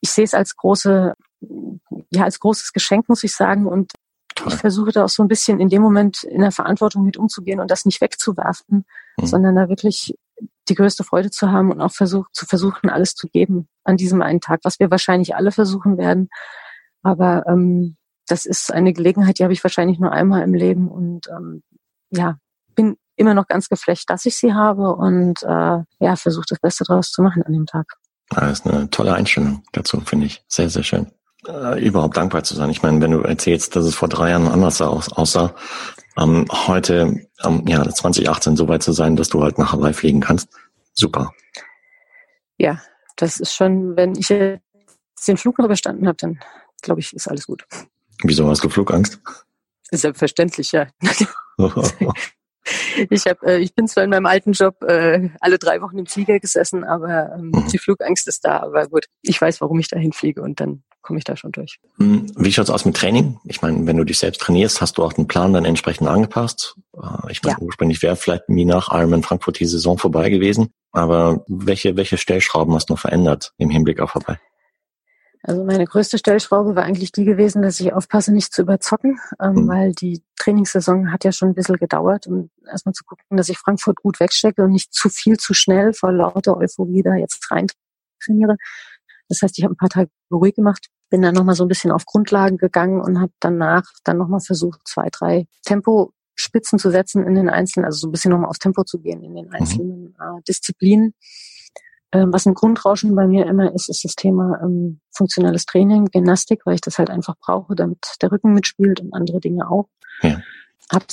ich 0.00 0.10
sehe 0.10 0.24
es 0.24 0.34
als 0.34 0.56
große, 0.56 1.14
ja, 2.10 2.24
als 2.24 2.38
großes 2.40 2.72
Geschenk, 2.72 3.08
muss 3.08 3.24
ich 3.24 3.34
sagen. 3.34 3.66
Und 3.66 3.92
Toll. 4.34 4.52
ich 4.52 4.58
versuche 4.58 4.92
da 4.92 5.04
auch 5.04 5.08
so 5.08 5.22
ein 5.22 5.28
bisschen 5.28 5.60
in 5.60 5.68
dem 5.68 5.82
Moment 5.82 6.24
in 6.24 6.40
der 6.40 6.52
Verantwortung 6.52 7.04
mit 7.04 7.16
umzugehen 7.16 7.60
und 7.60 7.70
das 7.70 7.84
nicht 7.84 8.00
wegzuwerfen, 8.00 8.84
mhm. 9.16 9.26
sondern 9.26 9.56
da 9.56 9.68
wirklich 9.68 10.14
die 10.68 10.74
größte 10.74 11.04
Freude 11.04 11.30
zu 11.30 11.50
haben 11.50 11.70
und 11.70 11.80
auch 11.80 11.92
versuch, 11.92 12.26
zu 12.32 12.46
versuchen, 12.46 12.90
alles 12.90 13.14
zu 13.14 13.28
geben 13.28 13.68
an 13.84 13.96
diesem 13.96 14.22
einen 14.22 14.40
Tag, 14.40 14.60
was 14.62 14.80
wir 14.80 14.90
wahrscheinlich 14.90 15.36
alle 15.36 15.52
versuchen 15.52 15.98
werden. 15.98 16.28
Aber 17.02 17.44
ähm, 17.46 17.96
das 18.26 18.46
ist 18.46 18.72
eine 18.72 18.92
Gelegenheit, 18.92 19.38
die 19.38 19.44
habe 19.44 19.52
ich 19.52 19.62
wahrscheinlich 19.62 19.98
nur 19.98 20.12
einmal 20.12 20.42
im 20.42 20.54
Leben 20.54 20.88
und 20.88 21.28
ähm, 21.28 21.62
ja, 22.10 22.36
bin 22.74 22.96
immer 23.16 23.34
noch 23.34 23.46
ganz 23.46 23.68
geflecht, 23.68 24.10
dass 24.10 24.26
ich 24.26 24.36
sie 24.36 24.54
habe 24.54 24.94
und 24.94 25.42
äh, 25.42 25.78
ja, 26.00 26.16
versuche 26.16 26.46
das 26.48 26.58
Beste 26.58 26.84
draus 26.84 27.10
zu 27.10 27.22
machen 27.22 27.42
an 27.42 27.52
dem 27.52 27.66
Tag. 27.66 27.86
Das 28.30 28.60
ist 28.60 28.66
eine 28.66 28.90
tolle 28.90 29.14
Einstellung 29.14 29.62
dazu, 29.72 30.00
finde 30.00 30.26
ich. 30.26 30.42
Sehr, 30.48 30.70
sehr 30.70 30.82
schön. 30.82 31.06
Äh, 31.46 31.86
überhaupt 31.86 32.16
dankbar 32.16 32.42
zu 32.42 32.54
sein. 32.54 32.70
Ich 32.70 32.82
meine, 32.82 33.00
wenn 33.00 33.10
du 33.10 33.20
erzählst, 33.20 33.76
dass 33.76 33.84
es 33.84 33.94
vor 33.94 34.08
drei 34.08 34.30
Jahren 34.30 34.48
anders 34.48 34.80
aus, 34.80 35.12
aussah, 35.12 35.54
ähm, 36.16 36.46
heute, 36.50 37.28
ähm, 37.44 37.64
ja, 37.66 37.86
2018 37.86 38.56
so 38.56 38.68
weit 38.68 38.82
zu 38.82 38.92
sein, 38.92 39.16
dass 39.16 39.28
du 39.28 39.42
halt 39.42 39.58
nach 39.58 39.72
Hawaii 39.72 39.92
fliegen 39.92 40.20
kannst, 40.20 40.48
super. 40.94 41.32
Ja, 42.56 42.80
das 43.16 43.40
ist 43.40 43.54
schon, 43.54 43.96
wenn 43.96 44.14
ich 44.16 44.30
ich 44.30 44.60
den 45.26 45.36
Flug 45.36 45.58
noch 45.58 45.66
überstanden 45.66 46.06
habe, 46.06 46.16
dann 46.16 46.40
glaube 46.82 47.00
ich, 47.00 47.12
ist 47.12 47.28
alles 47.28 47.46
gut. 47.46 47.66
Wieso 48.22 48.48
hast 48.48 48.62
du 48.64 48.68
Flugangst? 48.68 49.20
Selbstverständlich, 49.90 50.72
ja. 50.72 50.86
ich 53.10 53.26
hab, 53.26 53.42
äh, 53.42 53.58
ich 53.58 53.74
bin 53.74 53.86
zwar 53.88 54.04
in 54.04 54.10
meinem 54.10 54.26
alten 54.26 54.52
Job 54.52 54.82
äh, 54.82 55.28
alle 55.40 55.58
drei 55.58 55.80
Wochen 55.80 55.98
im 55.98 56.06
Flieger 56.06 56.40
gesessen, 56.40 56.84
aber 56.84 57.32
ähm, 57.34 57.50
mhm. 57.54 57.68
die 57.68 57.78
Flugangst 57.78 58.26
ist 58.28 58.44
da. 58.44 58.60
Aber 58.60 58.86
gut, 58.86 59.06
ich 59.22 59.40
weiß, 59.40 59.60
warum 59.60 59.78
ich 59.78 59.88
dahin 59.88 60.12
fliege 60.12 60.42
und 60.42 60.60
dann 60.60 60.82
komme 61.02 61.18
ich 61.18 61.24
da 61.24 61.36
schon 61.36 61.52
durch. 61.52 61.78
Hm, 61.98 62.26
wie 62.36 62.52
schaut's 62.52 62.70
aus 62.70 62.84
mit 62.84 62.96
Training? 62.96 63.38
Ich 63.44 63.62
meine, 63.62 63.86
wenn 63.86 63.96
du 63.96 64.04
dich 64.04 64.18
selbst 64.18 64.40
trainierst, 64.40 64.80
hast 64.80 64.98
du 64.98 65.04
auch 65.04 65.12
den 65.12 65.28
Plan 65.28 65.52
dann 65.52 65.64
entsprechend 65.64 66.08
angepasst. 66.08 66.76
Äh, 66.94 67.30
ich 67.30 67.42
meine, 67.42 67.58
ja. 67.58 67.62
ursprünglich 67.62 68.02
wäre 68.02 68.16
vielleicht 68.16 68.48
nie 68.48 68.64
nach 68.64 68.90
Ironman 68.90 69.22
Frankfurt 69.22 69.60
die 69.60 69.66
Saison 69.66 69.98
vorbei 69.98 70.30
gewesen. 70.30 70.70
Aber 70.92 71.44
welche, 71.46 71.96
welche 71.96 72.18
Stellschrauben 72.18 72.74
hast 72.74 72.88
du 72.88 72.94
noch 72.94 73.00
verändert 73.00 73.52
im 73.58 73.70
Hinblick 73.70 74.00
auf 74.00 74.10
vorbei? 74.10 74.38
Also 75.46 75.62
meine 75.62 75.84
größte 75.84 76.16
Stellschraube 76.16 76.74
war 76.74 76.84
eigentlich 76.84 77.12
die 77.12 77.26
gewesen, 77.26 77.60
dass 77.60 77.78
ich 77.78 77.92
aufpasse, 77.92 78.32
nicht 78.32 78.54
zu 78.54 78.62
überzocken, 78.62 79.20
ähm, 79.38 79.52
mhm. 79.52 79.68
weil 79.68 79.92
die 79.92 80.22
Trainingssaison 80.36 81.12
hat 81.12 81.22
ja 81.22 81.32
schon 81.32 81.50
ein 81.50 81.54
bisschen 81.54 81.76
gedauert, 81.76 82.26
um 82.26 82.48
erstmal 82.66 82.94
zu 82.94 83.04
gucken, 83.04 83.36
dass 83.36 83.50
ich 83.50 83.58
Frankfurt 83.58 83.96
gut 83.96 84.20
wegstecke 84.20 84.62
und 84.64 84.70
nicht 84.70 84.94
zu 84.94 85.10
viel 85.10 85.36
zu 85.36 85.52
schnell 85.52 85.92
vor 85.92 86.12
lauter 86.12 86.56
Euphorie 86.56 87.02
da 87.02 87.14
jetzt 87.16 87.50
rein 87.50 87.66
trainiere. 88.24 88.56
Das 89.28 89.42
heißt, 89.42 89.58
ich 89.58 89.64
habe 89.64 89.74
ein 89.74 89.76
paar 89.76 89.90
Tage 89.90 90.08
ruhig 90.32 90.54
gemacht, 90.54 90.86
bin 91.10 91.20
dann 91.20 91.34
nochmal 91.34 91.54
so 91.54 91.64
ein 91.64 91.68
bisschen 91.68 91.90
auf 91.90 92.06
Grundlagen 92.06 92.56
gegangen 92.56 93.02
und 93.02 93.20
habe 93.20 93.32
danach 93.40 93.84
dann 94.02 94.16
nochmal 94.16 94.40
versucht, 94.40 94.80
zwei, 94.88 95.10
drei 95.12 95.46
Tempospitzen 95.66 96.78
zu 96.78 96.90
setzen 96.90 97.22
in 97.22 97.34
den 97.34 97.50
einzelnen, 97.50 97.84
also 97.84 97.98
so 97.98 98.08
ein 98.08 98.12
bisschen 98.12 98.30
nochmal 98.30 98.48
aufs 98.48 98.60
Tempo 98.60 98.82
zu 98.84 98.98
gehen 98.98 99.22
in 99.22 99.34
den 99.34 99.48
mhm. 99.48 99.52
einzelnen 99.52 100.16
äh, 100.18 100.40
Disziplinen 100.48 101.12
was 102.14 102.46
ein 102.46 102.54
Grundrauschen 102.54 103.14
bei 103.14 103.26
mir 103.26 103.46
immer 103.46 103.74
ist, 103.74 103.88
ist 103.88 104.04
das 104.04 104.14
Thema 104.14 104.60
ähm, 104.62 105.00
funktionelles 105.10 105.66
Training, 105.66 106.06
Gymnastik, 106.06 106.64
weil 106.64 106.74
ich 106.74 106.80
das 106.80 106.98
halt 106.98 107.10
einfach 107.10 107.34
brauche, 107.38 107.74
damit 107.74 107.98
der 108.22 108.30
Rücken 108.30 108.52
mitspielt 108.52 109.00
und 109.00 109.12
andere 109.12 109.40
Dinge 109.40 109.70
auch. 109.70 109.88
Ja. 110.22 110.40
Hab 110.92 111.04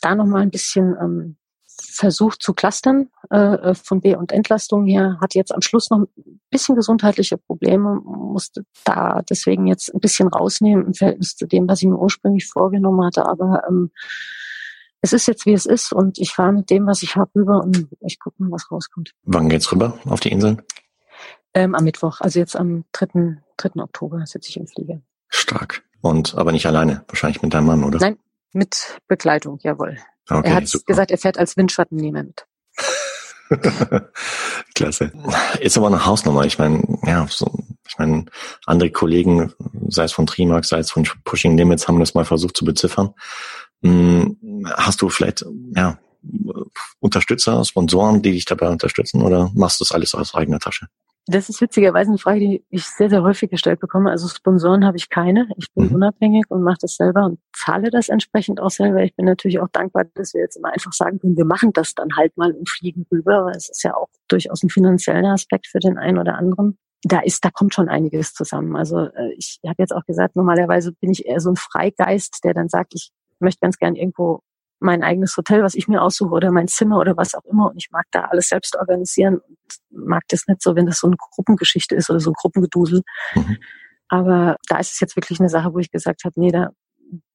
da 0.00 0.14
noch 0.14 0.26
mal 0.26 0.42
ein 0.42 0.50
bisschen 0.50 0.96
ähm, 1.00 1.36
versucht 1.66 2.42
zu 2.42 2.52
clustern 2.54 3.08
äh, 3.30 3.54
äh 3.54 3.74
von 3.74 4.00
B- 4.00 4.16
und 4.16 4.32
Entlastung 4.32 4.86
her, 4.86 5.18
hat 5.20 5.34
jetzt 5.34 5.52
am 5.52 5.62
Schluss 5.62 5.90
noch 5.90 6.00
ein 6.00 6.40
bisschen 6.50 6.76
gesundheitliche 6.76 7.36
Probleme, 7.38 8.00
musste 8.04 8.64
da 8.84 9.22
deswegen 9.28 9.66
jetzt 9.66 9.92
ein 9.92 10.00
bisschen 10.00 10.28
rausnehmen 10.28 10.86
im 10.86 10.94
Verhältnis 10.94 11.36
zu 11.36 11.46
dem, 11.46 11.68
was 11.68 11.82
ich 11.82 11.88
mir 11.88 11.98
ursprünglich 11.98 12.46
vorgenommen 12.46 13.04
hatte, 13.04 13.26
aber 13.26 13.62
ähm, 13.68 13.90
es 15.04 15.12
ist 15.12 15.26
jetzt 15.26 15.44
wie 15.44 15.52
es 15.52 15.66
ist 15.66 15.92
und 15.92 16.18
ich 16.18 16.32
fahre 16.32 16.54
mit 16.54 16.70
dem, 16.70 16.86
was 16.86 17.02
ich 17.02 17.14
habe, 17.14 17.30
rüber 17.36 17.62
und 17.62 17.88
ich 18.00 18.18
gucke 18.18 18.42
mal, 18.42 18.50
was 18.50 18.70
rauskommt. 18.70 19.12
Wann 19.24 19.50
geht's 19.50 19.70
rüber 19.70 19.98
auf 20.06 20.20
die 20.20 20.32
Inseln? 20.32 20.62
Ähm, 21.52 21.74
am 21.74 21.84
Mittwoch, 21.84 22.22
also 22.22 22.38
jetzt 22.38 22.56
am 22.56 22.84
3. 22.92 23.36
3. 23.58 23.82
Oktober 23.82 24.24
sitze 24.24 24.48
ich 24.48 24.56
im 24.56 24.66
Flieger. 24.66 25.02
Stark. 25.28 25.82
Und 26.00 26.34
aber 26.36 26.52
nicht 26.52 26.64
alleine, 26.64 27.04
wahrscheinlich 27.08 27.42
mit 27.42 27.52
deinem 27.52 27.66
Mann, 27.66 27.84
oder? 27.84 27.98
Nein, 27.98 28.16
mit 28.54 28.98
Begleitung, 29.06 29.58
jawohl. 29.60 29.98
Okay, 30.30 30.48
er 30.48 30.54
hat 30.54 30.68
super. 30.68 30.84
gesagt, 30.86 31.10
er 31.10 31.18
fährt 31.18 31.36
als 31.36 31.58
Windschattennehmer 31.58 32.22
mit. 32.22 32.46
Klasse. 34.74 35.12
Ist 35.60 35.76
aber 35.76 35.88
eine 35.88 36.06
Hausnummer. 36.06 36.46
Ich 36.46 36.58
meine, 36.58 36.82
ja, 37.02 37.26
so, 37.28 37.52
ich 37.86 37.98
meine, 37.98 38.24
andere 38.64 38.90
Kollegen, 38.90 39.52
sei 39.88 40.04
es 40.04 40.12
von 40.12 40.26
Trimax, 40.26 40.70
sei 40.70 40.78
es 40.78 40.90
von 40.90 41.06
Pushing 41.24 41.58
Limits, 41.58 41.88
haben 41.88 42.00
das 42.00 42.14
mal 42.14 42.24
versucht 42.24 42.56
zu 42.56 42.64
beziffern. 42.64 43.14
Hm, 43.84 44.64
hast 44.76 45.02
du 45.02 45.08
vielleicht 45.08 45.44
ja, 45.74 45.98
Unterstützer, 47.00 47.64
Sponsoren, 47.64 48.22
die 48.22 48.32
dich 48.32 48.46
dabei 48.46 48.70
unterstützen 48.70 49.22
oder 49.22 49.50
machst 49.54 49.80
du 49.80 49.84
das 49.84 49.92
alles 49.92 50.14
aus 50.14 50.34
eigener 50.34 50.58
Tasche? 50.58 50.86
Das 51.26 51.48
ist 51.48 51.62
witzigerweise 51.62 52.10
eine 52.10 52.18
Frage, 52.18 52.40
die 52.40 52.64
ich 52.68 52.84
sehr, 52.84 53.08
sehr 53.08 53.22
häufig 53.22 53.50
gestellt 53.50 53.80
bekomme. 53.80 54.10
Also 54.10 54.28
Sponsoren 54.28 54.84
habe 54.84 54.98
ich 54.98 55.08
keine. 55.08 55.48
Ich 55.56 55.72
bin 55.72 55.88
mhm. 55.88 55.94
unabhängig 55.94 56.44
und 56.50 56.62
mache 56.62 56.78
das 56.82 56.96
selber 56.96 57.24
und 57.24 57.38
zahle 57.54 57.90
das 57.90 58.10
entsprechend 58.10 58.60
auch 58.60 58.70
selber. 58.70 59.02
Ich 59.02 59.16
bin 59.16 59.24
natürlich 59.24 59.58
auch 59.58 59.68
dankbar, 59.72 60.04
dass 60.14 60.34
wir 60.34 60.42
jetzt 60.42 60.56
immer 60.56 60.72
einfach 60.72 60.92
sagen 60.92 61.18
können, 61.18 61.36
wir 61.36 61.46
machen 61.46 61.72
das 61.72 61.94
dann 61.94 62.14
halt 62.16 62.36
mal 62.36 62.52
und 62.52 62.68
fliegen 62.68 63.06
rüber, 63.10 63.46
weil 63.46 63.56
es 63.56 63.70
ist 63.70 63.82
ja 63.84 63.94
auch 63.94 64.08
durchaus 64.28 64.62
ein 64.62 64.68
finanzieller 64.68 65.32
Aspekt 65.32 65.66
für 65.66 65.78
den 65.78 65.96
einen 65.96 66.18
oder 66.18 66.36
anderen. 66.36 66.78
Da 67.02 67.20
ist, 67.20 67.42
da 67.42 67.50
kommt 67.50 67.74
schon 67.74 67.88
einiges 67.88 68.34
zusammen. 68.34 68.76
Also 68.76 68.98
äh, 68.98 69.32
ich 69.38 69.60
habe 69.66 69.76
jetzt 69.78 69.94
auch 69.94 70.04
gesagt, 70.04 70.36
normalerweise 70.36 70.92
bin 70.92 71.10
ich 71.10 71.24
eher 71.26 71.40
so 71.40 71.50
ein 71.50 71.56
Freigeist, 71.56 72.44
der 72.44 72.52
dann 72.52 72.68
sagt, 72.68 72.92
ich 72.94 73.12
möchte 73.44 73.60
ganz 73.60 73.78
gern 73.78 73.94
irgendwo 73.94 74.40
mein 74.80 75.02
eigenes 75.02 75.36
Hotel, 75.36 75.62
was 75.62 75.74
ich 75.74 75.88
mir 75.88 76.02
aussuche 76.02 76.34
oder 76.34 76.50
mein 76.50 76.68
Zimmer 76.68 76.98
oder 76.98 77.16
was 77.16 77.34
auch 77.34 77.44
immer 77.44 77.70
und 77.70 77.76
ich 77.76 77.90
mag 77.90 78.06
da 78.10 78.24
alles 78.24 78.48
selbst 78.48 78.76
organisieren 78.76 79.38
und 79.38 79.58
mag 79.90 80.24
das 80.28 80.46
nicht 80.46 80.62
so, 80.62 80.74
wenn 80.76 80.86
das 80.86 80.98
so 80.98 81.06
eine 81.06 81.16
Gruppengeschichte 81.16 81.94
ist 81.94 82.10
oder 82.10 82.20
so 82.20 82.30
ein 82.30 82.34
Gruppengedusel. 82.34 83.02
Mhm. 83.34 83.58
Aber 84.08 84.56
da 84.68 84.78
ist 84.78 84.92
es 84.92 85.00
jetzt 85.00 85.16
wirklich 85.16 85.40
eine 85.40 85.48
Sache, 85.48 85.72
wo 85.72 85.78
ich 85.78 85.90
gesagt 85.90 86.24
habe, 86.24 86.38
nee, 86.38 86.50
da 86.50 86.70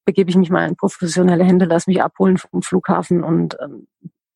begebe 0.04 0.30
ich 0.30 0.36
mich 0.36 0.50
mal 0.50 0.68
in 0.68 0.76
professionelle 0.76 1.44
Hände, 1.44 1.64
lass 1.64 1.86
mich 1.86 2.02
abholen 2.02 2.38
vom 2.38 2.62
Flughafen 2.62 3.24
und 3.24 3.56
ähm, 3.60 3.86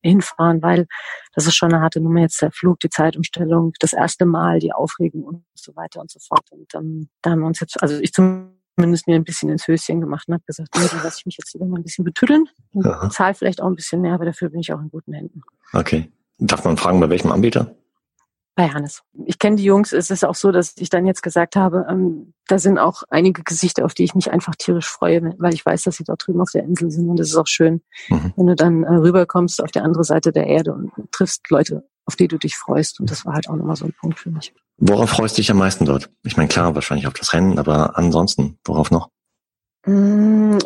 hinfahren, 0.01 0.61
weil 0.61 0.87
das 1.33 1.47
ist 1.47 1.55
schon 1.55 1.73
eine 1.73 1.81
harte 1.81 1.99
Nummer 1.99 2.21
jetzt 2.21 2.41
der 2.41 2.51
Flug, 2.51 2.79
die 2.79 2.89
Zeitumstellung, 2.89 3.73
das 3.79 3.93
erste 3.93 4.25
Mal, 4.25 4.59
die 4.59 4.71
Aufregung 4.71 5.23
und 5.23 5.45
so 5.55 5.75
weiter 5.75 6.01
und 6.01 6.11
so 6.11 6.19
fort. 6.19 6.45
Und 6.51 6.73
ähm, 6.75 7.09
da 7.21 7.31
haben 7.31 7.39
wir 7.39 7.47
uns 7.47 7.59
jetzt, 7.59 7.81
also 7.81 7.99
ich 7.99 8.13
zum 8.13 8.51
zumindest 8.75 9.07
mir 9.07 9.15
ein 9.15 9.23
bisschen 9.23 9.49
ins 9.49 9.67
Höschen 9.67 10.01
gemacht 10.01 10.27
und 10.27 10.35
habe 10.35 10.43
gesagt, 10.45 10.69
nee, 10.75 10.87
dann 10.89 11.03
lasse 11.03 11.17
ich 11.19 11.25
mich 11.25 11.37
jetzt 11.37 11.53
lieber 11.53 11.65
mal 11.65 11.77
ein 11.77 11.83
bisschen 11.83 12.05
betüddeln 12.05 12.47
und 12.73 13.13
zahle 13.13 13.33
vielleicht 13.33 13.61
auch 13.61 13.67
ein 13.67 13.75
bisschen 13.75 14.01
mehr, 14.01 14.13
aber 14.13 14.25
dafür 14.25 14.49
bin 14.49 14.59
ich 14.59 14.71
auch 14.73 14.79
in 14.79 14.89
guten 14.89 15.13
Händen. 15.13 15.41
Okay. 15.73 16.11
Darf 16.37 16.65
man 16.65 16.77
fragen, 16.77 16.99
bei 16.99 17.09
welchem 17.09 17.31
Anbieter? 17.31 17.75
Bei 18.55 18.69
Hannes. 18.69 19.03
Ich 19.25 19.37
kenne 19.37 19.57
die 19.57 19.63
Jungs. 19.63 19.91
Es 19.91 20.09
ist 20.09 20.23
auch 20.23 20.35
so, 20.35 20.51
dass 20.51 20.75
ich 20.77 20.89
dann 20.89 21.05
jetzt 21.05 21.23
gesagt 21.23 21.57
habe, 21.57 21.85
ähm, 21.89 22.33
da 22.47 22.57
sind 22.57 22.77
auch 22.77 23.03
einige 23.09 23.43
Gesichter, 23.43 23.83
auf 23.83 23.93
die 23.93 24.03
ich 24.03 24.15
mich 24.15 24.31
einfach 24.31 24.55
tierisch 24.55 24.87
freue, 24.87 25.33
weil 25.39 25.53
ich 25.53 25.65
weiß, 25.65 25.83
dass 25.83 25.97
sie 25.97 26.05
dort 26.05 26.25
drüben 26.25 26.41
auf 26.41 26.51
der 26.51 26.63
Insel 26.63 26.89
sind 26.89 27.09
und 27.09 27.19
es 27.19 27.29
ist 27.29 27.35
auch 27.35 27.47
schön, 27.47 27.81
mhm. 28.09 28.33
wenn 28.35 28.47
du 28.47 28.55
dann 28.55 28.83
äh, 28.83 28.95
rüberkommst 28.95 29.61
auf 29.61 29.71
der 29.71 29.83
andere 29.83 30.05
Seite 30.05 30.31
der 30.31 30.47
Erde 30.47 30.73
und 30.73 30.91
triffst 31.11 31.49
Leute, 31.49 31.85
auf 32.05 32.15
die 32.15 32.27
du 32.27 32.37
dich 32.37 32.57
freust. 32.57 32.99
Und 32.99 33.11
das 33.11 33.25
war 33.25 33.33
halt 33.33 33.49
auch 33.49 33.55
nochmal 33.55 33.75
so 33.75 33.85
ein 33.85 33.93
Punkt 33.93 34.19
für 34.19 34.29
mich. 34.29 34.53
Worauf 34.77 35.09
freust 35.09 35.37
du 35.37 35.41
dich 35.41 35.51
am 35.51 35.57
meisten 35.57 35.85
dort? 35.85 36.09
Ich 36.23 36.37
meine, 36.37 36.49
klar, 36.49 36.75
wahrscheinlich 36.75 37.07
auf 37.07 37.13
das 37.13 37.33
Rennen, 37.33 37.59
aber 37.59 37.97
ansonsten, 37.97 38.57
worauf 38.65 38.91
noch? 38.91 39.09
Mm, 39.85 40.57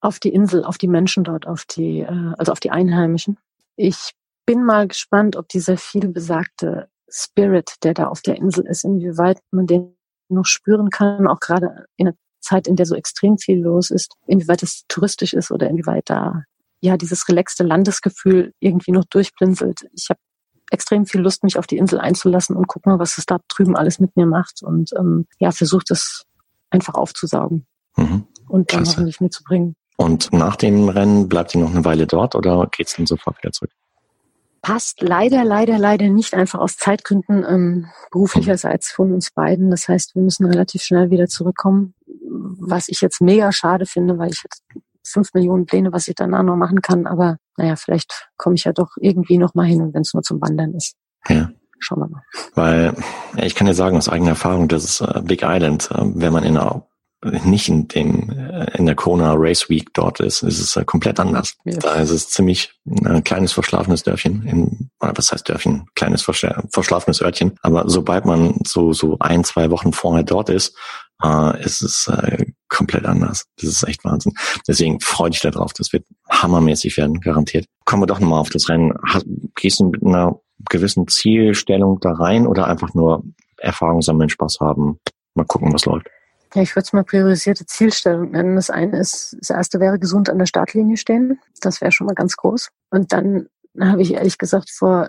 auf 0.00 0.18
die 0.20 0.32
Insel, 0.32 0.64
auf 0.64 0.78
die 0.78 0.88
Menschen 0.88 1.24
dort, 1.24 1.46
auf 1.46 1.64
die, 1.64 2.00
äh, 2.00 2.32
also 2.38 2.52
auf 2.52 2.60
die 2.60 2.70
Einheimischen. 2.70 3.38
Ich 3.76 4.12
bin 4.46 4.64
mal 4.64 4.86
gespannt, 4.86 5.36
ob 5.36 5.48
dieser 5.48 5.76
viel 5.76 6.08
besagte 6.08 6.88
Spirit, 7.08 7.74
der 7.82 7.94
da 7.94 8.08
auf 8.08 8.22
der 8.22 8.36
Insel 8.36 8.66
ist, 8.66 8.84
inwieweit 8.84 9.40
man 9.50 9.66
den 9.66 9.96
noch 10.28 10.46
spüren 10.46 10.90
kann, 10.90 11.26
auch 11.26 11.40
gerade 11.40 11.86
in 11.96 12.08
einer 12.08 12.16
Zeit, 12.40 12.66
in 12.66 12.76
der 12.76 12.86
so 12.86 12.94
extrem 12.94 13.38
viel 13.38 13.60
los 13.60 13.90
ist, 13.90 14.14
inwieweit 14.26 14.62
es 14.62 14.84
touristisch 14.88 15.34
ist 15.34 15.50
oder 15.50 15.68
inwieweit 15.68 16.08
da 16.08 16.44
ja 16.80 16.96
dieses 16.96 17.28
relaxte 17.28 17.64
Landesgefühl 17.64 18.52
irgendwie 18.60 18.92
noch 18.92 19.04
durchblinzelt. 19.04 19.86
Ich 19.92 20.08
habe 20.10 20.20
extrem 20.70 21.06
viel 21.06 21.20
Lust, 21.20 21.44
mich 21.44 21.58
auf 21.58 21.66
die 21.66 21.76
Insel 21.76 22.00
einzulassen 22.00 22.56
und 22.56 22.66
guck 22.66 22.86
mal, 22.86 22.98
was 22.98 23.18
es 23.18 23.26
da 23.26 23.38
drüben 23.48 23.76
alles 23.76 24.00
mit 24.00 24.16
mir 24.16 24.26
macht 24.26 24.62
und 24.62 24.90
ähm, 24.98 25.26
ja, 25.38 25.52
versucht 25.52 25.90
es 25.90 26.24
einfach 26.70 26.94
aufzusaugen 26.94 27.66
mhm. 27.96 28.26
und 28.48 28.72
dann 28.72 28.82
Klasse. 28.82 28.92
hoffentlich 28.92 29.20
mitzubringen. 29.20 29.76
Und 29.96 30.32
nach 30.32 30.56
dem 30.56 30.88
Rennen 30.88 31.28
bleibt 31.28 31.52
sie 31.52 31.58
noch 31.58 31.70
eine 31.70 31.84
Weile 31.84 32.06
dort 32.06 32.34
oder 32.34 32.68
geht 32.70 32.88
es 32.88 32.96
dann 32.96 33.06
sofort 33.06 33.38
wieder 33.38 33.52
zurück? 33.52 33.70
Passt 34.60 35.00
leider, 35.00 35.44
leider, 35.44 35.78
leider 35.78 36.08
nicht 36.08 36.34
einfach 36.34 36.58
aus 36.58 36.76
Zeitgründen 36.76 37.44
ähm, 37.48 37.86
beruflicherseits 38.10 38.90
von 38.90 39.12
uns 39.12 39.30
beiden. 39.30 39.70
Das 39.70 39.88
heißt, 39.88 40.16
wir 40.16 40.22
müssen 40.22 40.44
relativ 40.44 40.82
schnell 40.82 41.10
wieder 41.10 41.28
zurückkommen, 41.28 41.94
was 42.58 42.88
ich 42.88 43.00
jetzt 43.00 43.20
mega 43.20 43.52
schade 43.52 43.86
finde, 43.86 44.18
weil 44.18 44.30
ich 44.32 44.42
jetzt 44.42 44.64
fünf 45.04 45.32
Millionen 45.34 45.66
Pläne, 45.66 45.92
was 45.92 46.08
ich 46.08 46.16
danach 46.16 46.42
noch 46.42 46.56
machen 46.56 46.82
kann. 46.82 47.06
Aber 47.06 47.38
naja, 47.56 47.76
vielleicht 47.76 48.28
komme 48.36 48.56
ich 48.56 48.64
ja 48.64 48.72
doch 48.72 48.90
irgendwie 49.00 49.38
noch 49.38 49.54
mal 49.54 49.66
hin 49.66 49.82
und 49.82 49.94
wenn 49.94 50.02
es 50.02 50.14
nur 50.14 50.22
zum 50.22 50.40
Wandern 50.40 50.74
ist. 50.74 50.96
Ja. 51.28 51.50
Schauen 51.78 52.00
wir 52.00 52.08
mal. 52.08 52.22
Weil 52.54 52.94
ich 53.44 53.54
kann 53.54 53.66
ja 53.66 53.74
sagen 53.74 53.96
aus 53.96 54.08
eigener 54.08 54.30
Erfahrung, 54.30 54.68
dass 54.68 54.84
es 54.84 55.00
äh, 55.00 55.20
Big 55.22 55.42
Island, 55.42 55.90
äh, 55.90 55.98
wenn 56.00 56.32
man 56.32 56.44
in 56.44 56.56
einer 56.56 56.86
nicht 57.44 57.68
in 57.68 57.88
dem 57.88 58.30
äh, 58.30 58.76
in 58.76 58.86
der 58.86 58.94
Kona 58.94 59.34
Race 59.36 59.68
Week 59.68 59.92
dort 59.94 60.20
ist, 60.20 60.42
ist 60.42 60.60
es 60.60 60.86
komplett 60.86 61.18
anders. 61.18 61.56
Ja. 61.64 61.78
Da 61.78 61.94
ist 61.94 62.10
es 62.10 62.28
ziemlich 62.28 62.72
ein 63.04 63.24
kleines 63.24 63.52
verschlafenes 63.52 64.04
Dörfchen, 64.04 64.42
in, 64.46 64.90
was 64.98 65.32
heißt 65.32 65.48
Dörfchen, 65.48 65.86
kleines 65.94 66.22
verschlafenes 66.22 67.20
Örtchen. 67.22 67.58
Aber 67.62 67.88
sobald 67.88 68.26
man 68.26 68.58
so 68.64 68.92
so 68.92 69.16
ein 69.18 69.44
zwei 69.44 69.70
Wochen 69.70 69.92
vorher 69.92 70.24
dort 70.24 70.50
ist, 70.50 70.76
ist 71.58 71.82
es 71.82 72.10
komplett 72.68 72.95
anders. 73.36 73.46
Das 73.56 73.70
ist 73.70 73.82
echt 73.88 74.04
Wahnsinn. 74.04 74.32
Deswegen 74.66 75.00
freue 75.00 75.30
dich 75.30 75.40
darauf. 75.40 75.72
Das 75.72 75.92
wird 75.92 76.04
hammermäßig 76.28 76.96
werden, 76.96 77.20
garantiert. 77.20 77.66
Kommen 77.84 78.02
wir 78.02 78.06
doch 78.06 78.20
nochmal 78.20 78.40
auf 78.40 78.50
das 78.50 78.68
Rennen. 78.68 78.94
Gehst 79.54 79.80
du 79.80 79.90
mit 79.90 80.02
einer 80.04 80.40
gewissen 80.70 81.06
Zielstellung 81.08 82.00
da 82.00 82.12
rein 82.12 82.46
oder 82.46 82.66
einfach 82.66 82.94
nur 82.94 83.24
Erfahrung 83.58 84.02
sammeln, 84.02 84.28
Spaß 84.28 84.58
haben, 84.60 84.98
mal 85.34 85.44
gucken, 85.44 85.72
was 85.72 85.84
läuft? 85.84 86.08
Ja, 86.54 86.62
ich 86.62 86.74
würde 86.74 86.84
es 86.84 86.92
mal 86.92 87.04
priorisierte 87.04 87.66
Zielstellung 87.66 88.30
nennen. 88.30 88.56
Das 88.56 88.70
eine 88.70 88.98
ist, 88.98 89.36
das 89.40 89.50
erste 89.50 89.80
wäre 89.80 89.98
gesund 89.98 90.30
an 90.30 90.38
der 90.38 90.46
Startlinie 90.46 90.96
stehen. 90.96 91.38
Das 91.60 91.80
wäre 91.80 91.92
schon 91.92 92.06
mal 92.06 92.14
ganz 92.14 92.36
groß. 92.36 92.70
Und 92.90 93.12
dann 93.12 93.48
habe 93.78 94.02
ich 94.02 94.14
ehrlich 94.14 94.38
gesagt 94.38 94.70
vor, 94.70 95.08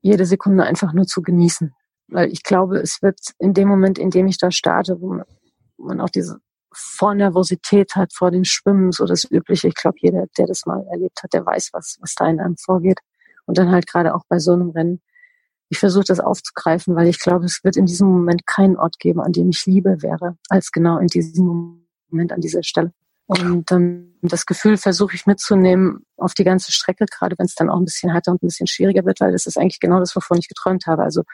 jede 0.00 0.26
Sekunde 0.26 0.64
einfach 0.64 0.92
nur 0.92 1.06
zu 1.06 1.22
genießen. 1.22 1.72
weil 2.08 2.32
ich 2.32 2.42
glaube, 2.42 2.78
es 2.78 3.02
wird 3.02 3.18
in 3.38 3.54
dem 3.54 3.68
Moment, 3.68 3.98
in 3.98 4.10
dem 4.10 4.26
ich 4.26 4.38
da 4.38 4.50
starte, 4.50 5.00
wo 5.00 5.20
man 5.76 6.00
auch 6.00 6.08
diese 6.08 6.38
Vornervosität 6.72 7.96
hat 7.96 8.12
vor 8.12 8.30
den 8.30 8.44
Schwimmen, 8.44 8.92
so 8.92 9.06
das 9.06 9.24
Übliche. 9.30 9.68
Ich 9.68 9.74
glaube, 9.74 9.96
jeder, 10.00 10.26
der 10.36 10.46
das 10.46 10.66
mal 10.66 10.84
erlebt 10.90 11.22
hat, 11.22 11.32
der 11.32 11.44
weiß, 11.44 11.70
was, 11.72 11.98
was 12.00 12.14
da 12.14 12.28
in 12.28 12.40
einem 12.40 12.56
vorgeht. 12.56 13.00
Und 13.46 13.58
dann 13.58 13.70
halt 13.70 13.86
gerade 13.86 14.14
auch 14.14 14.24
bei 14.28 14.38
so 14.38 14.52
einem 14.52 14.70
Rennen. 14.70 15.00
Ich 15.70 15.78
versuche 15.78 16.04
das 16.04 16.20
aufzugreifen, 16.20 16.96
weil 16.96 17.08
ich 17.08 17.18
glaube, 17.18 17.44
es 17.44 17.62
wird 17.64 17.76
in 17.76 17.86
diesem 17.86 18.08
Moment 18.08 18.46
keinen 18.46 18.76
Ort 18.76 18.98
geben, 18.98 19.20
an 19.20 19.32
dem 19.32 19.50
ich 19.50 19.66
Liebe 19.66 20.02
wäre, 20.02 20.36
als 20.48 20.72
genau 20.72 20.98
in 20.98 21.08
diesem 21.08 21.86
Moment 22.10 22.32
an 22.32 22.40
dieser 22.40 22.62
Stelle. 22.62 22.92
Und 23.28 23.70
ähm, 23.72 24.14
das 24.22 24.46
Gefühl 24.46 24.78
versuche 24.78 25.14
ich 25.14 25.26
mitzunehmen 25.26 26.06
auf 26.16 26.32
die 26.32 26.44
ganze 26.44 26.72
Strecke, 26.72 27.04
gerade 27.04 27.36
wenn 27.38 27.44
es 27.44 27.54
dann 27.54 27.68
auch 27.68 27.76
ein 27.76 27.84
bisschen 27.84 28.10
härter 28.10 28.32
und 28.32 28.42
ein 28.42 28.46
bisschen 28.46 28.66
schwieriger 28.66 29.04
wird, 29.04 29.20
weil 29.20 29.32
das 29.32 29.44
ist 29.44 29.58
eigentlich 29.58 29.80
genau 29.80 30.00
das, 30.00 30.16
wovon 30.16 30.38
ich 30.38 30.48
geträumt 30.48 30.86
habe. 30.86 31.02
Also 31.02 31.24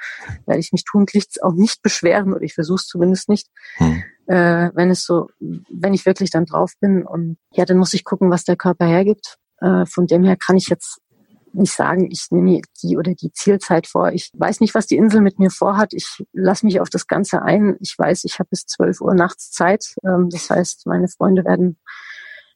werde 0.44 0.58
ich 0.58 0.72
mich 0.72 0.82
tunlichst 0.82 1.40
auch 1.44 1.52
nicht 1.52 1.82
beschweren 1.82 2.32
oder 2.32 2.42
ich 2.42 2.54
versuche 2.54 2.80
es 2.80 2.88
zumindest 2.88 3.28
nicht, 3.28 3.46
hm. 3.76 4.02
äh, 4.26 4.70
wenn 4.74 4.90
es 4.90 5.04
so, 5.04 5.28
wenn 5.38 5.94
ich 5.94 6.04
wirklich 6.04 6.30
dann 6.30 6.46
drauf 6.46 6.72
bin. 6.80 7.06
Und 7.06 7.38
ja, 7.52 7.64
dann 7.64 7.78
muss 7.78 7.94
ich 7.94 8.02
gucken, 8.02 8.28
was 8.28 8.42
der 8.42 8.56
Körper 8.56 8.86
hergibt. 8.86 9.38
Äh, 9.60 9.86
von 9.86 10.08
dem 10.08 10.24
her 10.24 10.36
kann 10.36 10.56
ich 10.56 10.68
jetzt 10.68 10.98
nicht 11.54 11.72
sagen, 11.72 12.10
ich 12.10 12.26
nehme 12.30 12.60
die 12.82 12.96
oder 12.96 13.14
die 13.14 13.32
Zielzeit 13.32 13.86
vor. 13.86 14.12
Ich 14.12 14.30
weiß 14.34 14.60
nicht, 14.60 14.74
was 14.74 14.86
die 14.86 14.96
Insel 14.96 15.20
mit 15.20 15.38
mir 15.38 15.50
vorhat. 15.50 15.92
Ich 15.92 16.22
lasse 16.32 16.66
mich 16.66 16.80
auf 16.80 16.90
das 16.90 17.06
Ganze 17.06 17.42
ein. 17.42 17.76
Ich 17.80 17.94
weiß, 17.96 18.24
ich 18.24 18.38
habe 18.38 18.48
bis 18.50 18.66
12 18.66 19.00
Uhr 19.00 19.14
nachts 19.14 19.50
Zeit. 19.50 19.94
Ähm, 20.04 20.28
das 20.30 20.50
heißt, 20.50 20.86
meine 20.86 21.08
Freunde 21.08 21.44
werden 21.44 21.78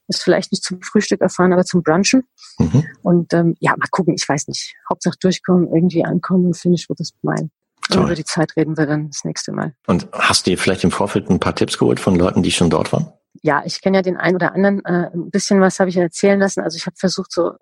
es 0.07 0.21
vielleicht 0.21 0.51
nicht 0.51 0.63
zum 0.63 0.81
Frühstück 0.81 1.21
erfahren, 1.21 1.53
aber 1.53 1.65
zum 1.65 1.83
Brunchen. 1.83 2.23
Mhm. 2.57 2.85
Und 3.03 3.33
ähm, 3.33 3.55
ja, 3.59 3.71
mal 3.77 3.87
gucken, 3.91 4.15
ich 4.15 4.27
weiß 4.27 4.47
nicht. 4.47 4.75
Hauptsache 4.89 5.17
durchkommen, 5.19 5.67
irgendwie 5.73 6.03
ankommen 6.03 6.47
und 6.47 6.57
finish 6.57 6.89
wird 6.89 6.99
das 6.99 7.11
mein. 7.21 7.51
Und 7.91 8.03
über 8.03 8.15
die 8.15 8.25
Zeit 8.25 8.55
reden 8.55 8.77
wir 8.77 8.85
dann 8.85 9.07
das 9.09 9.23
nächste 9.23 9.51
Mal. 9.51 9.73
Und 9.87 10.07
hast 10.11 10.45
du 10.45 10.51
dir 10.51 10.57
vielleicht 10.57 10.83
im 10.83 10.91
Vorfeld 10.91 11.29
ein 11.29 11.39
paar 11.39 11.55
Tipps 11.55 11.77
geholt 11.77 11.99
von 11.99 12.15
Leuten, 12.15 12.43
die 12.43 12.51
schon 12.51 12.69
dort 12.69 12.93
waren? 12.93 13.11
Ja, 13.41 13.63
ich 13.65 13.81
kenne 13.81 13.97
ja 13.97 14.01
den 14.01 14.17
einen 14.17 14.35
oder 14.35 14.53
anderen. 14.53 14.83
Äh, 14.85 15.09
ein 15.13 15.31
bisschen 15.31 15.61
was 15.61 15.79
habe 15.79 15.89
ich 15.89 15.97
erzählen 15.97 16.39
lassen. 16.39 16.61
Also 16.61 16.75
ich 16.75 16.85
habe 16.85 16.95
versucht, 16.97 17.31
so 17.31 17.53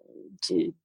die, 0.49 0.75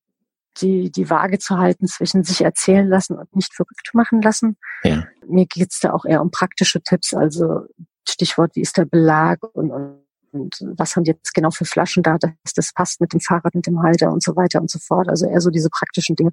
die, 0.61 0.91
die 0.91 1.09
Waage 1.09 1.39
zu 1.39 1.59
halten 1.59 1.87
zwischen 1.87 2.25
sich 2.25 2.43
erzählen 2.43 2.87
lassen 2.89 3.17
und 3.17 3.35
nicht 3.35 3.55
verrückt 3.55 3.91
machen 3.95 4.21
lassen. 4.21 4.57
Ja. 4.85 5.07
Mir 5.27 5.47
geht's 5.47 5.81
da 5.81 5.93
auch 5.93 6.05
eher 6.05 6.21
um 6.21 6.31
praktische 6.31 6.83
Tipps, 6.83 7.15
also 7.15 7.63
Stichwort, 8.09 8.55
wie 8.57 8.61
ist 8.61 8.77
der 8.77 8.85
Belag 8.85 9.43
und, 9.55 9.71
und, 9.71 10.03
und 10.33 10.61
was 10.77 10.97
haben 10.97 11.05
die 11.05 11.13
jetzt 11.13 11.35
genau 11.35 11.51
für 11.51 11.65
Flaschen 11.65 12.03
da, 12.03 12.19
dass 12.19 12.53
das 12.55 12.73
passt 12.75 13.01
mit 13.01 13.13
dem 13.13 13.21
Fahrrad, 13.21 13.55
mit 13.55 13.67
dem 13.67 13.83
Halter 13.83 14.13
und 14.13 14.23
so 14.23 14.37
weiter 14.37 14.61
und 14.61 14.71
so 14.71 14.79
fort. 14.79 15.09
Also 15.09 15.27
eher 15.27 15.41
so 15.41 15.51
diese 15.51 15.71
praktischen 15.71 16.17
Dinge. 16.17 16.33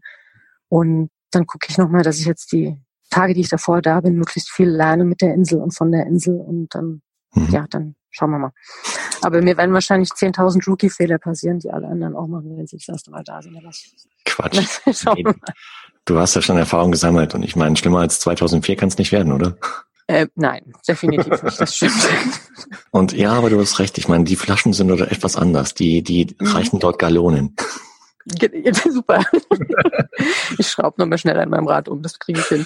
Und 0.68 1.10
dann 1.32 1.46
gucke 1.46 1.68
ich 1.70 1.78
nochmal, 1.78 2.04
dass 2.04 2.20
ich 2.20 2.26
jetzt 2.26 2.52
die 2.52 2.80
Tage, 3.10 3.34
die 3.34 3.42
ich 3.42 3.50
davor 3.50 3.82
da 3.82 4.02
bin, 4.02 4.16
möglichst 4.16 4.52
viel 4.52 4.70
lerne 4.70 5.04
mit 5.04 5.22
der 5.22 5.34
Insel 5.34 5.62
und 5.62 5.76
von 5.76 5.92
der 5.92 6.06
Insel 6.06 6.40
und 6.40 6.74
dann, 6.74 7.02
mhm. 7.34 7.50
ja, 7.50 7.66
dann 7.70 7.96
schauen 8.10 8.32
wir 8.32 8.40
mal. 8.40 8.52
Aber 9.22 9.42
mir 9.42 9.58
werden 9.58 9.74
wahrscheinlich 9.74 10.10
10.000 10.10 10.66
Rookie-Fehler 10.68 11.18
passieren, 11.18 11.60
die 11.60 11.72
alle 11.72 11.88
anderen 11.88 12.16
auch 12.16 12.28
machen, 12.28 12.58
wenn 12.58 12.68
sie 12.68 12.78
das 12.78 12.88
erste 12.88 13.12
Mal 13.12 13.24
da 13.24 13.42
sind. 13.42 13.58
Quatsch. 14.26 14.60
Du 16.06 16.18
hast 16.18 16.36
ja 16.36 16.42
schon 16.42 16.58
Erfahrung 16.58 16.92
gesammelt 16.92 17.36
und 17.36 17.44
ich 17.44 17.56
meine, 17.56 17.76
schlimmer 17.76 18.00
als 18.00 18.20
2004 18.22 18.76
kann 18.76 18.90
es 18.90 18.98
nicht 18.98 19.12
werden, 19.12 19.32
oder? 19.32 19.58
Äh, 20.08 20.26
nein, 20.34 20.74
definitiv 20.88 21.44
nicht, 21.44 21.62
das 21.62 21.76
stimmt. 21.76 21.94
Und 22.92 23.14
ja, 23.14 23.34
aber 23.34 23.52
du 23.52 23.60
hast 23.60 23.78
recht, 23.78 23.96
ich 24.00 24.08
meine, 24.08 24.24
die 24.24 24.38
Flaschen 24.38 24.74
sind 24.74 24.90
oder 24.90 25.12
etwas 25.12 25.36
anders. 25.36 25.76
Die, 25.76 26.02
die 26.02 26.36
mhm. 26.40 26.48
reichen 26.48 26.80
dort 26.80 26.98
Gallonen. 26.98 27.56
Super. 28.90 29.24
ich 30.58 30.68
schraube 30.68 31.00
nochmal 31.00 31.20
schnell 31.20 31.40
an 31.40 31.52
meinem 31.52 31.68
Rad 31.68 31.88
um, 31.88 32.02
das 32.02 32.18
kriege 32.18 32.40
ich 32.40 32.48
hin. 32.48 32.66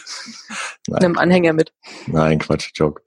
Nein. 0.87 1.03
Einem 1.03 1.17
Anhänger 1.17 1.51
mit. 1.51 1.73
Nein, 2.07 2.39
Quatsch, 2.39 2.71
Joke 2.75 3.01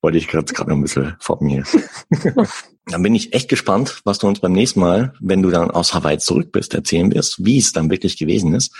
wollte 0.00 0.18
ich 0.18 0.28
gerade 0.28 0.52
noch 0.52 0.76
ein 0.76 0.82
bisschen 0.82 1.16
foppen 1.20 1.48
hier. 1.48 1.64
dann 2.86 3.02
bin 3.02 3.14
ich 3.14 3.32
echt 3.34 3.48
gespannt, 3.48 4.00
was 4.04 4.18
du 4.18 4.26
uns 4.26 4.40
beim 4.40 4.52
nächsten 4.52 4.80
Mal, 4.80 5.12
wenn 5.20 5.42
du 5.42 5.50
dann 5.50 5.70
aus 5.70 5.94
Hawaii 5.94 6.18
zurück 6.18 6.52
bist, 6.52 6.74
erzählen 6.74 7.12
wirst, 7.12 7.44
wie 7.44 7.58
es 7.58 7.72
dann 7.72 7.90
wirklich 7.90 8.16
gewesen 8.16 8.54
ist. 8.54 8.74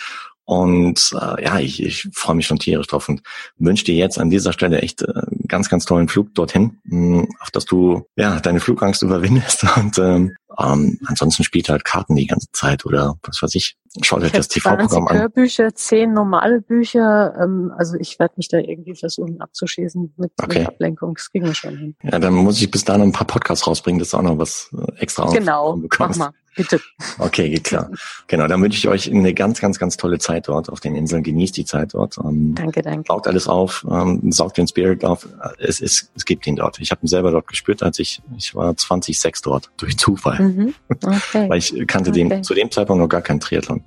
Und 0.49 1.11
äh, 1.13 1.45
ja, 1.45 1.59
ich, 1.59 1.83
ich 1.83 2.09
freue 2.15 2.35
mich 2.35 2.47
schon 2.47 2.59
tierisch 2.59 2.87
drauf 2.87 3.07
und 3.11 3.21
wünsche 3.59 3.85
dir 3.85 3.97
jetzt 3.97 4.19
an 4.19 4.31
dieser 4.31 4.55
Stelle 4.55 4.81
echt 4.81 5.03
äh, 5.03 5.13
ganz, 5.47 5.69
ganz 5.69 5.85
tollen 5.85 6.09
Flug 6.09 6.35
dorthin, 6.35 6.79
mh, 6.85 7.27
auf 7.41 7.51
dass 7.51 7.67
du 7.67 8.07
ja 8.17 8.41
deine 8.41 8.59
Flugangst 8.59 9.03
überwindest 9.03 9.67
und 9.77 9.99
ähm, 9.99 10.37
ähm, 10.59 10.99
ansonsten 11.05 11.45
spielt 11.45 11.69
halt 11.69 11.85
Karten 11.85 12.17
die 12.17 12.27
ganze 12.27 12.47
Zeit 12.53 12.87
oder 12.87 13.17
was 13.25 13.43
weiß 13.43 13.55
ich. 13.57 13.77
Schaut 14.01 14.23
euch 14.23 14.33
das 14.33 14.49
TV-Programm 14.49 15.09
an. 15.09 15.19
Hörbücher, 15.19 15.75
zehn 15.75 16.15
normale 16.15 16.63
Bücher. 16.63 17.35
Ähm, 17.39 17.71
also 17.77 17.99
ich 17.99 18.19
werde 18.19 18.33
mich 18.39 18.49
da 18.49 18.57
irgendwie 18.57 18.95
versuchen 18.95 19.43
abzuschießen 19.43 20.15
mit, 20.17 20.33
okay. 20.43 20.61
mit 20.61 20.69
Ablenkung. 20.69 21.15
Das 21.15 21.31
kriegen 21.31 21.45
wir 21.45 21.55
schon 21.55 21.77
hin. 21.77 21.95
Ja, 22.03 22.19
dann 22.19 22.33
muss 22.33 22.59
ich 22.59 22.71
bis 22.71 22.87
dahin 22.87 23.03
ein 23.03 23.13
paar 23.13 23.27
Podcasts 23.27 23.67
rausbringen, 23.67 23.99
das 23.99 24.09
ist 24.09 24.15
auch 24.15 24.23
noch 24.23 24.39
was 24.39 24.71
äh, 24.73 24.99
extra 24.99 25.31
Genau, 25.31 25.77
mach 25.99 26.17
mal. 26.17 26.31
Bitte. 26.59 26.81
Okay, 27.21 27.51
geht 27.51 27.64
klar. 27.64 27.88
Genau, 28.27 28.49
dann 28.49 28.61
wünsche 28.61 28.77
ich 28.77 28.88
euch 28.88 29.11
eine 29.11 29.33
ganz, 29.33 29.61
ganz, 29.61 29.79
ganz 29.79 29.97
tolle 29.97 30.18
Zeit 30.18 30.49
dort 30.49 30.68
auf 30.68 30.81
den 30.81 30.97
Inseln. 30.97 31.23
Genießt 31.23 31.57
die 31.57 31.64
Zeit 31.64 31.94
dort. 31.94 32.18
Ähm, 32.18 32.57
danke, 32.57 32.83
danke. 32.83 33.05
Saugt 33.07 33.29
alles 33.29 33.47
auf, 33.47 33.87
ähm, 33.88 34.33
saugt 34.33 34.59
den 34.59 34.66
Spirit 34.66 35.05
auf. 35.05 35.29
Es, 35.59 35.81
es, 35.81 36.11
es 36.16 36.25
gibt 36.25 36.49
ihn 36.49 36.57
dort. 36.57 36.81
Ich 36.81 36.90
habe 36.90 37.01
ihn 37.03 37.07
selber 37.07 37.31
dort 37.31 37.47
gespürt, 37.47 37.85
als 37.85 38.01
ich, 38.01 38.21
ich 38.37 38.57
war 38.57 38.77
2006 38.77 39.42
dort, 39.42 39.71
durch 39.77 39.97
Zufall. 39.97 40.40
Mhm. 40.40 40.75
Okay. 40.88 41.49
Weil 41.49 41.59
ich 41.59 41.73
kannte 41.87 42.11
okay. 42.11 42.29
den, 42.29 42.42
zu 42.42 42.55
dem 42.55 42.73
Zeitpunkt 42.73 43.01
noch 43.01 43.09
gar 43.09 43.23
keinen 43.23 43.38
Triathlon. 43.38 43.85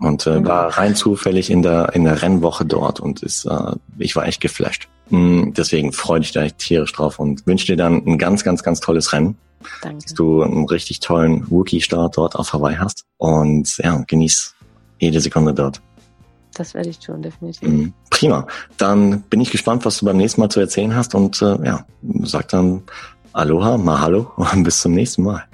Und 0.00 0.26
äh, 0.26 0.40
mhm. 0.40 0.46
war 0.46 0.66
rein 0.78 0.96
zufällig 0.96 1.48
in 1.48 1.62
der, 1.62 1.94
in 1.94 2.02
der 2.02 2.22
Rennwoche 2.22 2.64
dort 2.64 2.98
und 2.98 3.22
ist, 3.22 3.44
äh, 3.44 3.72
ich 3.98 4.16
war 4.16 4.26
echt 4.26 4.40
geflasht. 4.40 4.88
Mhm, 5.10 5.54
deswegen 5.54 5.92
freue 5.92 6.20
dich 6.20 6.32
da 6.32 6.42
echt 6.42 6.58
tierisch 6.58 6.92
drauf 6.92 7.20
und 7.20 7.46
wünsche 7.46 7.66
dir 7.66 7.76
dann 7.76 8.04
ein 8.06 8.18
ganz, 8.18 8.42
ganz, 8.42 8.64
ganz 8.64 8.80
tolles 8.80 9.12
Rennen. 9.12 9.36
Danke. 9.82 10.04
Dass 10.04 10.14
du 10.14 10.42
einen 10.42 10.66
richtig 10.66 11.00
tollen 11.00 11.44
Rookie-Start 11.44 12.16
dort 12.16 12.36
auf 12.36 12.52
Hawaii 12.52 12.76
hast. 12.76 13.04
Und 13.18 13.76
ja, 13.78 14.02
genieß 14.06 14.54
jede 14.98 15.20
Sekunde 15.20 15.54
dort. 15.54 15.80
Das 16.54 16.74
werde 16.74 16.88
ich 16.88 16.98
tun, 16.98 17.22
definitiv. 17.22 17.68
Mhm. 17.68 17.94
Prima. 18.10 18.46
Dann 18.76 19.22
bin 19.22 19.40
ich 19.40 19.50
gespannt, 19.50 19.84
was 19.84 19.98
du 19.98 20.06
beim 20.06 20.16
nächsten 20.16 20.40
Mal 20.40 20.50
zu 20.50 20.60
erzählen 20.60 20.94
hast 20.94 21.14
und 21.14 21.40
äh, 21.42 21.56
ja, 21.64 21.86
sag 22.22 22.48
dann 22.48 22.82
Aloha, 23.32 23.78
Mahalo 23.78 24.32
und 24.36 24.64
bis 24.64 24.80
zum 24.80 24.92
nächsten 24.92 25.22
Mal. 25.22 25.44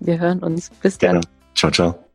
Wir 0.00 0.18
hören 0.18 0.40
uns. 0.40 0.70
Bis 0.80 0.98
dann. 0.98 1.20
Gerne. 1.20 1.26
Ciao, 1.54 1.70
ciao. 1.70 2.11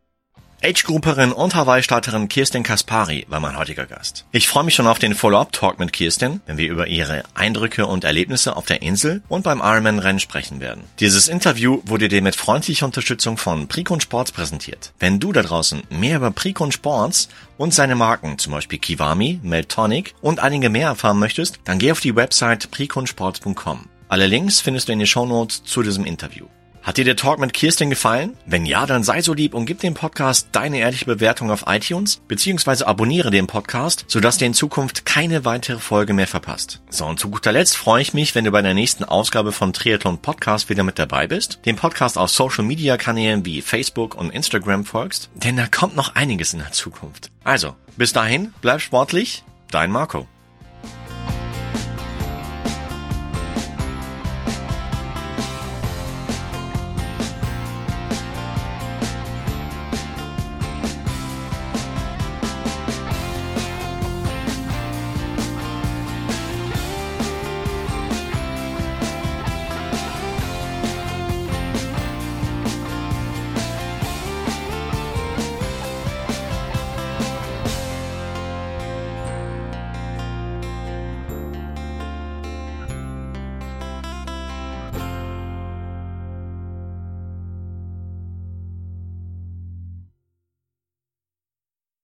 Age-Grouperin 0.63 1.33
und 1.33 1.53
Hawaii-Starterin 1.53 2.29
Kirsten 2.29 2.63
Kaspari 2.63 3.27
war 3.29 3.39
mein 3.39 3.57
heutiger 3.57 3.85
Gast. 3.85 4.25
Ich 4.31 4.47
freue 4.47 4.63
mich 4.63 4.73
schon 4.73 4.87
auf 4.87 4.97
den 4.97 5.13
Follow-up-Talk 5.13 5.77
mit 5.77 5.93
Kirsten, 5.93 6.41
wenn 6.47 6.57
wir 6.57 6.67
über 6.67 6.87
ihre 6.87 7.21
Eindrücke 7.35 7.85
und 7.85 8.03
Erlebnisse 8.03 8.55
auf 8.55 8.65
der 8.65 8.81
Insel 8.81 9.21
und 9.29 9.43
beim 9.43 9.59
Ironman-Rennen 9.59 10.19
sprechen 10.19 10.59
werden. 10.59 10.83
Dieses 10.99 11.27
Interview 11.27 11.81
wurde 11.85 12.07
dir 12.07 12.23
mit 12.23 12.35
freundlicher 12.35 12.87
Unterstützung 12.87 13.37
von 13.37 13.67
Precon 13.67 14.01
Sports 14.01 14.31
präsentiert. 14.31 14.93
Wenn 14.97 15.19
du 15.19 15.31
da 15.31 15.43
draußen 15.43 15.83
mehr 15.91 16.17
über 16.17 16.31
Precon 16.31 16.71
Sports 16.71 17.29
und 17.59 17.71
seine 17.71 17.95
Marken, 17.95 18.39
zum 18.39 18.53
Beispiel 18.53 18.79
Kiwami, 18.79 19.39
Meltonic 19.43 20.15
und 20.21 20.39
einige 20.39 20.69
mehr 20.69 20.87
erfahren 20.87 21.19
möchtest, 21.19 21.59
dann 21.65 21.77
geh 21.77 21.91
auf 21.91 21.99
die 21.99 22.15
Website 22.15 22.71
preconsports.com. 22.71 23.89
Alle 24.09 24.25
Links 24.25 24.59
findest 24.59 24.87
du 24.87 24.93
in 24.93 24.99
den 24.99 25.07
Shownotes 25.07 25.63
zu 25.65 25.83
diesem 25.83 26.03
Interview. 26.03 26.47
Hat 26.87 26.95
dir 26.95 27.03
der 27.03 27.17
Talk 27.17 27.37
mit 27.37 27.53
Kirsten 27.53 27.89
gefallen? 27.89 28.37
Wenn 28.45 28.65
ja, 28.65 28.85
dann 28.85 29.03
sei 29.03 29.21
so 29.21 29.33
lieb 29.33 29.53
und 29.53 29.65
gib 29.65 29.81
dem 29.81 29.93
Podcast 29.93 30.47
deine 30.53 30.77
ehrliche 30.77 31.03
Bewertung 31.03 31.51
auf 31.51 31.65
iTunes, 31.67 32.21
beziehungsweise 32.29 32.87
abonniere 32.87 33.29
den 33.29 33.45
Podcast, 33.45 34.05
sodass 34.07 34.37
du 34.37 34.45
in 34.45 34.53
Zukunft 34.53 35.05
keine 35.05 35.43
weitere 35.43 35.79
Folge 35.79 36.13
mehr 36.13 36.27
verpasst. 36.27 36.79
So, 36.89 37.05
und 37.05 37.19
zu 37.19 37.29
guter 37.29 37.51
Letzt 37.51 37.75
freue 37.75 38.01
ich 38.01 38.13
mich, 38.13 38.35
wenn 38.35 38.45
du 38.45 38.51
bei 38.51 38.61
der 38.61 38.73
nächsten 38.73 39.03
Ausgabe 39.03 39.51
von 39.51 39.73
Triathlon 39.73 40.19
Podcast 40.19 40.69
wieder 40.69 40.83
mit 40.83 40.97
dabei 40.97 41.27
bist, 41.27 41.59
den 41.65 41.75
Podcast 41.75 42.17
auf 42.17 42.29
Social 42.29 42.63
Media 42.63 42.95
Kanälen 42.95 43.43
wie 43.43 43.61
Facebook 43.61 44.15
und 44.15 44.29
Instagram 44.29 44.85
folgst, 44.85 45.29
denn 45.33 45.57
da 45.57 45.67
kommt 45.67 45.97
noch 45.97 46.15
einiges 46.15 46.53
in 46.53 46.59
der 46.59 46.71
Zukunft. 46.71 47.31
Also, 47.43 47.75
bis 47.97 48.13
dahin, 48.13 48.53
bleib 48.61 48.79
sportlich, 48.79 49.43
dein 49.71 49.91
Marco. 49.91 50.25